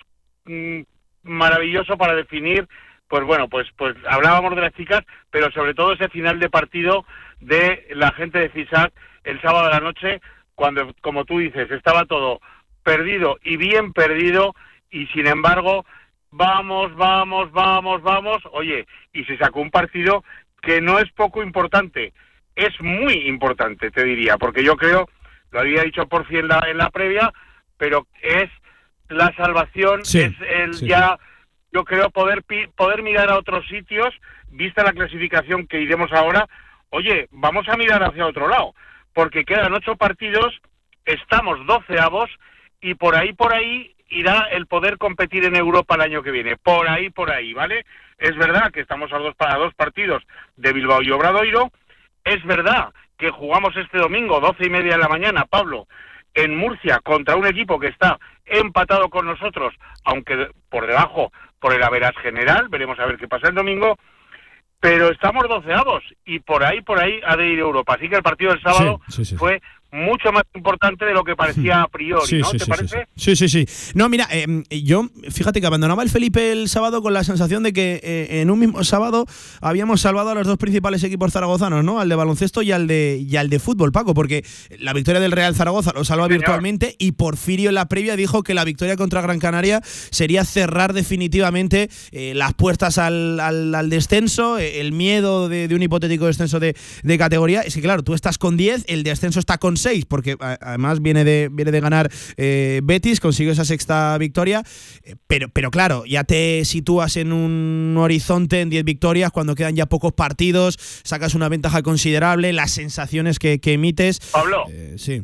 [0.45, 0.81] mm,
[1.23, 2.67] maravilloso para definir,
[3.07, 7.05] pues bueno, pues pues hablábamos de las chicas, pero sobre todo ese final de partido
[7.39, 10.21] de la gente de FISAC el sábado de la noche,
[10.55, 12.39] cuando, como tú dices, estaba todo
[12.83, 14.53] perdido y bien perdido,
[14.91, 15.85] y sin embargo,
[16.31, 20.23] vamos, vamos, vamos, vamos, oye, y se sacó un partido
[20.61, 22.13] que no es poco importante,
[22.55, 25.09] es muy importante, te diría, porque yo creo,
[25.53, 27.31] lo había dicho por en la, en la previa,
[27.77, 28.49] pero es
[29.09, 30.87] la salvación, Sí, es el sí.
[30.87, 31.17] ya,
[31.71, 32.43] yo creo, poder,
[32.75, 34.13] poder mirar a otros sitios,
[34.49, 36.47] vista la clasificación que iremos ahora,
[36.89, 38.73] oye, vamos a mirar hacia otro lado,
[39.13, 40.59] porque quedan ocho partidos,
[41.05, 42.29] estamos doceavos,
[42.81, 46.57] y por ahí, por ahí irá el poder competir en Europa el año que viene.
[46.57, 47.85] Por ahí, por ahí, ¿vale?
[48.17, 50.21] Es verdad que estamos a dos, a dos partidos
[50.57, 51.71] de Bilbao y Obradoiro.
[52.23, 55.87] Es verdad que jugamos este domingo, doce y media de la mañana, Pablo,
[56.33, 61.83] en Murcia contra un equipo que está empatado con nosotros, aunque por debajo por el
[61.83, 62.67] averas general.
[62.69, 63.97] Veremos a ver qué pasa el domingo.
[64.79, 67.93] Pero estamos doceavos y por ahí, por ahí ha de ir Europa.
[67.95, 69.37] Así que el partido del sábado Sí, sí, sí.
[69.37, 69.61] fue
[69.93, 72.49] mucho más importante de lo que parecía a priori, Sí, ¿no?
[72.49, 73.07] sí, ¿Te sí, parece?
[73.15, 73.65] Sí, sí, sí.
[73.93, 74.47] No, mira, eh,
[74.83, 78.49] yo, fíjate que abandonaba el Felipe el sábado con la sensación de que eh, en
[78.49, 79.25] un mismo sábado
[79.61, 81.99] habíamos salvado a los dos principales equipos zaragozanos, ¿no?
[81.99, 84.43] Al de baloncesto y al de, y al de fútbol, Paco, porque
[84.79, 88.55] la victoria del Real Zaragoza lo salva virtualmente y Porfirio en la previa dijo que
[88.55, 94.57] la victoria contra Gran Canaria sería cerrar definitivamente eh, las puertas al, al- al descenso,
[94.57, 97.61] eh, el miedo de, de un hipotético descenso de, de categoría.
[97.61, 101.23] Es que, claro, tú estás con 10, el descenso está con 6, porque además viene
[101.23, 104.63] de, viene de ganar eh, Betis, consiguió esa sexta victoria.
[105.03, 109.75] eh, Pero, pero claro, ya te sitúas en un horizonte en 10 victorias cuando quedan
[109.75, 114.19] ya pocos partidos, sacas una ventaja considerable, las sensaciones que, que emites.
[114.31, 114.63] Pablo.
[114.69, 115.23] Eh, sí.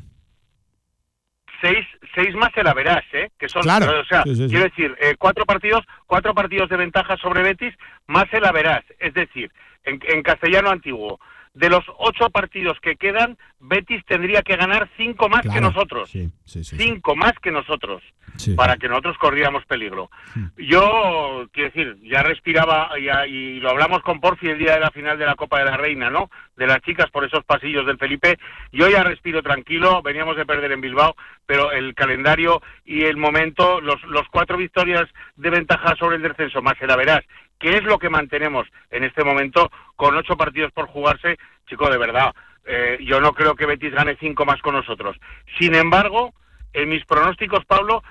[1.61, 1.85] seis,
[2.15, 3.29] seis más el verás, ¿eh?
[3.37, 3.99] Que son, Claro.
[4.01, 4.47] o sea, Sí, sí, sí.
[4.49, 7.73] quiero decir, eh, cuatro partidos, cuatro partidos de ventaja sobre Betis
[8.07, 8.83] más el verás.
[8.99, 9.51] Es decir,
[9.83, 11.19] en, en castellano antiguo,
[11.53, 16.09] de los ocho partidos que quedan, Betis tendría que ganar cinco más que nosotros.
[16.09, 16.77] Sí, sí, sí.
[16.77, 18.01] Cinco más que nosotros.
[18.55, 20.09] Para que nosotros corriéramos peligro.
[20.57, 24.91] Yo, quiero decir, ya respiraba ya- y lo hablamos con Porfi el día de la
[24.91, 26.29] final de la Copa de la Reina, ¿no?
[26.55, 28.37] De las chicas por esos pasillos del Felipe.
[28.71, 33.81] Yo ya respiro tranquilo, veníamos de perder en Bilbao, pero el calendario y el momento,
[33.81, 37.25] los, los cuatro victorias de ventaja sobre el descenso, más el verás,
[37.59, 41.37] que es lo que mantenemos en este momento con ocho partidos por jugarse,
[41.67, 42.33] chico, de verdad.
[42.65, 45.17] eh, yo no creo que Betis gane cinco más con nosotros.
[45.57, 46.33] Sin embargo,
[46.73, 48.03] en mis pronósticos, Pablo,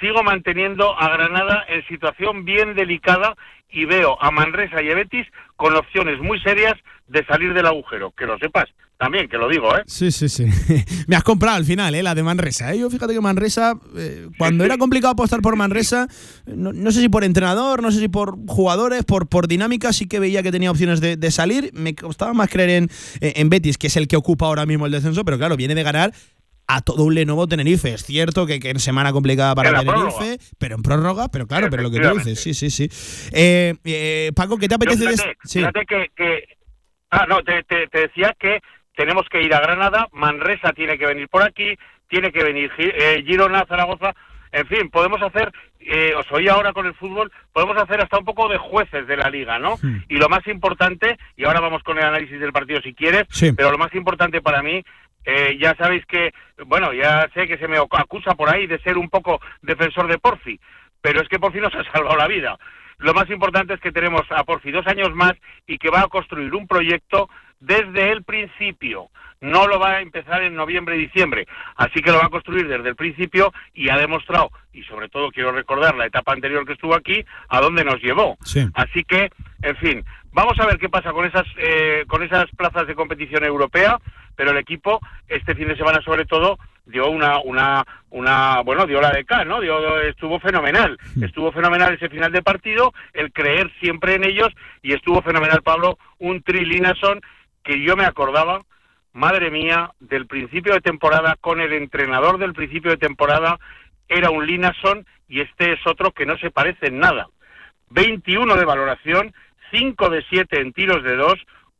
[0.00, 3.34] sigo manteniendo a Granada en situación bien delicada
[3.70, 6.74] y veo a Manresa y a Betis con opciones muy serias
[7.08, 8.12] de salir del agujero.
[8.12, 8.66] Que lo sepas,
[8.98, 9.82] también, que lo digo, ¿eh?
[9.86, 10.46] Sí, sí, sí.
[11.06, 12.02] Me has comprado al final, ¿eh?
[12.02, 12.72] La de Manresa.
[12.72, 12.78] ¿eh?
[12.78, 16.08] Yo fíjate que Manresa, eh, cuando era complicado apostar por Manresa,
[16.46, 20.06] no, no sé si por entrenador, no sé si por jugadores, por, por dinámica, sí
[20.06, 21.70] que veía que tenía opciones de, de salir.
[21.74, 22.90] Me costaba más creer en,
[23.20, 25.82] en Betis, que es el que ocupa ahora mismo el descenso, pero claro, viene de
[25.82, 26.12] ganar
[26.68, 27.94] a todo un Lenovo Tenerife.
[27.94, 30.36] Es cierto que, que en semana complicada para En Tenerife, prórroga.
[30.58, 32.88] pero en prórroga, pero claro, pero lo que tú dices, sí, sí, sí.
[33.32, 35.04] Eh, eh, Paco, ¿qué te Yo, apetece?
[35.04, 35.86] de- fíjate, sí.
[35.86, 36.56] que, que-
[37.10, 38.60] Ah, no, te, te- te decía que
[38.96, 41.74] tenemos que ir a Granada, Manresa tiene que venir por aquí,
[42.08, 44.12] tiene que venir eh, Girona, Zaragoza,
[44.50, 48.24] en fin, podemos hacer, eh, os oí ahora con el fútbol, podemos hacer hasta un
[48.24, 49.76] poco de jueces de la liga, ¿no?
[49.80, 50.02] Hmm.
[50.08, 53.52] Y lo más importante, y ahora vamos con el análisis del partido si quieres, Sí.
[53.52, 54.82] pero lo más importante para mí,
[55.26, 56.32] eh, ya sabéis que,
[56.66, 60.18] bueno, ya sé que se me acusa por ahí de ser un poco defensor de
[60.18, 60.58] Porfi,
[61.00, 62.56] pero es que Porfi nos ha salvado la vida.
[62.98, 65.34] Lo más importante es que tenemos a Porfi dos años más
[65.66, 67.28] y que va a construir un proyecto
[67.58, 69.08] desde el principio.
[69.40, 71.46] No lo va a empezar en noviembre y diciembre.
[71.76, 75.30] Así que lo va a construir desde el principio y ha demostrado, y sobre todo
[75.30, 78.38] quiero recordar la etapa anterior que estuvo aquí, a dónde nos llevó.
[78.44, 78.66] Sí.
[78.74, 79.30] Así que,
[79.62, 80.04] en fin,
[80.36, 83.98] vamos a ver qué pasa con esas, eh, con esas plazas de competición europea,
[84.36, 89.00] pero el equipo este fin de semana sobre todo dio una, una, una, bueno, dio
[89.00, 89.62] la de K, ¿no?
[89.62, 94.52] Dio, estuvo fenomenal, estuvo fenomenal ese final de partido, el creer siempre en ellos
[94.82, 97.22] y estuvo fenomenal, Pablo, un Trilinason
[97.64, 98.60] que yo me acordaba,
[99.14, 103.58] madre mía, del principio de temporada con el entrenador del principio de temporada
[104.06, 107.26] era un Linason y este es otro que no se parece en nada.
[107.90, 109.32] 21 de valoración,
[109.70, 111.34] 5 de 7 en tiros de 2,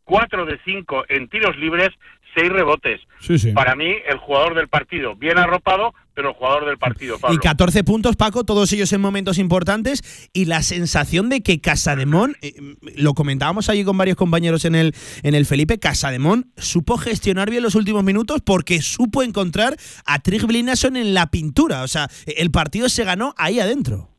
[0.04, 1.90] 4 de 5 en tiros libres,
[2.34, 3.00] 6 rebotes.
[3.20, 3.52] Sí, sí.
[3.52, 7.36] Para mí, el jugador del partido, bien arropado, pero el jugador del partido, Pablo.
[7.36, 10.28] Y 14 puntos, Paco, todos ellos en momentos importantes.
[10.32, 12.54] Y la sensación de que Casademón, eh,
[12.96, 17.62] lo comentábamos allí con varios compañeros en el, en el Felipe, Casademón supo gestionar bien
[17.62, 21.82] los últimos minutos porque supo encontrar a Trig Blinason en la pintura.
[21.82, 24.15] O sea, el partido se ganó ahí adentro.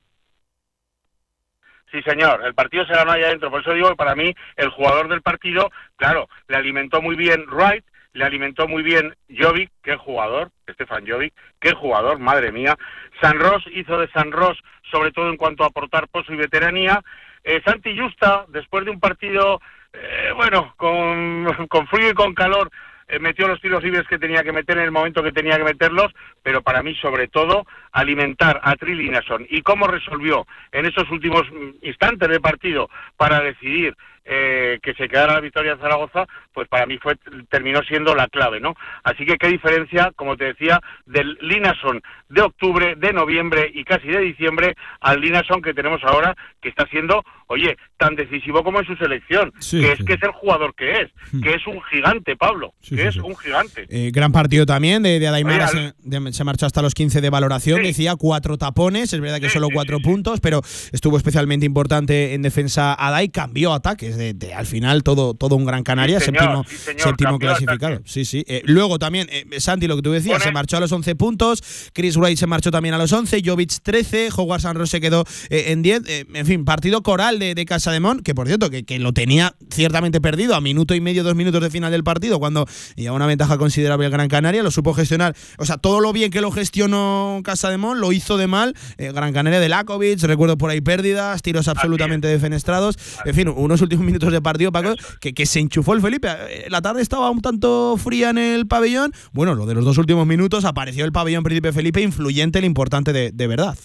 [1.92, 3.50] Sí, señor, el partido se ganó ahí adentro.
[3.50, 7.46] Por eso digo que para mí el jugador del partido, claro, le alimentó muy bien
[7.50, 12.76] Wright, le alimentó muy bien Jovic, qué jugador, Stefan Jovic, qué jugador, madre mía.
[13.22, 14.58] San Ross hizo de San Ross,
[14.92, 17.02] sobre todo en cuanto a aportar pozo y veteranía.
[17.44, 19.62] Eh, Santi Justa, después de un partido,
[19.94, 21.48] eh, bueno, con
[21.90, 22.70] frío y con calor,
[23.08, 25.64] eh, metió los tiros libres que tenía que meter en el momento que tenía que
[25.64, 26.14] meterlos,
[26.44, 31.86] pero para mí, sobre todo, alimentar a Trilinason y cómo resolvió en esos últimos mm,
[31.86, 33.96] instantes del partido para decidir
[34.30, 37.16] eh, que se quedara la victoria en Zaragoza, pues para mí fue
[37.50, 38.76] terminó siendo la clave, ¿no?
[39.04, 44.08] Así que qué diferencia, como te decía, del Linason de octubre, de noviembre y casi
[44.10, 48.86] de diciembre al Linason que tenemos ahora, que está siendo, oye, tan decisivo como en
[48.86, 50.06] su selección, Sí, que es sí.
[50.06, 51.10] que es el jugador que es,
[51.42, 53.20] que es un gigante, Pablo, Sí, que sí, es sí.
[53.22, 53.86] un gigante.
[53.90, 57.30] Eh, gran partido también de, de Adaimara, se, de- se marchó hasta los 15 de
[57.30, 62.42] valoración, decía cuatro tapones, es verdad que solo cuatro puntos, pero estuvo especialmente importante en
[62.42, 66.42] defensa Adai, cambió ataques, de, de- al final todo, todo un gran Canaria, Sí, señor,
[66.44, 68.02] séptimo, sí, señor, séptimo cambió clasificado.
[68.06, 68.44] Sí, sí.
[68.48, 71.64] Eh, luego también, eh, Santi, lo que tú decías, se marchó a los 11 puntos,
[71.94, 75.66] Chris Wright se marchó también a los 11, Jovic 13, Howard Sanros se quedó eh,
[75.68, 78.70] en 10, eh, en fin, partido coral de, de Casa de Mon, que por cierto,
[78.70, 82.04] que, que lo tenía ciertamente perdido a minuto y medio, dos minutos de final del
[82.04, 82.66] partido, cuando
[82.96, 86.32] lleva una ventaja considerable el Gran Canaria, lo supo gestionar, o sea, todo lo bien
[86.32, 90.58] que lo gestionó Casa de Mon, lo hizo de mal, Gran Canaria de Lakovic, recuerdo
[90.58, 95.34] por ahí pérdidas, tiros absolutamente defenestrados, en fin, unos últimos minutos de partido, Paco, que,
[95.36, 99.12] que se enchufó el Felipe, Eh, la tarde estaba un tanto fría en el pabellón,
[99.34, 103.14] bueno, lo de los dos últimos minutos apareció el pabellón Príncipe Felipe, influyente, el importante
[103.14, 103.78] de, de verdad.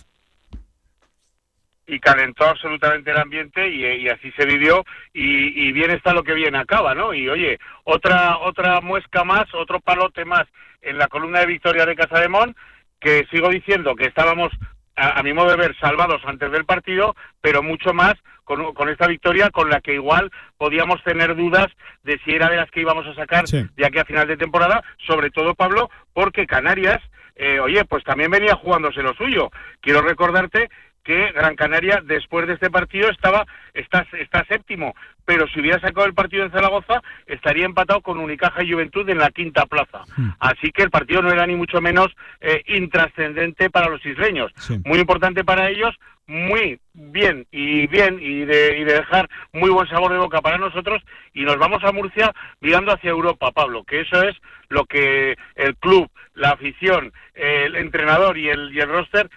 [1.86, 6.23] y calentó absolutamente el ambiente y, y así se vivió y, y bien está lo
[6.23, 7.12] que bien acaba, ¿no?
[7.12, 10.47] Y oye, otra otra muesca más, otro palote más
[10.81, 12.55] en la columna de victoria de Casademón
[13.01, 14.53] que sigo diciendo que estábamos,
[14.97, 18.14] a, mi modo de ver, salvados antes del partido, pero mucho más
[18.44, 21.69] con, con, esta victoria con la que igual podíamos tener dudas
[22.02, 24.82] de si era de las que íbamos a sacar de aquí a final de temporada,
[25.06, 27.01] sobre todo Pablo, porque Canarias,
[27.36, 29.51] eh, oye, pues también venía jugándose lo suyo.
[29.81, 30.70] Quiero recordarte
[31.03, 36.07] que Gran Canaria después de este partido estaba está, está séptimo, pero si hubiera sacado
[36.07, 40.03] el partido en Zaragoza estaría empatado con Unicaja y Juventud en la quinta plaza.
[40.16, 40.31] Hmm.
[40.39, 42.09] Así que el partido no era ni mucho menos
[42.41, 44.53] eh, intrascendente para los isleños.
[44.85, 45.95] Muy importante para ellos,
[46.27, 50.59] muy bien y bien y de, y de dejar muy buen sabor de boca para
[50.59, 51.03] nosotros
[51.35, 54.37] y nos vamos a Murcia mirando hacia Europa, Pablo, que eso es
[54.69, 59.29] lo que el club, la afición, el entrenador y el, y el roster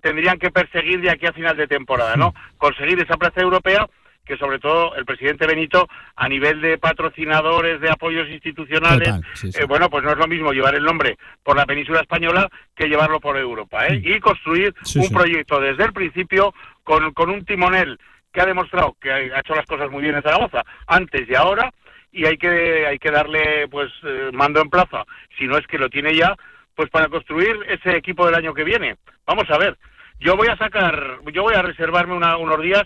[0.00, 2.34] tendrían que perseguir de aquí a final de temporada, ¿no?
[2.58, 3.86] Conseguir esa plaza europea
[4.24, 5.86] que sobre todo el presidente Benito
[6.16, 9.08] a nivel de patrocinadores, de apoyos institucionales,
[9.42, 12.88] eh, bueno, pues no es lo mismo llevar el nombre por la península española que
[12.88, 14.00] llevarlo por Europa, ¿eh?
[14.02, 17.98] Y construir un proyecto desde el principio con, con un timonel
[18.32, 21.72] que ha demostrado que ha hecho las cosas muy bien en Zaragoza antes y ahora
[22.10, 25.04] y hay que hay que darle pues eh, mando en plaza,
[25.38, 26.34] si no es que lo tiene ya
[26.74, 28.96] pues para construir ese equipo del año que viene.
[29.26, 29.76] Vamos a ver.
[30.20, 32.84] Yo voy a sacar, yo voy a reservarme unos días,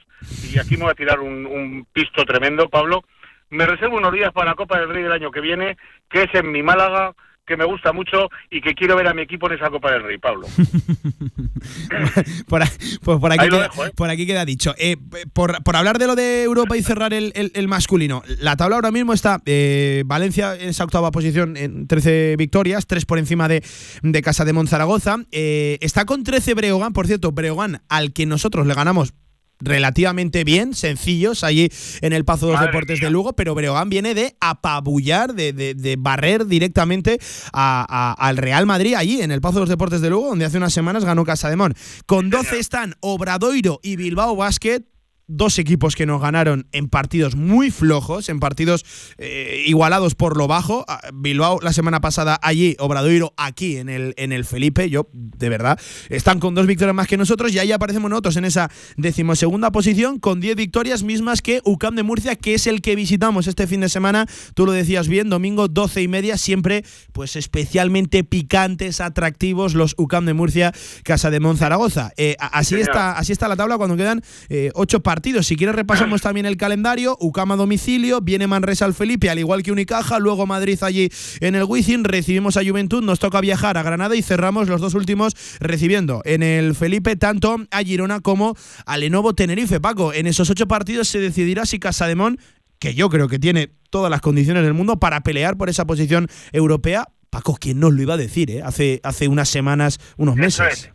[0.52, 3.05] y aquí me voy a tirar un, un pisto tremendo, Pablo.
[3.51, 5.77] Me reservo unos días para la Copa del Rey del año que viene,
[6.10, 7.15] que es en mi Málaga,
[7.49, 10.05] que me gusta mucho y que quiero ver a mi equipo en esa Copa del
[10.05, 10.47] Rey, Pablo.
[12.47, 12.62] por,
[13.03, 13.91] pues por, aquí queda, ¿eh?
[13.97, 14.75] por aquí queda dicho.
[14.79, 14.97] Eh,
[15.33, 19.41] por, hablar de lo de Europa y cerrar el, masculino, la tabla ahora mismo está
[19.47, 23.65] eh, Valencia en esa octava posición en 13 victorias, 3 por encima de,
[24.03, 25.16] de Casa de Monzaragoza.
[25.33, 29.15] está con 13 Breogán, por cierto, Breogán al que nosotros le ganamos
[29.60, 31.70] relativamente bien, sencillos allí
[32.01, 35.97] en el Pazo de los Deportes de Lugo, pero Breogán viene de apabullar, de, de,
[35.98, 37.18] barrer directamente
[37.52, 40.72] al Real Madrid allí en el Pazo de los Deportes de Lugo, donde hace unas
[40.72, 41.74] semanas ganó Casa de Mon.
[42.06, 44.82] Con 12 están Obradoiro y Bilbao Basket,
[45.28, 48.84] dos equipos que nos ganaron en partidos muy flojos, en partidos
[49.18, 50.84] eh, igualados por lo bajo.
[50.88, 54.88] Ah, Bilbao la semana pasada allí, Obradoiro aquí en el, en el Felipe.
[54.88, 55.78] Yo, de verdad,
[56.09, 60.18] están con dos victorias más que nosotros y ahí aparecemos nosotros en esa decimosegunda posición
[60.18, 63.82] con diez victorias mismas que UCAM de Murcia, que es el que visitamos este fin
[63.82, 64.26] de semana.
[64.55, 70.24] Tú lo decías bien, domingo doce y media, siempre pues especialmente picantes, atractivos los UCAM
[70.24, 70.72] de Murcia,
[71.05, 72.12] Casa de Monzaragoza.
[72.16, 76.20] Eh, así, está, así está la tabla cuando quedan eh, ocho partidos si quieres repasamos
[76.23, 77.16] también el calendario.
[77.20, 81.65] Ucama domicilio, viene Manresa al Felipe, al igual que Unicaja, luego Madrid allí en el
[81.65, 86.23] Wizzing, recibimos a Juventud, nos toca viajar a Granada y cerramos los dos últimos recibiendo
[86.24, 89.81] en el Felipe tanto a Girona como a Lenovo Tenerife.
[89.81, 92.39] Paco, en esos ocho partidos se decidirá si Casademón,
[92.78, 96.28] que yo creo que tiene todas las condiciones del mundo para pelear por esa posición
[96.53, 98.62] europea, Paco, ¿quién nos lo iba a decir eh?
[98.62, 100.90] hace, hace unas semanas, unos meses?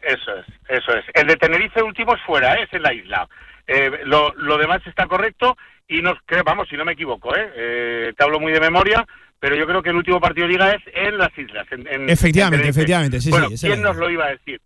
[0.00, 1.04] Eso es, eso es.
[1.14, 2.64] El de Tenerife último es fuera, ¿eh?
[2.64, 3.28] es en la isla.
[3.66, 5.56] Eh, lo, lo, demás está correcto
[5.86, 7.52] y nos vamos, si no me equivoco, ¿eh?
[7.54, 8.12] ¿eh?
[8.16, 9.06] te hablo muy de memoria,
[9.38, 11.66] pero yo creo que el último partido de liga es en las islas.
[11.70, 14.60] En, efectivamente, efectivamente, sí, bueno, ¿quién nos lo iba a decir?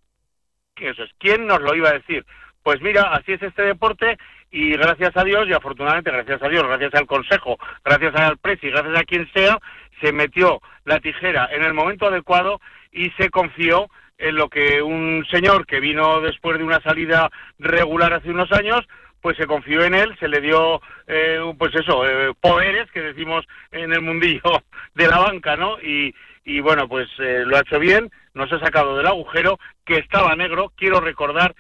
[0.76, 2.24] Eso es, ¿quién nos lo iba a decir?
[2.62, 4.16] Pues mira, así es este deporte
[4.50, 8.70] y gracias a Dios y afortunadamente gracias a Dios, gracias al Consejo, gracias al Presi,
[8.70, 9.59] gracias a quien sea,
[10.00, 12.60] se metió la tijera en el momento adecuado
[12.92, 13.88] y se confió
[14.22, 17.28] en lo que un señor que vino después de una salida
[17.58, 18.86] regular hace unos años,
[19.20, 23.44] pues se confió en él, se le dio, eh, pues eso, eh, poderes que decimos
[23.72, 24.42] en el mundillo
[24.94, 25.80] de la banca, ¿no?
[25.80, 29.96] Y, y bueno, pues eh, lo ha hecho bien, nos ha sacado del agujero, que
[29.96, 31.54] estaba negro, quiero recordar,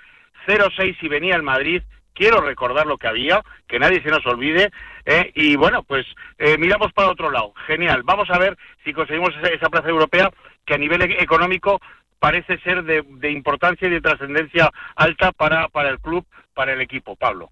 [0.46, 1.82] 0-6 y venía el Madrid,
[2.14, 4.70] quiero recordar lo que había, que nadie se nos olvide,
[5.34, 6.04] y bueno, pues
[6.58, 10.30] miramos para otro lado, genial, vamos a ver si conseguimos esa plaza europea
[10.64, 11.80] que a nivel e-, económico
[12.22, 16.24] parece ser de, importancia y de trascendencia alta para, para el club,
[16.54, 17.16] para el equipo.
[17.16, 17.50] Pablo.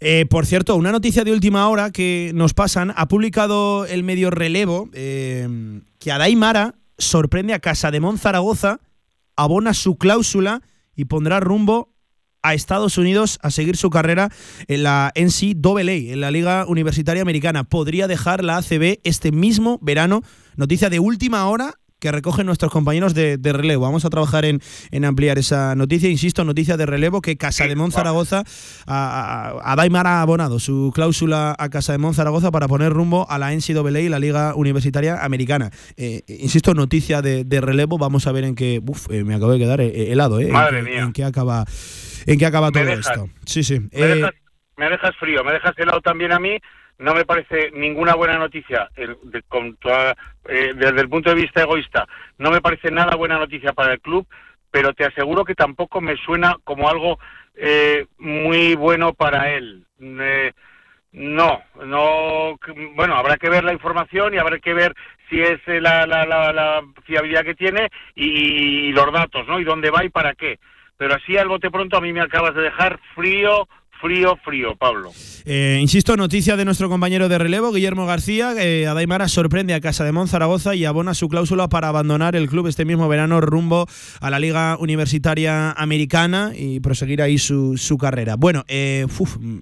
[0.00, 4.30] Eh, por cierto, una noticia de última hora que nos pasan, ha publicado el medio
[4.30, 5.46] Relevo eh,
[5.98, 8.80] que Adai Mara sorprende a Casa de Zaragoza,
[9.36, 10.62] abona su cláusula
[10.96, 11.92] y pondrá rumbo
[12.42, 14.30] a Estados Unidos a seguir su carrera
[14.68, 17.64] en la NCAA, en la Liga Universitaria Americana.
[17.64, 20.22] Podría dejar la ACB este mismo verano.
[20.56, 23.84] Noticia de última hora que recogen nuestros compañeros de, relevo.
[23.84, 24.60] Vamos a trabajar en,
[25.04, 26.10] ampliar esa noticia.
[26.10, 28.42] Insisto, noticia de relevo que Casa de Zaragoza
[28.88, 33.38] a, a, Daimar ha abonado su cláusula a Casa de Zaragoza para poner rumbo a
[33.38, 35.70] la NCAA y la Liga Universitaria Americana.
[35.96, 37.98] Eh, insisto, noticia de, relevo.
[37.98, 38.80] Vamos a ver en qué.
[38.84, 40.48] Uf, eh, me acabo de quedar eh, helado, ¿eh?
[40.48, 41.02] Madre en, mía.
[41.02, 41.64] En qué acaba,
[42.26, 43.28] en qué acaba todo esto.
[43.46, 43.78] Sí, sí.
[43.92, 44.32] Me dejas,
[44.76, 46.58] me dejas, frío, me dejas helado también a mí
[47.02, 49.14] no me parece ninguna buena noticia eh,
[50.74, 52.06] desde el punto de vista egoísta,
[52.38, 54.26] no me parece nada buena noticia para el club,
[54.70, 57.18] pero te aseguro que tampoco me suena como algo
[57.56, 59.84] eh, muy bueno para él.
[60.00, 60.52] Eh,
[61.12, 62.58] no, no,
[62.94, 64.94] bueno, habrá que ver la información y habrá que ver
[65.28, 69.60] si es la, la, la, fiabilidad que tiene y, y, los datos, ¿no?
[69.60, 70.58] Y dónde va y para qué.
[70.96, 73.68] Pero así al bote pronto a mí me acabas de dejar frío,
[74.02, 75.12] frío, frío, Pablo.
[75.44, 78.52] Eh, insisto, noticia de nuestro compañero de relevo, Guillermo García.
[78.58, 82.66] Eh, Adaimara sorprende a Casa de Monzaragoza y abona su cláusula para abandonar el club
[82.66, 83.86] este mismo verano rumbo
[84.20, 88.34] a la Liga Universitaria Americana y proseguir ahí su, carrera.
[88.34, 89.06] Bueno, eh,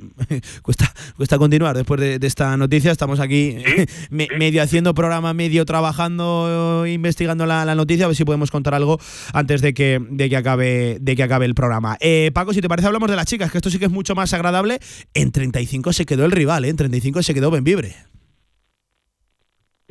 [0.62, 2.92] cuesta, cuesta continuar después de, esta noticia.
[2.92, 3.56] Estamos aquí
[4.10, 8.98] medio haciendo programa, medio trabajando, investigando la, noticia, a ver si podemos contar algo
[9.34, 11.98] antes de que, de que, acabe, de que acabe el programa.
[12.32, 14.29] Paco, si te parece, hablamos de las chicas, que esto sí que es mucho más
[14.32, 14.78] agradable.
[15.14, 16.68] En 35 se quedó el rival, ¿eh?
[16.68, 17.94] en 35 se quedó Benvibre.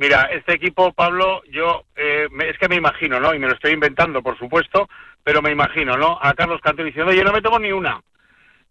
[0.00, 3.34] Mira, este equipo, Pablo, yo eh, es que me imagino, ¿no?
[3.34, 4.88] Y me lo estoy inventando, por supuesto,
[5.22, 6.18] pero me imagino, ¿no?
[6.22, 8.02] A Carlos Cantero diciendo, oye, no metemos ni una.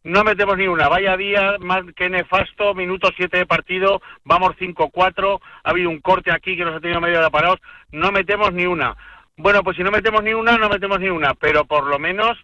[0.04, 0.88] No metemos ni una.
[0.88, 6.32] Vaya día más que nefasto, minuto 7 de partido, vamos 5-4, ha habido un corte
[6.32, 7.60] aquí que nos ha tenido medio de parados,
[7.92, 8.98] no metemos ni una.
[9.38, 12.38] Bueno, pues si no metemos ni una, no metemos ni una, pero por lo menos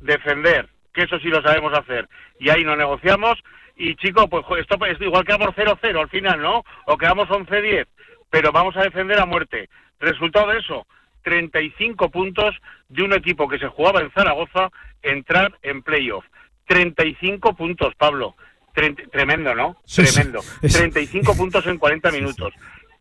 [0.00, 2.08] defender, que eso sí lo sabemos hacer.
[2.38, 3.42] Y ahí no negociamos.
[3.76, 6.64] Y chicos, pues esto es igual quedamos 0-0 al final, ¿no?
[6.86, 7.86] O quedamos 11-10,
[8.30, 9.68] pero vamos a defender a muerte.
[9.98, 10.86] Resultado de eso,
[11.22, 12.54] 35 puntos
[12.88, 14.70] de un equipo que se jugaba en Zaragoza
[15.02, 16.24] entrar en playoff.
[16.66, 18.36] 35 puntos, Pablo.
[18.72, 19.76] tremendo, ¿no?
[19.92, 20.40] Tremendo.
[20.60, 22.54] 35 puntos en 40 minutos.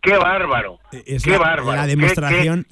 [0.04, 0.80] ¡Qué bárbaro!
[0.92, 1.78] Eh, ¡Qué bárbaro!
[1.78, 2.68] La demostración,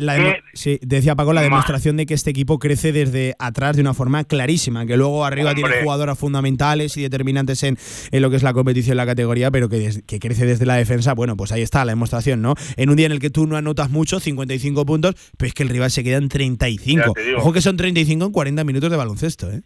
[0.53, 4.25] sí, decía Paco, la demostración de que este equipo crece desde atrás de una forma
[4.25, 7.77] clarísima, que luego arriba tiene jugadoras fundamentales y determinantes en,
[8.11, 11.37] lo que es la competición, la categoría, pero que, que, crece desde la defensa, bueno,
[11.37, 12.55] pues ahí está la demostración, ¿no?
[12.75, 15.63] En un día en el que tú no anotas mucho, 55 puntos, pero es que
[15.63, 17.13] el rival se queda en 35.
[17.37, 19.61] Ojo que son 35 en 40 minutos de baloncesto, ¿eh?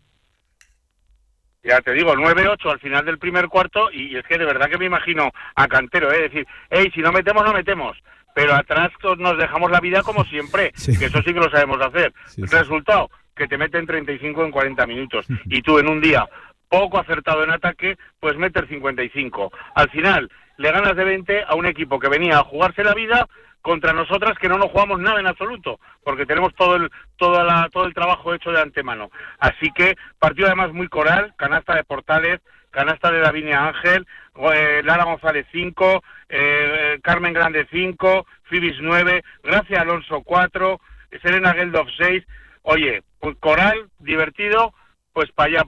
[1.65, 4.77] Ya te digo, 9-8 al final del primer cuarto y es que de verdad que
[4.77, 6.21] me imagino a Cantero, ¿eh?
[6.21, 7.97] decir, hey, si no metemos, no metemos.
[8.35, 12.13] Pero atrás nos dejamos la vida como siempre, que eso sí que lo sabemos hacer.
[12.37, 16.27] Resultado, que te meten 35 en 40 minutos y tú en un día
[16.69, 19.51] poco acertado en ataque, pues meter 55.
[19.75, 23.27] Al final, le ganas de 20 a un equipo que venía a jugarse la vida
[23.65, 27.67] contra nosotras que no nos jugamos nada en absoluto, porque tenemos todo el, toda la,
[27.73, 29.09] todo el trabajo hecho de antemano.
[29.39, 34.05] Así que partido además muy coral, canasta de Portales, canasta de Davinia Ángel,
[34.53, 40.79] eh, Lara González 5, eh, Carmen Grande 5, Fibis 9, Gracia Alonso 4,
[41.23, 42.23] Serena Geldof 6.
[42.61, 44.75] Oye, pues coral, divertido,
[45.11, 45.65] pues para allá,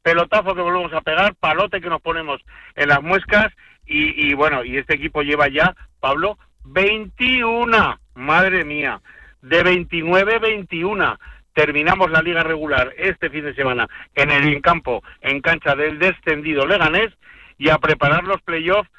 [0.00, 2.40] pelotazo que volvemos a pegar, palote que nos ponemos
[2.76, 3.48] en las muescas
[3.84, 6.38] y, y bueno, y este equipo lleva ya, Pablo,
[6.68, 9.00] 21, madre mía,
[9.42, 11.18] de 29-21.
[11.52, 16.66] Terminamos la liga regular este fin de semana en el campo, en cancha del descendido
[16.66, 17.12] Leganés
[17.58, 18.90] y a preparar los playoffs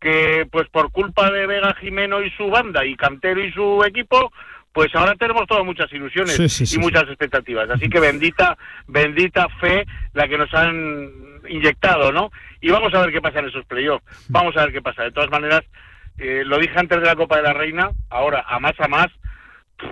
[0.00, 4.32] que pues por culpa de Vega Jimeno y su banda y Cantero y su equipo
[4.72, 7.68] pues ahora tenemos todas muchas ilusiones y muchas expectativas.
[7.70, 8.56] Así que bendita,
[8.86, 9.84] bendita fe
[10.14, 11.10] la que nos han
[11.48, 12.30] inyectado, ¿no?
[12.60, 14.04] Y vamos a ver qué pasa en esos playoffs.
[14.28, 15.02] Vamos a ver qué pasa.
[15.02, 15.64] De todas maneras,
[16.18, 19.08] eh, lo dije antes de la Copa de la Reina, ahora a más a más,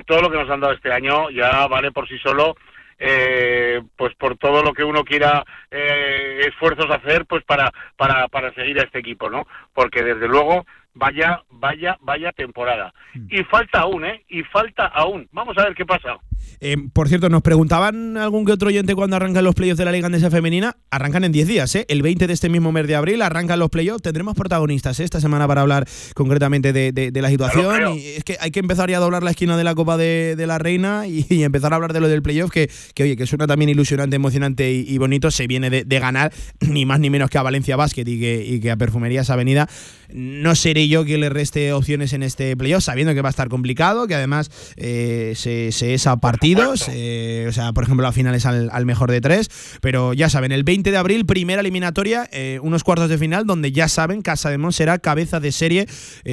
[0.06, 2.56] todo lo que nos han dado este año ya vale por sí solo,
[2.98, 8.52] eh, pues por todo lo que uno quiera eh, esfuerzos hacer, pues para, para, para
[8.54, 9.46] seguir a este equipo, ¿no?
[9.72, 12.92] Porque desde luego vaya, vaya, vaya temporada.
[13.14, 13.26] Hmm.
[13.30, 14.24] Y falta aún, ¿eh?
[14.28, 15.28] Y falta aún.
[15.32, 16.18] Vamos a ver qué pasa.
[16.60, 19.92] Eh, por cierto, nos preguntaban algún que otro oyente cuando arrancan los playoffs de la
[19.92, 20.76] Liga Andesa Femenina.
[20.90, 21.86] Arrancan en 10 días, ¿eh?
[21.88, 24.02] El 20 de este mismo mes de abril arrancan los playoffs.
[24.02, 25.04] Tendremos protagonistas ¿eh?
[25.04, 27.94] esta semana para hablar concretamente de, la situación.
[27.96, 30.36] Y es que hay que empezar ya a doblar la esquina de la Copa de,
[30.46, 33.46] la Reina y, empezar a hablar de lo del playoff, que, que oye, que suena
[33.46, 35.30] también ilusionante, emocionante y, bonito.
[35.30, 38.60] Se viene de, ganar ni más ni menos que a Valencia Basket y que, y
[38.60, 39.68] que a Perfumerías Avenida.
[40.12, 43.48] No seré yo quien le reste opciones en este playoff, sabiendo que va a estar
[43.48, 48.12] complicado, que además eh, se, se es a partidos, eh, o sea, por ejemplo, la
[48.12, 49.50] final es al, mejor de tres,
[49.80, 53.72] pero ya saben, el 20 de abril, primera eliminatoria, eh, unos cuartos de final, donde
[53.72, 55.86] ya saben, Casa de Mon será cabeza de serie,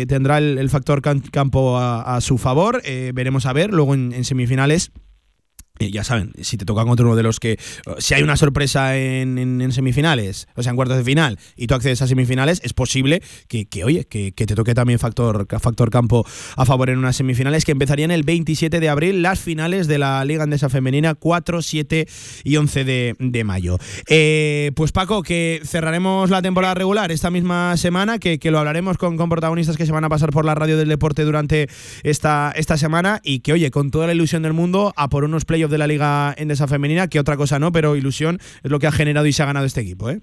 [0.07, 2.81] tendrá el, factor campo a, su favor,
[3.13, 4.91] veremos a ver, luego en semifinales
[5.79, 7.59] eh, ya saben, si te toca contra uno de los que.
[7.97, 12.01] Si hay una sorpresa en, semifinales, o sea, en cuartos de final, y tú accedes
[12.01, 16.25] a semifinales, es posible que, oye, que, te toque también factor, factor campo
[16.55, 20.23] a favor en unas semifinales que empezarían el 27 de abril, las finales de la
[20.23, 22.07] Liga Andesa Femenina, 4, 7
[22.43, 23.77] y 11 de, mayo.
[24.07, 29.17] Eh, pues Paco, que cerraremos la temporada regular esta misma semana, que, lo hablaremos con,
[29.17, 31.67] con, protagonistas que se van a pasar por la radio del deporte durante
[32.03, 35.43] esta, esta semana, y que, oye, con toda la ilusión del mundo, a por unos
[35.43, 38.87] playoffs de la Liga Endesa Femenina, que otra cosa no, pero ilusión es lo que
[38.87, 40.09] ha generado y se ha ganado este equipo.
[40.09, 40.21] ¿eh?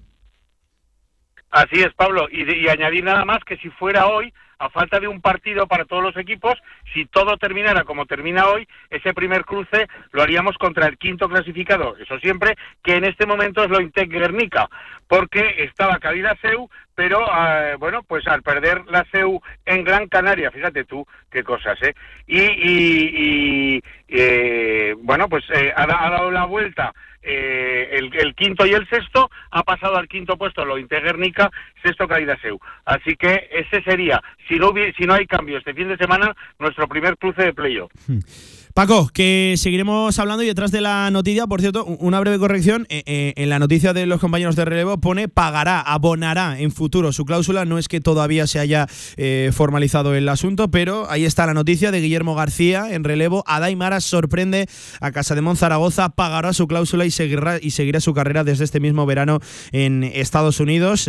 [1.49, 2.27] Así es, Pablo.
[2.31, 5.85] Y, y añadir nada más que si fuera hoy, a falta de un partido para
[5.85, 6.53] todos los equipos,
[6.93, 11.95] si todo terminara como termina hoy, ese primer cruce lo haríamos contra el quinto clasificado,
[11.97, 14.69] eso siempre, que en este momento es lo Intec Guernica,
[15.07, 20.51] porque estaba Calida Seu, pero ah, bueno, pues al perder la CEU en Gran Canaria,
[20.51, 21.93] fíjate tú qué cosas, ¿eh?
[22.27, 26.93] Y, eh, bueno, pues eh, ha, dado la vuelta
[27.23, 31.51] eh, el, quinto y el sexto, ha pasado al quinto puesto lo Guernica,
[31.81, 32.07] sexto
[32.41, 32.59] Seu.
[32.85, 36.87] Así que ese sería, si no, si no hay cambio este fin de semana, nuestro
[36.87, 37.91] primer cruce de playoff.
[38.73, 42.87] Paco, que seguiremos hablando y detrás de la noticia, por cierto, una breve corrección.
[42.89, 47.13] Eh, eh, en la noticia de los compañeros de relevo pone pagará, abonará en futuro
[47.13, 47.65] su cláusula.
[47.65, 51.91] No es que todavía se haya eh, formalizado el asunto, pero ahí está la noticia
[51.91, 53.43] de Guillermo García en relevo.
[53.45, 54.65] Adaimara sorprende
[54.99, 58.79] a Casa de Zaragoza, pagará su cláusula y seguirá, y seguirá su carrera desde este
[58.79, 59.39] mismo verano
[59.71, 61.07] en Estados Unidos,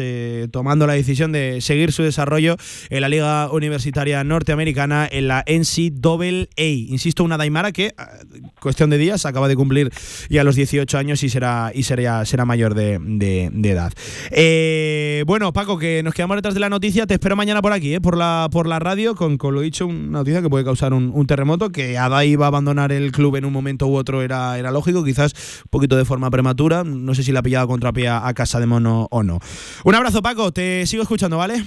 [0.50, 2.58] tomando la decisión de seguir su desarrollo
[2.90, 6.62] en la Liga Universitaria Norteamericana en la NCAA.
[6.90, 7.38] Insisto, una
[7.72, 8.10] Que, ah,
[8.60, 9.90] cuestión de días, acaba de cumplir
[10.28, 13.92] ya los 18 años y será, y será, será mayor de, edad.
[14.30, 17.06] Eh, bueno, Paco, que nos quedamos detrás de la noticia.
[17.06, 19.86] Te espero mañana por aquí, eh, por, la, por la radio, con, con lo dicho,
[19.86, 23.44] una noticia que puede causar un, terremoto, que Adai iba a abandonar el club en
[23.44, 25.32] un momento u otro era, era lógico, quizás
[25.64, 26.84] un poquito de forma prematura.
[26.84, 29.38] No sé si la ha pillado contrapié a Casa de Mono o no.
[29.84, 31.64] Un abrazo, Paco, te sigo escuchando, ¿vale?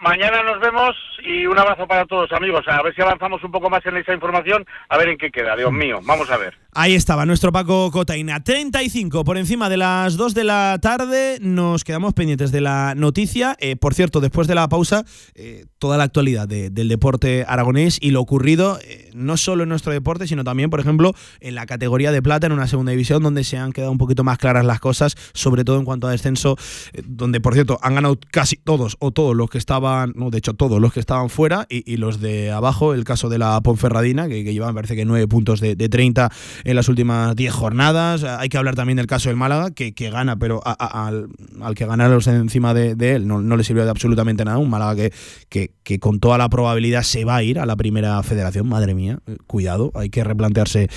[0.00, 2.64] Mañana nos vemos y un abrazo para todos, amigos.
[2.68, 5.54] A ver si avanzamos un poco más en esa información, a ver en qué queda.
[5.56, 6.56] Dios mío, vamos a ver.
[6.72, 8.42] Ahí estaba nuestro Paco Cotaina.
[8.42, 11.36] 35 por encima de las 2 de la tarde.
[11.42, 13.56] Nos quedamos pendientes de la noticia.
[13.58, 15.04] Eh, por cierto, después de la pausa,
[15.34, 19.92] eh, toda la actualidad del deporte aragonés y lo ocurrido eh, no solo en nuestro
[19.92, 23.44] deporte, sino también, por ejemplo, en la categoría de plata, en una segunda división, donde
[23.44, 26.56] se han quedado un poquito más claras las cosas, sobre todo en cuanto a descenso,
[27.04, 30.54] donde, por cierto, han ganado casi todos o todos los que estaban no, de hecho
[30.54, 34.44] todos los que estaban fuera y, los de abajo, el caso de la Ponferradina, que,
[34.44, 36.30] que llevan parece que nueve puntos de, 30
[36.64, 38.24] en las últimas 10 jornadas.
[38.24, 41.28] Hay que hablar también del caso del Málaga, que, gana, pero al,
[41.74, 44.58] que ganaron encima de, él no, le sirvió de absolutamente nada.
[44.58, 45.10] Un Málaga
[45.48, 48.68] que, con toda la probabilidad se va a ir a la primera federación.
[48.68, 50.88] Madre mía, cuidado, hay que replantearse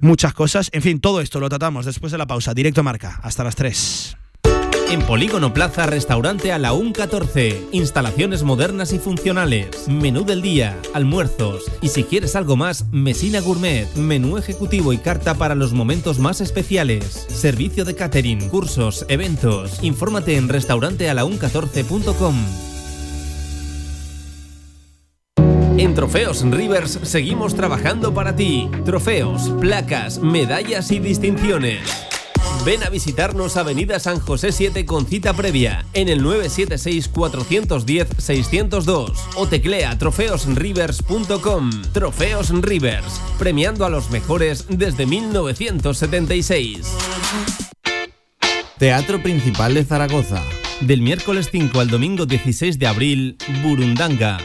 [0.00, 0.70] muchas cosas.
[0.72, 2.54] En fin, todo esto lo tratamos después de la pausa.
[2.54, 4.21] Directo marca, hasta las 3.
[4.92, 7.68] En Polígono Plaza, restaurante a la 14.
[7.72, 9.88] Instalaciones modernas y funcionales.
[9.88, 11.64] Menú del día, almuerzos.
[11.80, 13.88] Y si quieres algo más, Mesina Gourmet.
[13.94, 17.06] Menú ejecutivo y carta para los momentos más especiales.
[17.06, 19.82] Servicio de catering, cursos, eventos.
[19.82, 22.34] Infórmate en restaurantealaun14.com.
[25.78, 28.68] En Trofeos Rivers seguimos trabajando para ti.
[28.84, 31.80] Trofeos, placas, medallas y distinciones.
[32.64, 39.98] Ven a visitarnos Avenida San José 7 con cita previa en el 976-410-602 o teclea
[39.98, 41.70] trofeosrivers.com.
[41.92, 46.86] Trofeos Rivers, premiando a los mejores desde 1976.
[48.78, 50.42] Teatro Principal de Zaragoza.
[50.80, 54.38] Del miércoles 5 al domingo 16 de abril, Burundanga.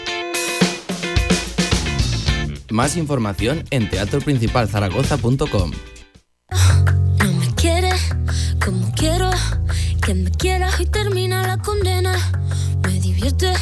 [2.69, 5.71] Más información en teatroprincipalzaragoza.com.
[10.80, 12.14] y termina la condena.
[12.84, 13.54] Me divierte,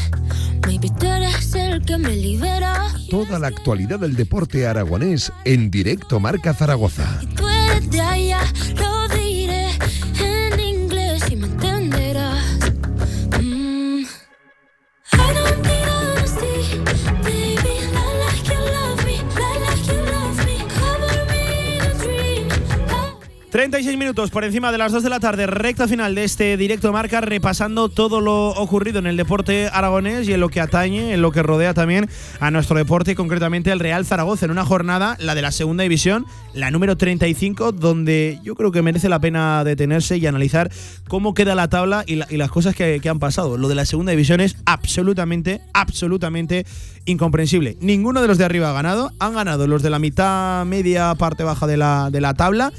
[0.66, 2.92] maybe tú eres el que me libera.
[3.10, 7.20] Toda la actualidad del deporte aragonés en directo Marca Zaragoza.
[7.22, 8.40] Y tú eres de allá,
[23.60, 26.92] 36 minutos por encima de las 2 de la tarde, recta final de este directo
[26.92, 31.22] marca, repasando todo lo ocurrido en el deporte aragonés y en lo que atañe, en
[31.22, 32.10] lo que rodea también
[32.42, 35.84] a nuestro deporte y concretamente el Real Zaragoza en una jornada, la de la segunda
[35.84, 40.70] división, la número 35, donde yo creo que merece la pena detenerse y analizar
[41.08, 43.58] cómo queda la tabla y, la- y las cosas que, han pasado.
[43.58, 46.66] Lo de la segunda división es absolutamente, absolutamente
[47.06, 47.78] incomprensible.
[47.80, 51.46] Ninguno de los de arriba ha ganado, han ganado los de la mitad, media, parte
[51.46, 52.74] baja de la tabla.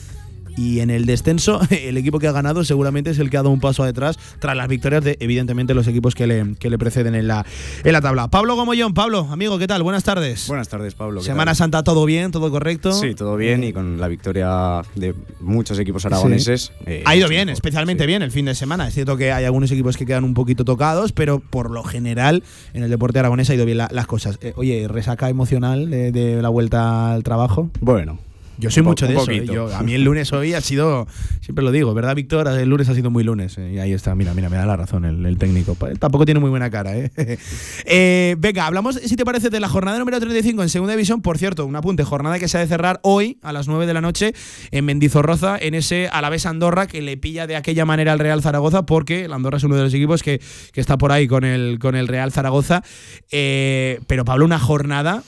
[0.57, 3.51] Y en el descenso, el equipo que ha ganado seguramente es el que ha dado
[3.51, 7.15] un paso detrás tras las victorias de, evidentemente, los equipos que le, que le preceden
[7.15, 7.45] en la,
[7.85, 8.28] en la tabla.
[8.28, 9.83] Pablo Gomollón, Pablo, amigo, ¿qué tal?
[9.83, 10.49] Buenas tardes.
[10.49, 11.20] Buenas tardes, Pablo.
[11.20, 11.57] ¿qué Semana tal?
[11.57, 12.31] Santa, ¿todo bien?
[12.31, 12.93] ¿Todo correcto?
[12.93, 16.73] Sí, todo bien y con la victoria de muchos equipos aragoneses.
[16.87, 18.07] eh, ha ido bien, mejor, especialmente sí.
[18.09, 18.89] bien el fin de semana.
[18.89, 22.43] Es cierto que hay algunos equipos que quedan un poquito tocados, pero por lo general
[22.73, 24.39] en el deporte aragonés ha ido bien la- las cosas.
[24.41, 27.70] Eh, oye, resaca emocional de, de la vuelta al trabajo.
[27.81, 28.19] Bueno.
[28.59, 29.31] Yo soy mucho de eso.
[29.31, 29.45] eh.
[29.47, 31.07] Yo- a mí el lunes hoy ha sido,
[31.41, 32.49] siempre lo digo, ¿verdad, Víctor?
[32.49, 33.59] El lunes ha sido muy lunes.
[33.59, 35.74] eh, y ahí está, mira, mira, me da la razón el, el técnico.
[35.74, 38.37] Pa- Tampoco tiene muy buena cara, ¿eh?
[38.39, 41.23] Venga, hablamos, si te parece, de la jornada número 35 en segunda división.
[41.23, 43.95] Por cierto, un apunte, jornada que se ha de cerrar hoy a las 9 de
[43.95, 44.33] la noche
[44.70, 48.87] en Mendizorroza, en ese Alavés Andorra que le pilla de aquella manera al Real Zaragoza,
[48.87, 50.41] porque el Andorra es uno de los equipos que,
[50.73, 52.83] que está por ahí con el, con el Real Zaragoza.
[53.31, 55.23] Pero Pablo, una jornada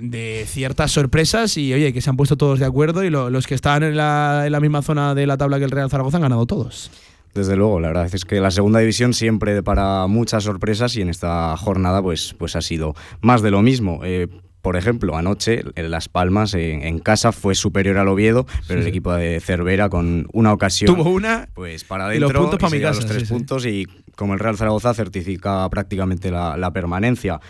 [0.00, 3.46] de ciertas sorpresas y oye, que se han puesto todos de acuerdo y lo- los
[3.46, 6.16] que están en la, en la misma zona de la tabla que el Real Zaragoza
[6.16, 6.90] han ganado todos.
[7.34, 11.08] Desde luego, la verdad es que la segunda división siempre para muchas sorpresas y en
[11.10, 14.00] esta jornada pues, pues ha sido más de lo mismo.
[14.04, 14.26] Eh,
[14.62, 18.82] por ejemplo, anoche en Las Palmas en, en casa fue superior al Oviedo, pero Sí,
[18.82, 22.58] el equipo de Cervera con una ocasión Tuvo una pues para y los adentro puntos
[22.60, 23.32] pa' se mi casa, los tres sí, sí.
[23.32, 23.86] puntos y
[24.16, 27.40] como el Real Zaragoza certifica prácticamente la, la permanencia.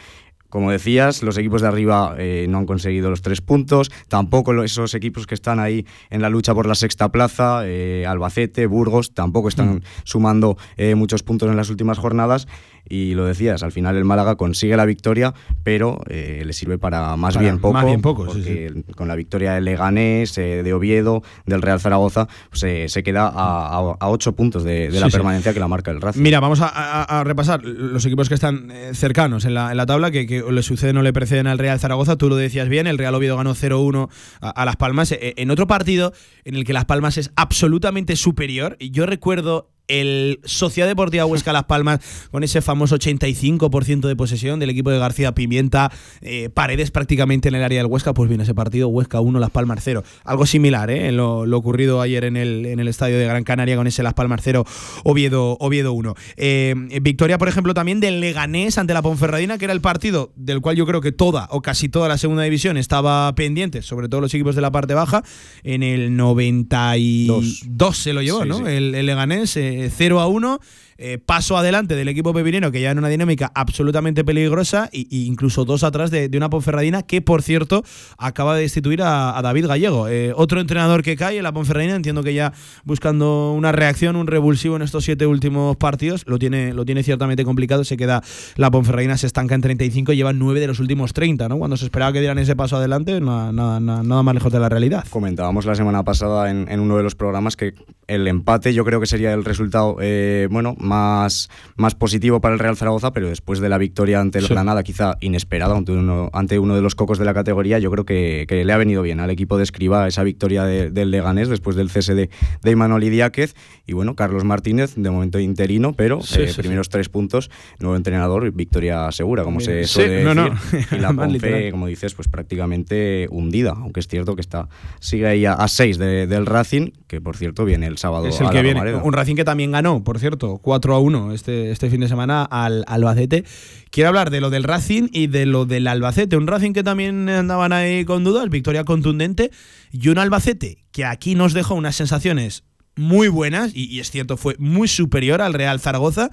[0.51, 4.94] Como decías, los equipos de arriba eh, no han conseguido los tres puntos, tampoco esos
[4.94, 9.48] equipos que están ahí en la lucha por la sexta plaza, eh, Albacete, Burgos, tampoco
[9.48, 9.81] están Mm.
[10.05, 12.48] sumando eh, muchos puntos en las últimas jornadas.
[12.89, 15.32] Y lo decías, al final el Málaga consigue la victoria,
[15.62, 17.74] pero eh, le sirve para más Para bien poco.
[17.74, 18.66] más bien poco, sí,
[18.97, 23.28] con la victoria del Leganés, eh, de Oviedo, del Real Zaragoza, pues, eh, se queda
[23.28, 26.20] a, a- a ocho puntos de, de Sí, la permanencia que la marca el Racing.
[26.23, 30.27] Mira, vamos a, repasar los equipos que están cercanos en la, en la tabla, que,
[30.27, 32.16] que le suceden o le preceden al Real Zaragoza.
[32.16, 34.09] Tú lo decías bien, el Real Oviedo ganó 0-1
[34.40, 35.15] a, Las Palmas.
[35.20, 36.12] En otro partido
[36.44, 41.53] en el que Las Palmas es absolutamente superior, y yo recuerdo el Sociedad Deportiva Huesca
[41.53, 42.01] Las Palmas
[42.31, 45.91] con ese famoso 85% de posesión del equipo de García Pimienta,
[46.21, 49.51] eh, paredes prácticamente en el área del Huesca, pues bien, ese partido Huesca 1, Las
[49.51, 50.03] Palmas 0.
[50.25, 51.11] Algo similar, ¿eh?
[51.12, 54.15] Lo, lo ocurrido ayer en el, en el estadio de Gran Canaria con ese Las
[54.15, 54.65] Palmas 0,
[55.05, 56.15] Oviedo, Oviedo 1.
[56.37, 60.61] Eh, victoria, por ejemplo, también del Leganés ante la Ponferradina, que era el partido del
[60.61, 64.21] cual yo creo que toda o casi toda la segunda división estaba pendiente, sobre todo
[64.21, 65.23] los equipos de la parte baja.
[65.62, 68.59] En el 92 se lo llevó, Sí, ¿no?
[68.59, 68.65] sí.
[68.67, 70.59] El, el Leganés, eh, 0 a 1.
[71.02, 75.27] Eh, paso adelante del equipo pepinero que ya en una dinámica absolutamente peligrosa y, y
[75.27, 77.82] incluso dos atrás de, una Ponferradina que por cierto
[78.18, 82.22] acaba de destituir a, David Gallego Eh, otro entrenador que cae en la Ponferradina entiendo
[82.22, 82.52] que ya
[82.85, 87.44] buscando una reacción un revulsivo en estos siete últimos partidos lo tiene, lo tiene ciertamente
[87.44, 88.22] complicado se queda
[88.56, 91.59] la Ponferradina se estanca en 35 lleva 9 de los últimos 30 ¿no?
[91.59, 95.05] cuando se esperaba que dieran ese paso adelante nada, nada, más lejos de la realidad
[95.09, 97.72] Comentábamos la semana pasada en, en uno de los programas que
[98.06, 102.59] el empate yo creo que sería el resultado eh, bueno más, más positivo para el
[102.61, 104.53] Real Zaragoza, pero después de la victoria ante el Sí.
[104.53, 108.05] Granada, quizá inesperada ante uno, ante uno de los cocos de la categoría, yo creo
[108.05, 111.49] que, que le ha venido bien al equipo de Escriba esa victoria de- del Leganés
[111.49, 112.29] después del cese de,
[112.62, 113.55] de Imanol Idiáquez.
[113.87, 117.97] Y bueno, Carlos Martínez, de momento interino, pero Sí, eh, sí, primeros tres puntos, nuevo
[117.97, 120.53] entrenador, victoria segura, como se suele no, decir.
[120.91, 120.97] no.
[120.97, 124.69] Y la Ponfe, como dices, pues prácticamente hundida, aunque es cierto que está
[125.01, 128.41] sigue ahí a, a seis de- del Racing, que por cierto viene el sábado Es
[128.41, 128.95] el a que viene.
[128.97, 132.44] Un Racing que también ganó, por cierto, 4 a 1 este, este fin de semana
[132.44, 133.44] al Albacete.
[133.90, 136.36] Quiero hablar de lo del Racing y de lo del Albacete.
[136.36, 139.51] Un Racing que también andaban ahí con dudas, victoria contundente.
[139.93, 142.65] Y un Albacete que aquí nos dejó unas sensaciones
[142.97, 146.31] muy buenas, y, y es cierto, fue muy superior al Real Zaragoza.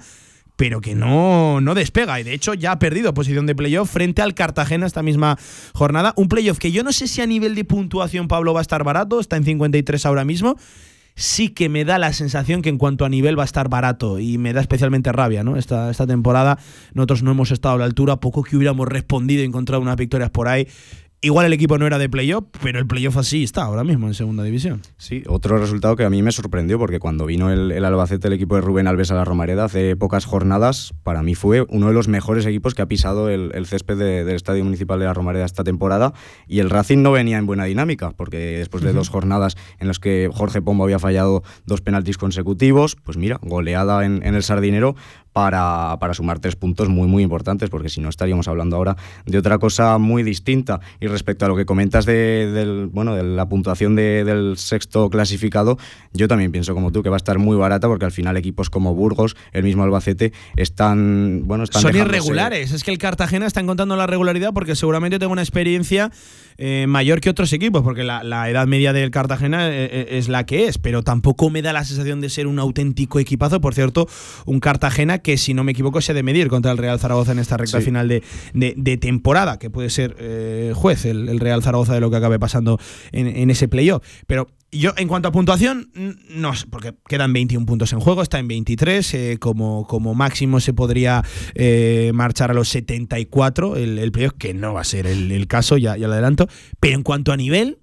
[0.56, 2.18] Pero que no, no despega.
[2.18, 5.38] Y de hecho ya ha perdido posición de playoff frente al Cartagena esta misma
[5.72, 6.14] jornada.
[6.16, 8.82] Un playoff que yo no sé si a nivel de puntuación Pablo va a estar
[8.82, 9.20] barato.
[9.20, 10.56] Está en 53 ahora mismo
[11.18, 14.20] sí que me da la sensación que en cuanto a nivel va a estar barato
[14.20, 15.56] y me da especialmente rabia, ¿no?
[15.56, 16.58] Esta, esta temporada
[16.94, 20.30] nosotros no hemos estado a la altura, poco que hubiéramos respondido y encontrado unas victorias
[20.30, 20.68] por ahí.
[21.20, 24.14] Igual el equipo no era de playoff, pero el playoff así está ahora mismo en
[24.14, 24.82] segunda división.
[24.98, 28.34] Sí, otro resultado que a mí me sorprendió, porque cuando vino el, el Albacete, el
[28.34, 31.92] equipo de Rubén Alves a la Romareda hace pocas jornadas, para mí fue uno de
[31.92, 35.12] los mejores equipos que ha pisado el, el césped de- del Estadio Municipal de la
[35.14, 36.12] Romareda esta temporada.
[36.46, 39.98] Y el Racing no venía en buena dinámica, porque después de dos jornadas en las
[39.98, 44.94] que Jorge Pombo había fallado dos penaltis consecutivos, pues mira, goleada en, en el Sardinero
[45.38, 49.38] para, para sumar tres puntos muy, muy importantes, porque si no estaríamos hablando ahora de
[49.38, 50.80] otra cosa muy distinta.
[51.00, 55.08] Y respecto a lo que comentas de, del, bueno, de la puntuación de- del sexto
[55.10, 55.78] clasificado,
[56.12, 58.68] yo también pienso como tú que va a estar muy barata, porque al final equipos
[58.68, 62.72] como Burgos, el mismo Albacete, están, bueno, están Son irregulares.
[62.72, 66.10] Es que el Cartagena está encontrando la regularidad porque seguramente tengo una experiencia
[66.56, 70.28] eh, mayor que otros equipos, porque la, la edad media del Cartagena eh, eh, es
[70.28, 73.60] la que es, pero tampoco me da la sensación de ser un auténtico equipazo.
[73.60, 74.08] Por cierto,
[74.44, 77.32] un Cartagena que, si no me equivoco, se ha de medir contra el Real Zaragoza
[77.32, 77.84] en esta recta Sí.
[77.84, 78.22] final de,
[78.54, 82.16] de- de temporada, que puede ser eh, juez el, el Real Zaragoza de lo que
[82.16, 82.78] acabe pasando
[83.12, 84.02] en, en ese playoff.
[84.26, 85.90] Pero yo, en cuanto a puntuación,
[86.28, 90.74] no porque quedan 21 puntos en juego, está en 23, eh, como, como máximo se
[90.74, 91.22] podría
[91.54, 95.46] eh, marchar a los 74 el, el playoff, que no va a ser el, el
[95.46, 96.48] caso, ya, ya lo adelanto.
[96.80, 97.78] Pero en cuanto a nivel,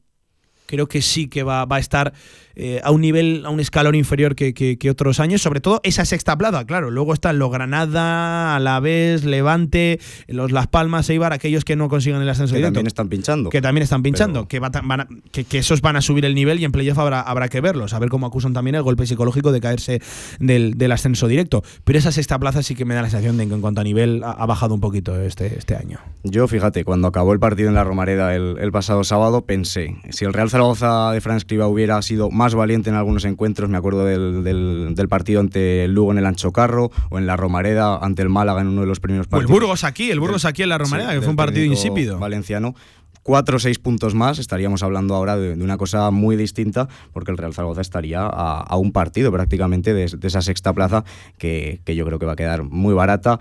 [0.68, 2.14] creo que sí que va, va a estar
[2.56, 5.80] eh, a un nivel, a un escalón inferior que, que- que otros años, sobre todo
[5.84, 6.90] esa sexta plaza, claro.
[6.92, 12.30] Luego están los Granada, Alavés, Levante, los Las Palmas, Eibar, aquellos que no consigan el
[12.30, 12.74] ascenso que directo.
[12.74, 13.50] también están pinchando.
[13.50, 16.36] Que también están pinchando, que, va van a- que, que esos van a subir el
[16.36, 19.06] nivel y en playoff habrá, habrá que verlos, a ver cómo acusan también el golpe
[19.06, 20.02] psicológico de caerse
[20.40, 21.64] del, del ascenso directo.
[21.84, 23.84] Pero esa sexta plaza sí que me da la sensación de que en cuanto a
[23.84, 26.00] nivel ha, ha bajado un poquito este, este año.
[26.24, 30.26] Yo, fíjate, cuando acabó el partido en la Romareda el, el pasado sábado, pensé, si
[30.26, 34.06] el Real Zaragoza de Fran Escriba hubiera sido más valiente en algunos encuentros, me acuerdo
[34.06, 37.98] del, del- del partido ante el Lugo en el Ancho Carro, o en la Romareda
[37.98, 39.52] ante el Málaga en uno de los primeros O el partidos.
[39.52, 42.20] Burgos aquí, el Burgos aquí en la Romareda, Sí, que fue del un partido insípido.
[42.20, 42.76] Valenciano.
[43.24, 47.32] Cuatro o seis puntos más, estaríamos hablando ahora de, de una cosa muy distinta, porque
[47.32, 51.04] el Real Zaragoza estaría a, a un partido prácticamente de, de esa sexta plaza,
[51.40, 53.40] que, que yo creo que va a quedar muy barata.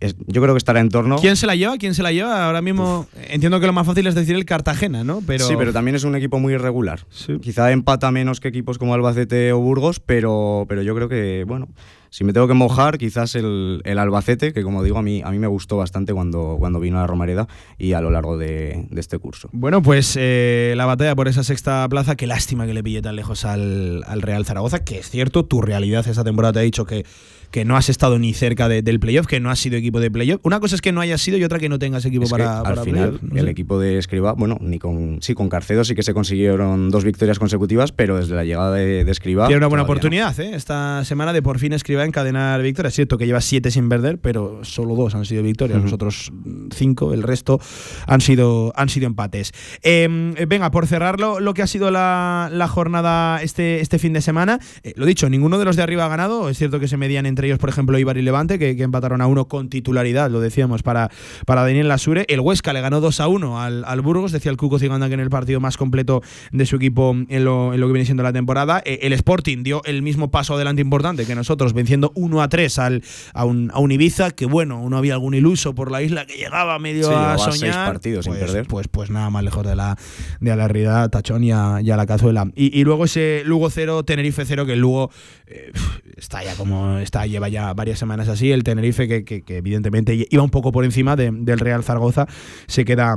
[0.00, 1.16] Es- yo creo que estará en torno.
[1.16, 1.76] ¿Quién se la lleva?
[1.78, 2.46] ¿Quién se la lleva?
[2.46, 5.22] Ahora mismo entiendo que lo más fácil es decir el Cartagena, ¿no?
[5.26, 7.00] Pero Sí, pero también es un equipo muy irregular.
[7.40, 11.68] Quizá empata menos que equipos como Albacete o Burgos, pero, pero yo creo que, bueno,
[12.10, 15.30] si me tengo que mojar, quizás el, el Albacete, que como digo, a mí, a
[15.30, 17.48] mí me gustó bastante cuando, cuando vino a la Romareda
[17.78, 19.48] y a lo largo de, de este curso.
[19.52, 23.16] Bueno, pues eh, la batalla por esa sexta plaza, qué lástima que le pille tan
[23.16, 26.84] lejos al, al Real Zaragoza, que es cierto, tu realidad esta temporada te ha dicho
[26.84, 27.06] que,
[27.52, 30.10] que no has estado ni cerca de- del playoff, que no has sido equipo de
[30.10, 30.40] playoff.
[30.42, 32.58] Una cosa es que no hayas sido y otra que no tengas equipo Es para,
[32.58, 33.50] al para final playoff, no el sé.
[33.50, 37.38] equipo de Escriba, bueno, ni con sí con Carcedo sí que se consiguieron dos victorias
[37.38, 39.84] consecutivas, pero desde la llegada de, de Escriba Tiene una buena no.
[39.84, 40.52] oportunidad ¿eh?
[40.54, 42.92] esta semana de por fin escribir encadenar victorias.
[42.92, 45.82] Es cierto que lleva siete sin perder, pero solo dos han sido victorias.
[45.82, 46.32] Los otros
[46.74, 47.60] cinco, el resto,
[48.06, 49.52] han sido, han sido empates.
[49.82, 50.08] Eh,
[50.48, 54.58] venga, por cerrarlo, lo que ha sido la, la jornada este, este fin de semana.
[54.82, 56.48] eh, lo dicho, ninguno de los de arriba ha ganado.
[56.48, 59.20] Es cierto que se medían entre ellos, por ejemplo, Ibar y Levante, que, que empataron
[59.20, 61.10] a uno con titularidad, lo decíamos, para,
[61.46, 62.24] para Daniel Lasure.
[62.28, 65.14] El Huesca le ganó 2 a 1 al, al Burgos, decía el Cuco Ciganda que
[65.14, 68.22] en el partido más completo de su equipo en lo, en lo que viene siendo
[68.22, 68.82] la temporada.
[68.84, 72.78] Eh, el Sporting dio el mismo paso adelante importante que nosotros, venciendo 1 a 3
[72.78, 73.02] al,
[73.34, 76.36] a, un, a un Ibiza, que bueno, uno había algún iluso por la isla que
[76.36, 77.56] llegaba medio Sí, a soñar.
[77.56, 78.66] seis partidos sin pues, perder.
[78.66, 79.96] Pues, pues nada más lejos de la,
[80.40, 82.46] de la realidad, Tachón y a, y a la cazuela.
[82.54, 85.10] Y, y luego ese Lugo 0, Tenerife 0, que el Lugo
[85.46, 85.72] eh,
[86.16, 88.52] está ya como está, lleva ya varias semanas así.
[88.52, 92.26] El Tenerife, que, evidentemente iba un poco por encima de- del Real Zaragoza,
[92.68, 93.16] se queda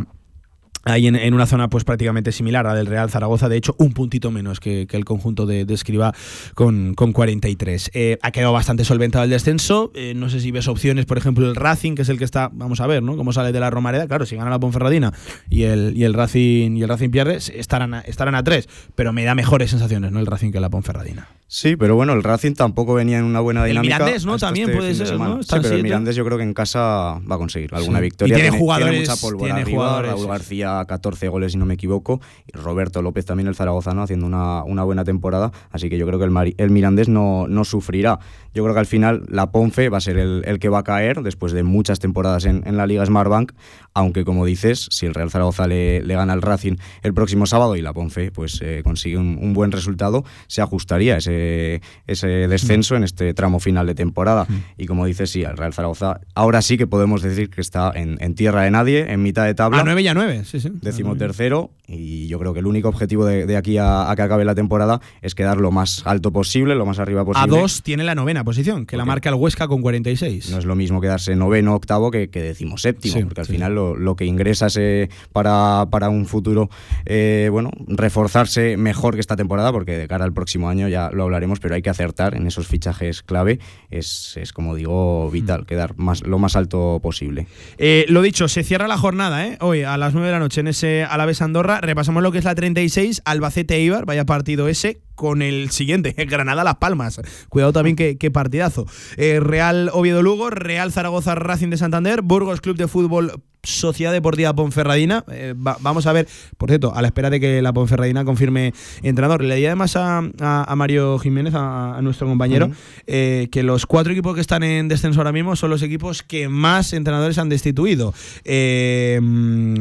[0.83, 3.75] ahí en, en una zona pues prácticamente similar a la del Real Zaragoza, de hecho
[3.79, 6.13] un puntito menos que, que el conjunto de, de Escribá
[6.53, 7.91] con, con 43.
[7.93, 11.47] Eh, ha quedado bastante solventado el descenso, eh, no sé si ves opciones, por ejemplo
[11.47, 13.17] el Racing, que es el que está, vamos a ver, ¿no?
[13.17, 15.13] Cómo sale de la Romareda, claro, si gana la Ponferradina
[15.49, 19.13] y el, y el Racing y el Racing pierde, estarán a, estarán a tres, pero
[19.13, 20.19] me da mejores sensaciones, ¿no?
[20.19, 21.27] El Racing que la Ponferradina.
[21.47, 23.99] Sí, pero bueno, el Racing tampoco venía en una buena El dinámica.
[23.99, 24.37] Mirandés, ¿no?
[24.37, 25.13] También este puede ser.
[25.17, 25.43] ¿no?
[25.43, 25.83] Sí, pero el.
[25.83, 26.79] Mirandés yo creo que en casa
[27.19, 28.03] va a conseguir alguna Sí.
[28.05, 28.35] victoria.
[28.37, 30.27] Y tiene jugadores, mucha pólvora tiene arriba, jugadores, Raúl sí.
[30.65, 32.19] García 14 goles si no me equivoco,
[32.51, 36.19] y Roberto López también el zaragozano haciendo una, una buena temporada, así que yo creo
[36.19, 38.19] que el, Mari- el Mirandés no, no sufrirá.
[38.53, 40.83] Yo creo que al final la Ponfe va a ser el, el que va a
[40.83, 43.51] caer después de muchas temporadas en, en la Liga Smartbank,
[43.93, 47.75] aunque como dices, si el Real Zaragoza le, le gana al Racing el próximo sábado
[47.75, 52.95] y la Ponfe pues eh, consigue un, un buen resultado, se ajustaría ese, ese descenso
[52.95, 54.47] en este tramo final de temporada.
[54.77, 58.17] Y como dices, sí, el Real Zaragoza ahora sí que podemos decir que está en,
[58.21, 59.79] en tierra de nadie, en mitad de tabla.
[59.79, 60.71] A 9 y a 9, sí, sí.
[60.81, 64.21] Décimo tercero y yo creo que el único objetivo de, de aquí a, a que
[64.23, 67.57] acabe la temporada es quedar lo más alto posible, lo más arriba A posible.
[67.59, 70.49] dos tiene la novena posición, que la marca el Huesca con 46.
[70.51, 73.53] No es lo mismo quedarse noveno, octavo que, que decimoséptimo, Sí, porque al sí.
[73.53, 76.69] final lo, lo que ingresas eh, para, para un futuro,
[77.05, 81.23] eh, bueno, reforzarse mejor que esta temporada, porque de cara al próximo año ya lo
[81.23, 83.59] hablaremos, pero hay que acertar en esos fichajes clave,
[83.89, 85.31] es, es como digo, Mm.
[85.31, 87.47] vital, quedar más, lo más alto posible.
[87.77, 89.57] Eh, lo dicho, se cierra la jornada, ¿eh?
[89.61, 91.74] Hoy a las 9 de la noche en ese Alavés Andorra.
[91.81, 96.63] Repasamos lo que es la 36, Albacete Ibar, vaya partido ese, con el siguiente, Granada
[96.63, 97.21] Las Palmas.
[97.49, 98.85] Cuidado también qué, qué partidazo.
[99.17, 104.53] Eh, Real Oviedo Lugo, Real Zaragoza Racing de Santander, Burgos Club de Fútbol Sociedad Deportiva
[104.53, 105.23] Ponferradina.
[105.31, 106.27] Eh, va- vamos a ver,
[106.57, 108.73] por cierto, a la espera de que la Ponferradina confirme
[109.03, 109.43] entrenador.
[109.43, 112.69] Le di además a, a- a Mario Jiménez, a, a nuestro compañero,
[113.07, 116.47] eh, que los cuatro equipos que están en descenso ahora mismo son los equipos que
[116.49, 118.13] más entrenadores han destituido.
[118.43, 119.75] Eh, mm,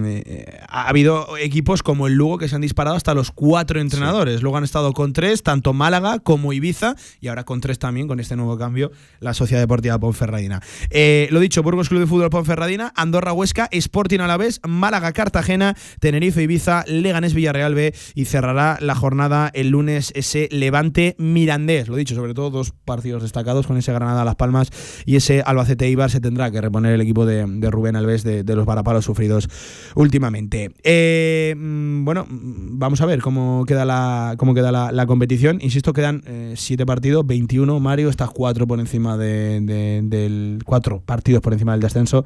[0.69, 4.43] ha habido equipos como el Lugo que se han disparado hasta los cuatro entrenadores.
[4.43, 8.20] Luego han estado con tres, tanto Málaga como Ibiza, y ahora con tres también, con
[8.20, 8.90] este nuevo cambio,
[9.20, 10.61] la Sociedad Deportiva Ponferradina.
[11.31, 16.84] Lo dicho, Burgos Club de Fútbol Ponferradina, Andorra Huesca, Sporting Alavés, Málaga Cartagena, Tenerife Ibiza,
[16.86, 21.88] Leganés Villarreal B y cerrará la jornada el lunes ese Levante Mirandés.
[21.88, 24.70] Lo dicho, sobre todo dos partidos destacados con ese Granada Las Palmas
[25.06, 28.56] y ese Albacete Ibar se tendrá que reponer el equipo de, Rubén Alves de, de
[28.56, 29.48] los varapalos sufridos
[29.94, 30.70] últimamente.
[30.82, 35.59] Eh, mm, bueno, mm, vamos a ver cómo queda la, cómo queda la, la competición.
[35.60, 37.80] Insisto, quedan eh, siete partidos, 21.
[37.80, 40.59] Mario, estás cuatro por encima de- de- del.
[40.64, 42.24] cuatro partidos por encima del descenso.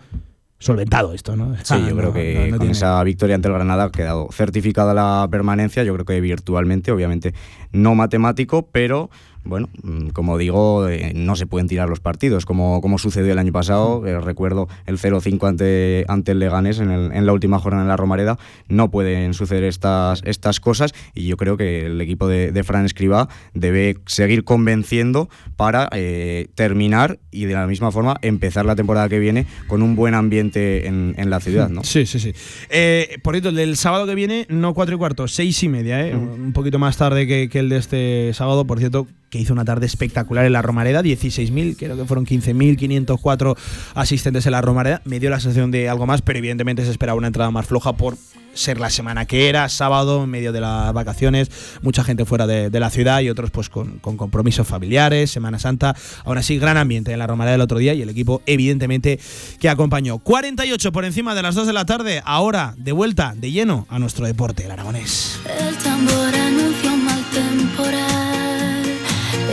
[0.61, 1.55] Solventado esto, ¿no?
[1.63, 3.85] Sí, Ah, yo no, creo que no- no con tiene- esa victoria ante el Granada
[3.85, 7.33] ha quedado certificada la permanencia, yo creo que virtualmente, obviamente
[7.73, 9.09] no matemático, pero
[9.49, 13.39] bueno, mm, como digo, eh, no se pueden tirar los partidos, como, como sucedió el
[13.39, 17.59] año pasado, eh, recuerdo el 0-5 ante, ante el Leganés en, el- en la última
[17.59, 18.39] jornada en la Romareda,
[18.69, 22.85] no pueden suceder estas, estas cosas y yo creo que el equipo de, de Fran
[22.85, 29.09] Escribá debe seguir convenciendo para eh, terminar y de la misma forma empezar la temporada
[29.09, 31.83] que viene con un buen ambiente en, en la ciudad, ¿no?
[31.85, 32.33] Sí, sí, sí.
[32.71, 36.07] Eh, por cierto, el del sábado que viene, no cuatro y cuarto, seis y media,
[36.07, 36.15] ¿eh?
[36.15, 39.65] un poquito más tarde que, que el de este sábado, por cierto, que hizo una
[39.65, 43.57] tarde espectacular en la Romareda, 16.000, creo que fueron 15.504
[43.95, 45.03] asistentes en la Romareda.
[45.05, 47.93] Me dio la sensación de algo más, pero evidentemente se esperaba una entrada más floja
[47.95, 48.17] por
[48.55, 51.51] ser la semana que era, sábado, en medio de las vacaciones,
[51.83, 55.95] mucha gente fuera de, la ciudad y otros pues con, compromisos familiares, Semana Santa.
[56.25, 59.19] Aún así, gran ambiente en la Romareda el otro día y el equipo, evidentemente,
[59.61, 60.19] que acompañó.
[60.19, 63.99] 48 por encima de las 2 de la tarde, ahora de vuelta, de lleno, a
[63.99, 65.41] nuestro deporte, el aragonés.
[65.59, 68.08] El tambor anuncia un mal temporal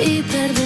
[0.05, 0.64] y perdemos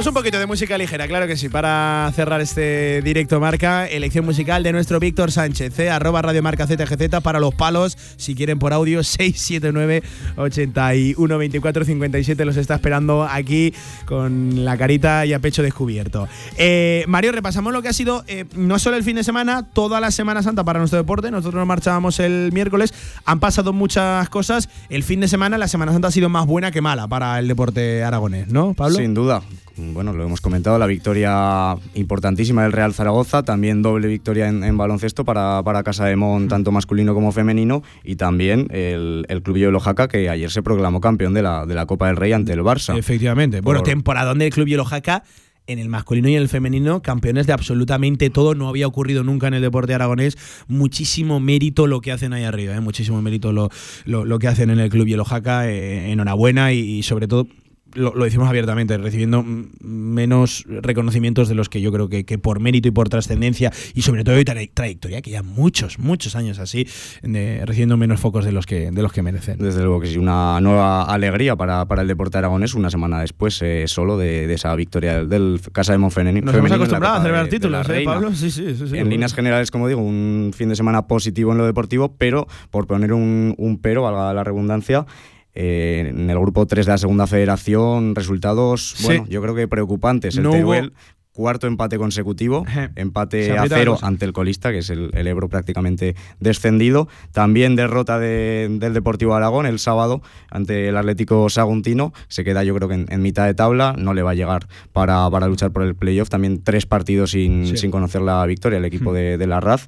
[0.00, 4.24] Pues un poquito de música ligera, claro que sí, para cerrar este directo marca, elección
[4.24, 5.90] musical de nuestro Víctor Sánchez, ¿eh?
[5.90, 10.02] arroba Radio Marca ZGZ para los palos, si quieren por audio, 679
[10.38, 13.74] 81 24 57 los está esperando aquí
[14.06, 16.26] con la carita y a pecho descubierto.
[16.56, 20.00] Eh, Mario, repasamos lo que ha sido eh, no solo el fin de semana, toda
[20.00, 22.94] la Semana Santa para nuestro deporte, nosotros nos marchábamos el miércoles,
[23.26, 26.70] han pasado muchas cosas, el fin de semana, la Semana Santa ha sido más buena
[26.70, 28.96] que mala para el deporte aragonés, ¿no, Pablo?
[28.96, 29.42] Sin duda.
[29.92, 34.76] Bueno, lo hemos comentado, la victoria importantísima del Real Zaragoza, también doble victoria en, en
[34.76, 39.56] baloncesto para, para Casa de Mon, tanto masculino como femenino, y también el, el Club
[39.56, 42.52] Hielo Jaca, que ayer se proclamó campeón de la, de la Copa del Rey ante
[42.52, 42.96] el Barça.
[42.98, 43.60] Efectivamente.
[43.60, 45.22] Bueno, Por- temporadón del Club Hielo Jaca
[45.66, 48.54] en el masculino y en el femenino, campeones de absolutamente todo.
[48.56, 50.36] No había ocurrido nunca en el deporte aragonés.
[50.66, 52.80] Muchísimo mérito lo que hacen ahí arriba, ¿eh?
[52.80, 53.68] muchísimo mérito lo,
[54.04, 55.68] lo- lo que hacen en el Club Hielo Jaca.
[55.70, 57.46] eh, enhorabuena y, y sobre todo.
[57.94, 59.44] Lo, lo decimos abiertamente, recibiendo
[59.80, 64.02] menos reconocimientos de los que yo creo que, que por mérito y por trascendencia y
[64.02, 66.86] sobre todo de tra- trayectoria, que ya muchos, muchos años así,
[67.22, 69.58] de- recibiendo menos focos de los que, de los que merecen.
[69.58, 73.60] Desde luego que sí, una nueva alegría para, para el deporte aragonés, una semana después
[73.62, 76.46] eh, solo de, de esa victoria del, del Casa de Mon femenino.
[76.46, 78.02] Nos hemos acostumbrado a celebrar títulos, ¿eh.
[78.04, 78.32] Pablo?
[78.34, 78.86] Sí, sí, sí.
[78.88, 78.98] sí.
[78.98, 82.86] en líneas generales, como digo, un fin de semana positivo en lo deportivo, pero por
[82.86, 85.06] poner un, un pero, valga la redundancia,
[85.62, 89.04] eh, en el grupo 3 de la segunda federación, resultados, Sí.
[89.04, 90.36] bueno, yo creo que preocupantes.
[90.36, 90.92] El No hubo- Teruel,
[91.32, 95.48] cuarto empate consecutivo, Se empate a cero ante el colista, que es el, el Ebro
[95.48, 97.08] prácticamente descendido.
[97.32, 102.12] También derrota de- del Deportivo Aragón el sábado ante el Atlético Saguntino.
[102.28, 104.66] Se queda yo creo que en, en mitad de tabla, no le va a llegar
[104.92, 106.28] para, para luchar por el playoff.
[106.28, 107.76] También tres partidos sin, Sí.
[107.76, 109.14] sin conocer la victoria el equipo Hmm.
[109.14, 109.86] de, de la RAZ.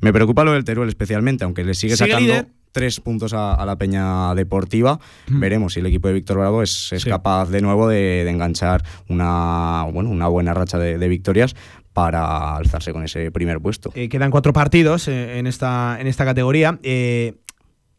[0.00, 2.46] Me preocupa lo del Teruel especialmente, aunque le sigue, Sigue sacando líder.
[2.74, 4.98] Tres puntos a, a la Peña Deportiva.
[5.28, 5.38] Mm.
[5.40, 7.08] Veremos si el equipo de Víctor Bravo es, es Sí.
[7.08, 11.54] capaz de nuevo de, de enganchar una, bueno, una buena racha de, de victorias
[11.92, 13.92] para alzarse con ese primer puesto.
[13.94, 16.80] Eh, quedan cuatro partidos eh, en, esta, en esta categoría.
[16.82, 17.34] Eh,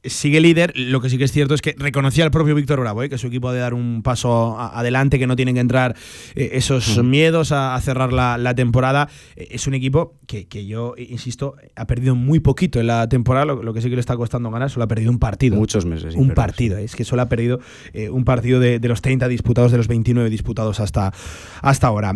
[0.08, 0.74] sigue líder.
[0.76, 3.18] Lo que sí que es cierto es que reconocía el propio Víctor Bravo, eh, que
[3.18, 5.96] su equipo ha de dar un paso a- adelante, que no tienen que entrar
[6.36, 9.08] eh, esos miedos a, a cerrar la, la temporada.
[9.36, 13.46] Eh, es un equipo que, que yo, insisto, ha perdido muy poquito en la temporada.
[13.46, 15.56] Lo, lo que sí que le está costando ganar, solo ha perdido un partido.
[15.56, 16.16] Muchos meses.
[16.16, 17.60] Un partido, es que solo ha perdido
[17.94, 21.14] eh, un partido de, de los 30 disputados, de los 29 disputados hasta,
[21.62, 22.14] hasta ahora.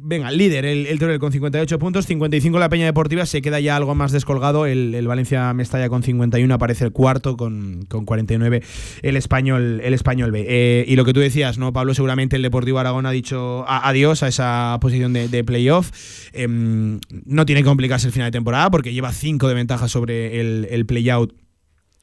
[0.00, 3.76] Venga, líder, el, el Teruel con 58 puntos, 55 la Peña Deportiva, se queda ya
[3.76, 8.62] algo más descolgado, el, el Valencia Mestalla con 51 aparece el cuarto con, con 49
[9.02, 10.46] el español, el español B.
[10.48, 11.94] Eh, y lo que tú decías, ¿no, Pablo?
[11.94, 15.90] Seguramente el Deportivo Aragón ha dicho adiós a esa posición de, de playoff.
[16.32, 20.40] Em, no tiene que complicarse el final de temporada porque lleva 5 de ventaja sobre
[20.40, 21.34] el, el playout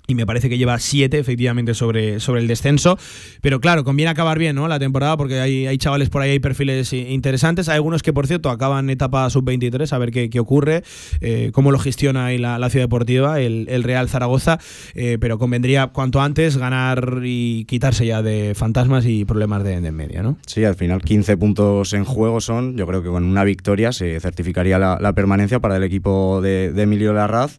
[0.08, 2.98] y me parece que lleva siete efectivamente sobre, sobre el descenso.
[3.42, 4.68] Pero claro, conviene acabar bien ¿no?
[4.70, 7.68] la temporada porque hay, hay chavales por ahí, hay perfiles interesantes.
[7.68, 10.84] Hay algunos que, por cierto, acaban etapa sub-23, a ver qué, qué ocurre,
[11.20, 14.60] eh, cómo lo gestiona ahí la, la ciudad deportiva, el, el Real Zaragoza.
[14.96, 19.88] Eh, pero convendría cuanto antes ganar y quitarse ya de fantasmas y problemas de, de
[19.88, 20.38] en medio, ¿no?
[20.46, 24.20] Sí, al final 15 puntos en juego son, yo creo que con una victoria se
[24.20, 27.58] certificaría la, permanencia para el equipo de Emilio Larraz.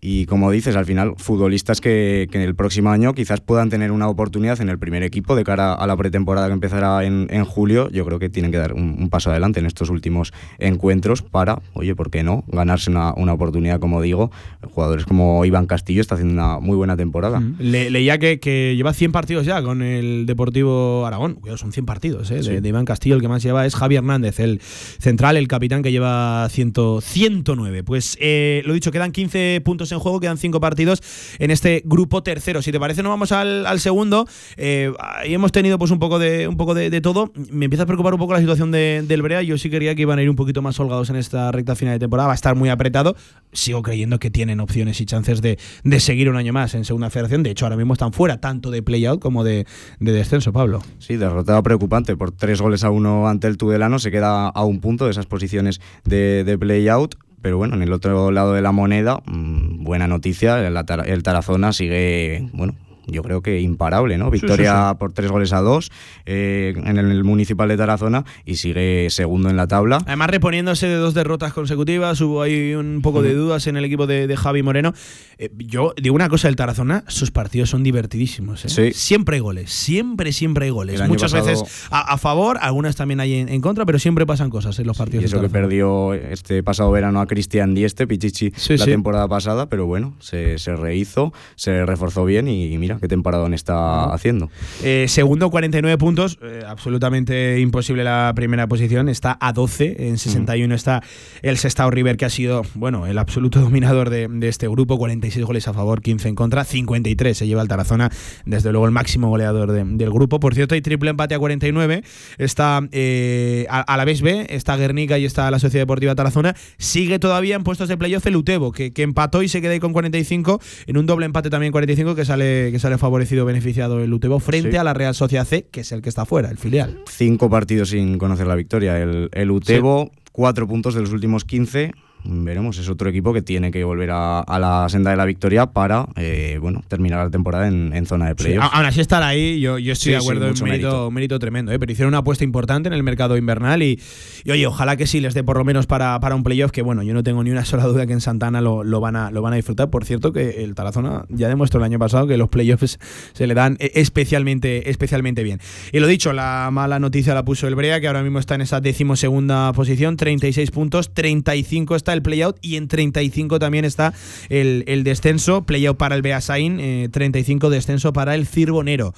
[0.00, 3.92] Y como dices, al final, futbolistas que, que en el próximo año quizás puedan tener
[3.92, 7.44] una oportunidad en el primer equipo de cara a la pretemporada que empezará en, en
[7.44, 11.22] julio, yo creo que tienen que dar un, un paso adelante en estos últimos encuentros
[11.22, 12.44] para, oye, ¿por qué no?
[12.48, 14.30] Ganarse una, una oportunidad, como digo.
[14.74, 17.42] Jugadores como Iván Castillo está haciendo una muy buena temporada.
[17.58, 21.34] Le- leía que, que lleva 100 partidos ya con el Deportivo Aragón.
[21.36, 22.60] Cuidado, son 100 partidos ¿eh?
[22.60, 23.14] de Iván Castillo.
[23.16, 27.82] El que más lleva es Javi Hernández, el central, el capitán que lleva 100, 109.
[27.84, 31.02] Pues eh, lo dicho, quedan 15 puntos en juego, quedan 5 partidos
[31.38, 32.62] en este grupo tercero.
[32.62, 34.26] Si te parece, no vamos al, segundo.
[34.56, 37.32] Eh, ahí hemos tenido pues un poco de un poco de todo.
[37.50, 39.42] Me empieza a preocupar un poco la situación de- del Brea.
[39.42, 41.94] Yo sí quería que iban a ir un poquito más holgados en esta recta final
[41.94, 42.26] de temporada.
[42.28, 43.16] Va a estar muy apretado.
[43.52, 47.10] Sigo creyendo que tienen opciones y chances de, de seguir un año más en segunda
[47.10, 47.42] federación.
[47.42, 49.66] De hecho, ahora mismo están fuera tanto de playout como de,
[50.00, 50.82] de descenso, Pablo.
[50.98, 53.98] Sí, derrotado preocupante por tres goles a uno ante el Tudelano.
[53.98, 57.14] Se queda a un punto de esas posiciones de, de play-out.
[57.46, 61.22] Pero bueno, en el otro lado de la moneda, mm, buena noticia, el, Tar- el
[61.22, 62.74] Tarazona sigue, bueno,
[63.06, 64.26] yo creo que imparable, ¿no?
[64.30, 64.96] Sí, sí, Victoria sí.
[64.98, 65.90] por tres goles a dos
[66.24, 69.98] eh, en el municipal de Tarazona y sigue segundo en la tabla.
[70.06, 74.06] Además, reponiéndose de dos derrotas consecutivas, hubo ahí un poco de dudas en el equipo
[74.06, 74.92] de, de Javi Moreno.
[75.38, 78.64] Eh, yo digo una cosa del Tarazona, sus partidos son divertidísimos.
[78.64, 78.68] ¿eh?
[78.68, 78.92] Sí.
[78.92, 81.00] Siempre hay goles, siempre, siempre hay goles.
[81.08, 84.50] Muchas pasado- veces a, a favor, algunas también hay en, en contra, pero siempre pasan
[84.50, 85.22] cosas en los partidos.
[85.24, 89.86] Y eso que perdió este pasado verano a Cristian Dieste, Pichichi, la temporada pasada, pero
[89.86, 94.50] bueno, se, se rehizo, se reforzó bien y, y mira qué temporada está haciendo.
[94.82, 96.38] Eh, segundo, 49 puntos.
[96.42, 99.08] eh, absolutamente imposible la primera posición.
[99.08, 99.96] Está a 12.
[100.08, 101.02] En 61 está
[101.42, 104.98] el Sestao River, que ha sido, bueno, el absoluto dominador de, de este grupo.
[104.98, 106.64] 46 goles a favor, 15 en contra.
[106.64, 108.10] 53 se lleva el Tarazona,
[108.44, 110.38] desde luego el máximo goleador de- del grupo.
[110.40, 112.02] Por cierto, hay triple empate a 49.
[112.38, 116.54] Está eh, a, a la vez B, está Guernica y está la Sociedad Deportiva Tarazona.
[116.78, 119.80] Sigue todavía en puestos de playoff el Utebo, que, que empató y se queda ahí
[119.80, 120.60] con 45.
[120.86, 124.70] En un doble empate también 45, que sale, que sale favorecido, beneficiado el Utebo frente
[124.72, 124.76] Sí.
[124.76, 127.00] a la Real Sociedad C, que es el que está fuera, el filial.
[127.10, 128.98] Cinco partidos sin conocer la victoria.
[129.00, 131.92] El, el Utebo, cuatro puntos de los últimos 15.
[132.28, 135.66] Veremos, es otro equipo que tiene que volver a, a la senda de la victoria
[135.66, 138.64] para eh, bueno, terminar la temporada en, en zona de Sí, playoff.
[138.64, 140.88] a- aún así estar ahí, yo, yo estoy Sí, de sí, acuerdo, mucho en mérito,
[140.88, 141.10] mérito.
[141.10, 141.78] mérito tremendo, ¿eh?
[141.78, 144.00] pero hicieron una apuesta importante en el mercado invernal y,
[144.44, 146.82] y, oye, ojalá que sí les dé por lo menos para, para un playoff, que
[146.82, 149.30] bueno, yo no tengo ni una sola duda que en Santana lo, lo van a,
[149.30, 149.90] lo van a disfrutar.
[149.90, 152.98] Por cierto, que el Tarazona ya demostró el año pasado que los playoffs
[153.32, 155.60] se le dan eh, especialmente, especialmente bien.
[155.92, 158.62] Y lo dicho, la mala noticia la puso el Brea, que ahora mismo está en
[158.62, 164.14] esa decimosegunda posición, 36 puntos, 35 está el playout y en 35 también está
[164.48, 169.14] el, el descenso, playout para el Beasain, eh, 35 descenso para el Cirbonero.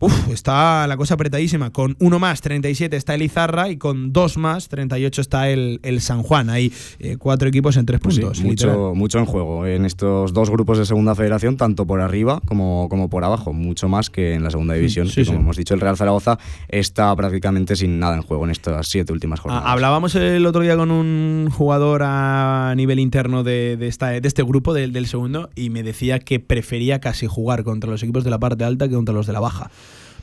[0.00, 1.70] Uf, está la cosa apretadísima.
[1.70, 6.00] Con uno más, 37 está el Izarra y con dos más, 38 está el, el
[6.00, 6.48] San Juan.
[6.50, 8.42] Hay eh, cuatro equipos en tres Pues sí, puntos.
[8.42, 12.88] mucho, mucho en juego en estos dos grupos de segunda federación, tanto por arriba como,
[12.88, 15.30] como por abajo, mucho más que en la segunda división, sí, que sí.
[15.30, 19.12] como hemos dicho, el Real Zaragoza está prácticamente sin nada en juego en estas siete
[19.12, 19.64] últimas jornadas.
[19.66, 24.26] Ah, Hablábamos el otro día con un jugador a nivel interno de, de esta, de
[24.26, 28.24] este grupo, del, del segundo, y me decía que prefería casi jugar contra los equipos
[28.24, 29.70] de la parte alta que contra los de la baja.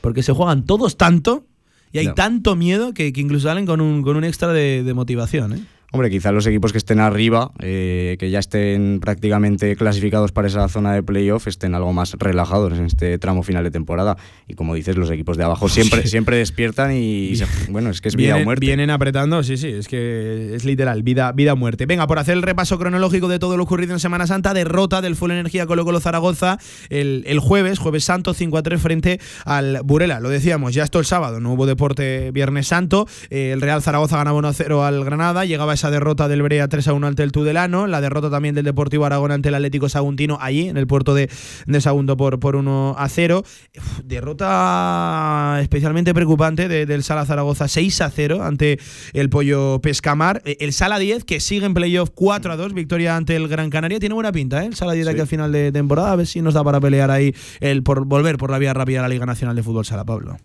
[0.02, 1.46] Porque se juegan todos tanto
[1.92, 4.94] y hay tanto miedo que, que incluso salen con un, con un extra de, de
[4.94, 5.54] motivación.
[5.54, 5.66] ¿eh?
[5.94, 10.68] Hombre, quizás los equipos que estén arriba, eh, que ya estén prácticamente clasificados para esa
[10.68, 14.18] zona de playoff, estén algo más relajados en este tramo final de temporada.
[14.50, 18.10] Y como dices, los equipos de abajo siempre, siempre despiertan y, se- bueno, es que
[18.10, 18.66] es vida Vienen, o muerte.
[18.66, 21.86] vienen apretando, sí, sí, es que es literal, vida, vida o muerte.
[21.86, 25.16] Venga, por hacer el repaso cronológico de todo lo ocurrido en Semana Santa, derrota del
[25.16, 26.58] Full Energía Colo Colo Zaragoza
[26.90, 30.20] el, el jueves, jueves santo, 5 a 3 frente al Burela.
[30.20, 33.08] Lo decíamos, ya esto el sábado, no hubo deporte Viernes Santo.
[33.30, 36.68] Eh, el Real Zaragoza ganaba 1 a 0 al Granada, llegaba esa derrota del Brea
[36.68, 39.88] 3 a 1 ante el Tudelano, la derrota también del Deportivo Aragón ante el Atlético
[39.90, 41.30] Saguntino, allí en el puerto de,
[41.66, 43.44] de Sagunto por, por 1 a 0.
[43.78, 48.80] Uf, derrota especialmente preocupante de- del Sala Zaragoza 6 a 0 ante
[49.14, 50.42] el Pollo Pescamar.
[50.46, 53.70] Eh, El Sala 10, que sigue en playoff 4 a 2, victoria ante el Gran
[53.70, 54.00] Canaria.
[54.00, 54.68] Tiene buena pinta, ¿eh?
[54.68, 56.12] El Sala 10 aquí al final de temporada.
[56.12, 59.00] A ver si nos da para pelear ahí el por volver por la vía rápida
[59.00, 60.38] a la Liga Nacional de Fútbol Sala, Pablo.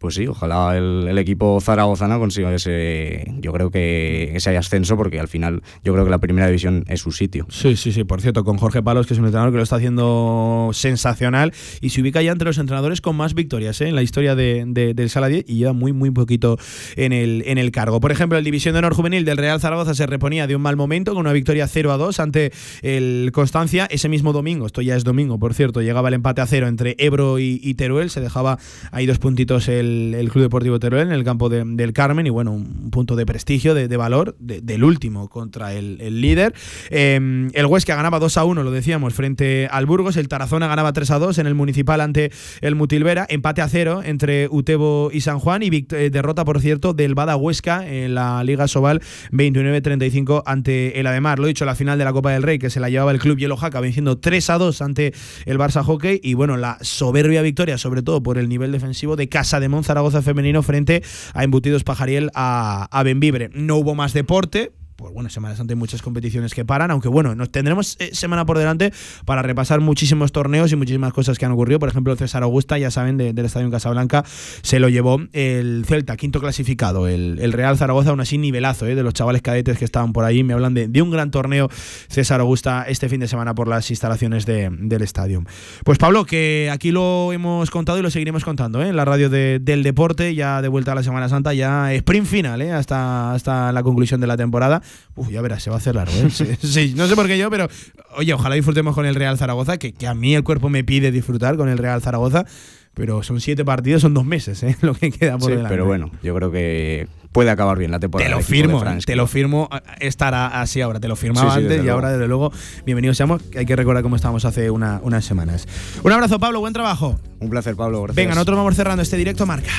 [0.00, 5.28] Pues sí, ojalá el, equipo zaragozano consiga ese, yo creo que ese ascenso, porque al
[5.28, 7.46] final yo creo que la primera división es su sitio.
[7.50, 8.04] Sí, sí, sí.
[8.04, 11.52] Por cierto, con Jorge Palos, que es un entrenador que lo está haciendo sensacional
[11.82, 13.88] y se ubica ya entre los entrenadores con más victorias ¿eh?
[13.88, 16.56] en la historia de, de- del Sala 10 y lleva muy, muy poquito
[16.96, 18.00] en el, en el cargo.
[18.00, 20.76] Por ejemplo, el División de Honor Juvenil del Real Zaragoza se reponía de un mal
[20.76, 23.86] momento con una victoria 0 a 2 ante el Constancia.
[23.90, 26.96] Ese mismo domingo, esto ya es domingo, por cierto, llegaba el empate a cero entre
[26.98, 28.08] Ebro y Teruel.
[28.08, 28.58] Se dejaba
[28.92, 32.30] ahí dos puntitos el, el Club Deportivo Teruel en el campo de- del Carmen y
[32.30, 36.54] bueno, un punto de prestigio, de, valor de- del último contra el, líder.
[36.90, 40.16] Eh, el Huesca ganaba 2 a 1, lo decíamos, frente al Burgos.
[40.16, 42.30] El Tarazona ganaba 3 a 2 en el Municipal ante
[42.60, 43.26] el Mutilvera.
[43.28, 45.62] Empate a 0 entre Utebo y San Juan.
[45.62, 49.00] Y eh, derrota, por cierto, del Bada Huesca en la Liga Sobal
[49.32, 51.38] 29-35 ante el Ademar.
[51.38, 53.38] Lo dicho, la final de la Copa del Rey que se la llevaba el club
[53.38, 55.12] Hielo venciendo 3 a 2 ante
[55.46, 56.20] el Barça Hockey.
[56.22, 59.79] Y bueno, la soberbia victoria, sobre todo por el nivel defensivo de Casa de Mon
[59.84, 61.02] Zaragoza femenino frente
[61.34, 63.50] a Embutidos Pajariel a, a Benvibre.
[63.52, 67.34] No hubo más deporte, pues bueno, Semana Santa hay muchas competiciones que paran, aunque bueno,
[67.34, 68.92] nos tendremos eh, semana por delante
[69.24, 71.78] para repasar muchísimos torneos y muchísimas cosas que han ocurrido.
[71.78, 74.24] Por ejemplo, César Augusta, ya saben, de- del Estadio en Casablanca,
[74.62, 77.08] se lo llevó el Celta, quinto clasificado.
[77.08, 80.44] El, Real Zaragoza, aún así nivelazo, eh, de los chavales cadetes que estaban por ahí.
[80.44, 81.68] Me hablan de, de un gran torneo
[82.08, 85.42] César Augusta este fin de semana por las instalaciones de- del estadio.
[85.84, 88.88] Pues Pablo, que aquí lo hemos contado y lo seguiremos contando, ¿eh?
[88.88, 92.26] en la radio de- del deporte, ya de vuelta a la Semana Santa, ya sprint
[92.26, 92.72] final, ¿eh?
[92.72, 94.82] hasta, hasta la conclusión de la temporada.
[95.16, 96.12] Uf, ya verás, se va a hacer largo.
[96.14, 96.30] ¿eh?
[96.30, 97.68] Sí, sí, no sé por qué yo, pero
[98.16, 101.10] oye, ojalá disfrutemos con el Real Zaragoza, que, que a mí el cuerpo me pide
[101.12, 102.44] disfrutar con el Real Zaragoza.
[102.92, 104.76] Pero son siete partidos, son dos meses, ¿eh?
[104.82, 105.70] lo que queda por Sí, delante.
[105.70, 108.28] pero bueno, yo creo que puede acabar bien la temporada.
[108.28, 109.68] Te lo firmo, te lo firmo.
[110.00, 112.52] Estará así ahora, te lo firmaba Sí, sí, antes y ahora, desde luego,
[112.84, 113.42] bienvenidos seamos.
[113.56, 115.68] Hay que recordar cómo estábamos hace una- unas semanas.
[116.02, 117.18] Un abrazo, Pablo, buen trabajo.
[117.38, 118.02] Un placer, Pablo.
[118.02, 118.16] Gracias.
[118.16, 119.70] Venga, nosotros vamos cerrando este directo marca.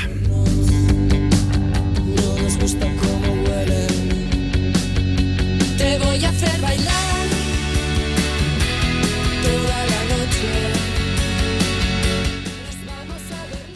[2.16, 2.88] No nos gusta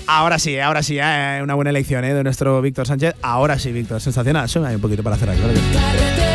[0.08, 3.16] Ahora sí, ahora sí, eh, una buena elección eh, de nuestro Víctor Sánchez.
[3.22, 4.48] Ahora sí, Víctor, sensacional.
[4.48, 5.36] Sube un poquito para cerrar.
[5.36, 6.35] claro que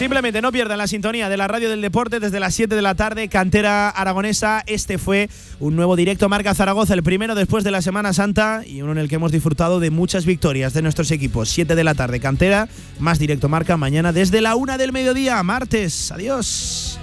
[0.00, 2.94] Simplemente no pierdan la sintonía de la radio del deporte desde las 7 de la
[2.94, 4.62] tarde, cantera aragonesa.
[4.66, 5.28] Este fue
[5.58, 8.98] un nuevo directo Marca Zaragoza, el primero después de la Semana Santa y uno en
[8.98, 11.50] el que hemos disfrutado de muchas victorias de nuestros equipos.
[11.50, 12.66] 7 de la tarde, cantera,
[12.98, 16.10] más directo Marca mañana desde la 1 del mediodía, martes.
[16.12, 16.98] Adiós.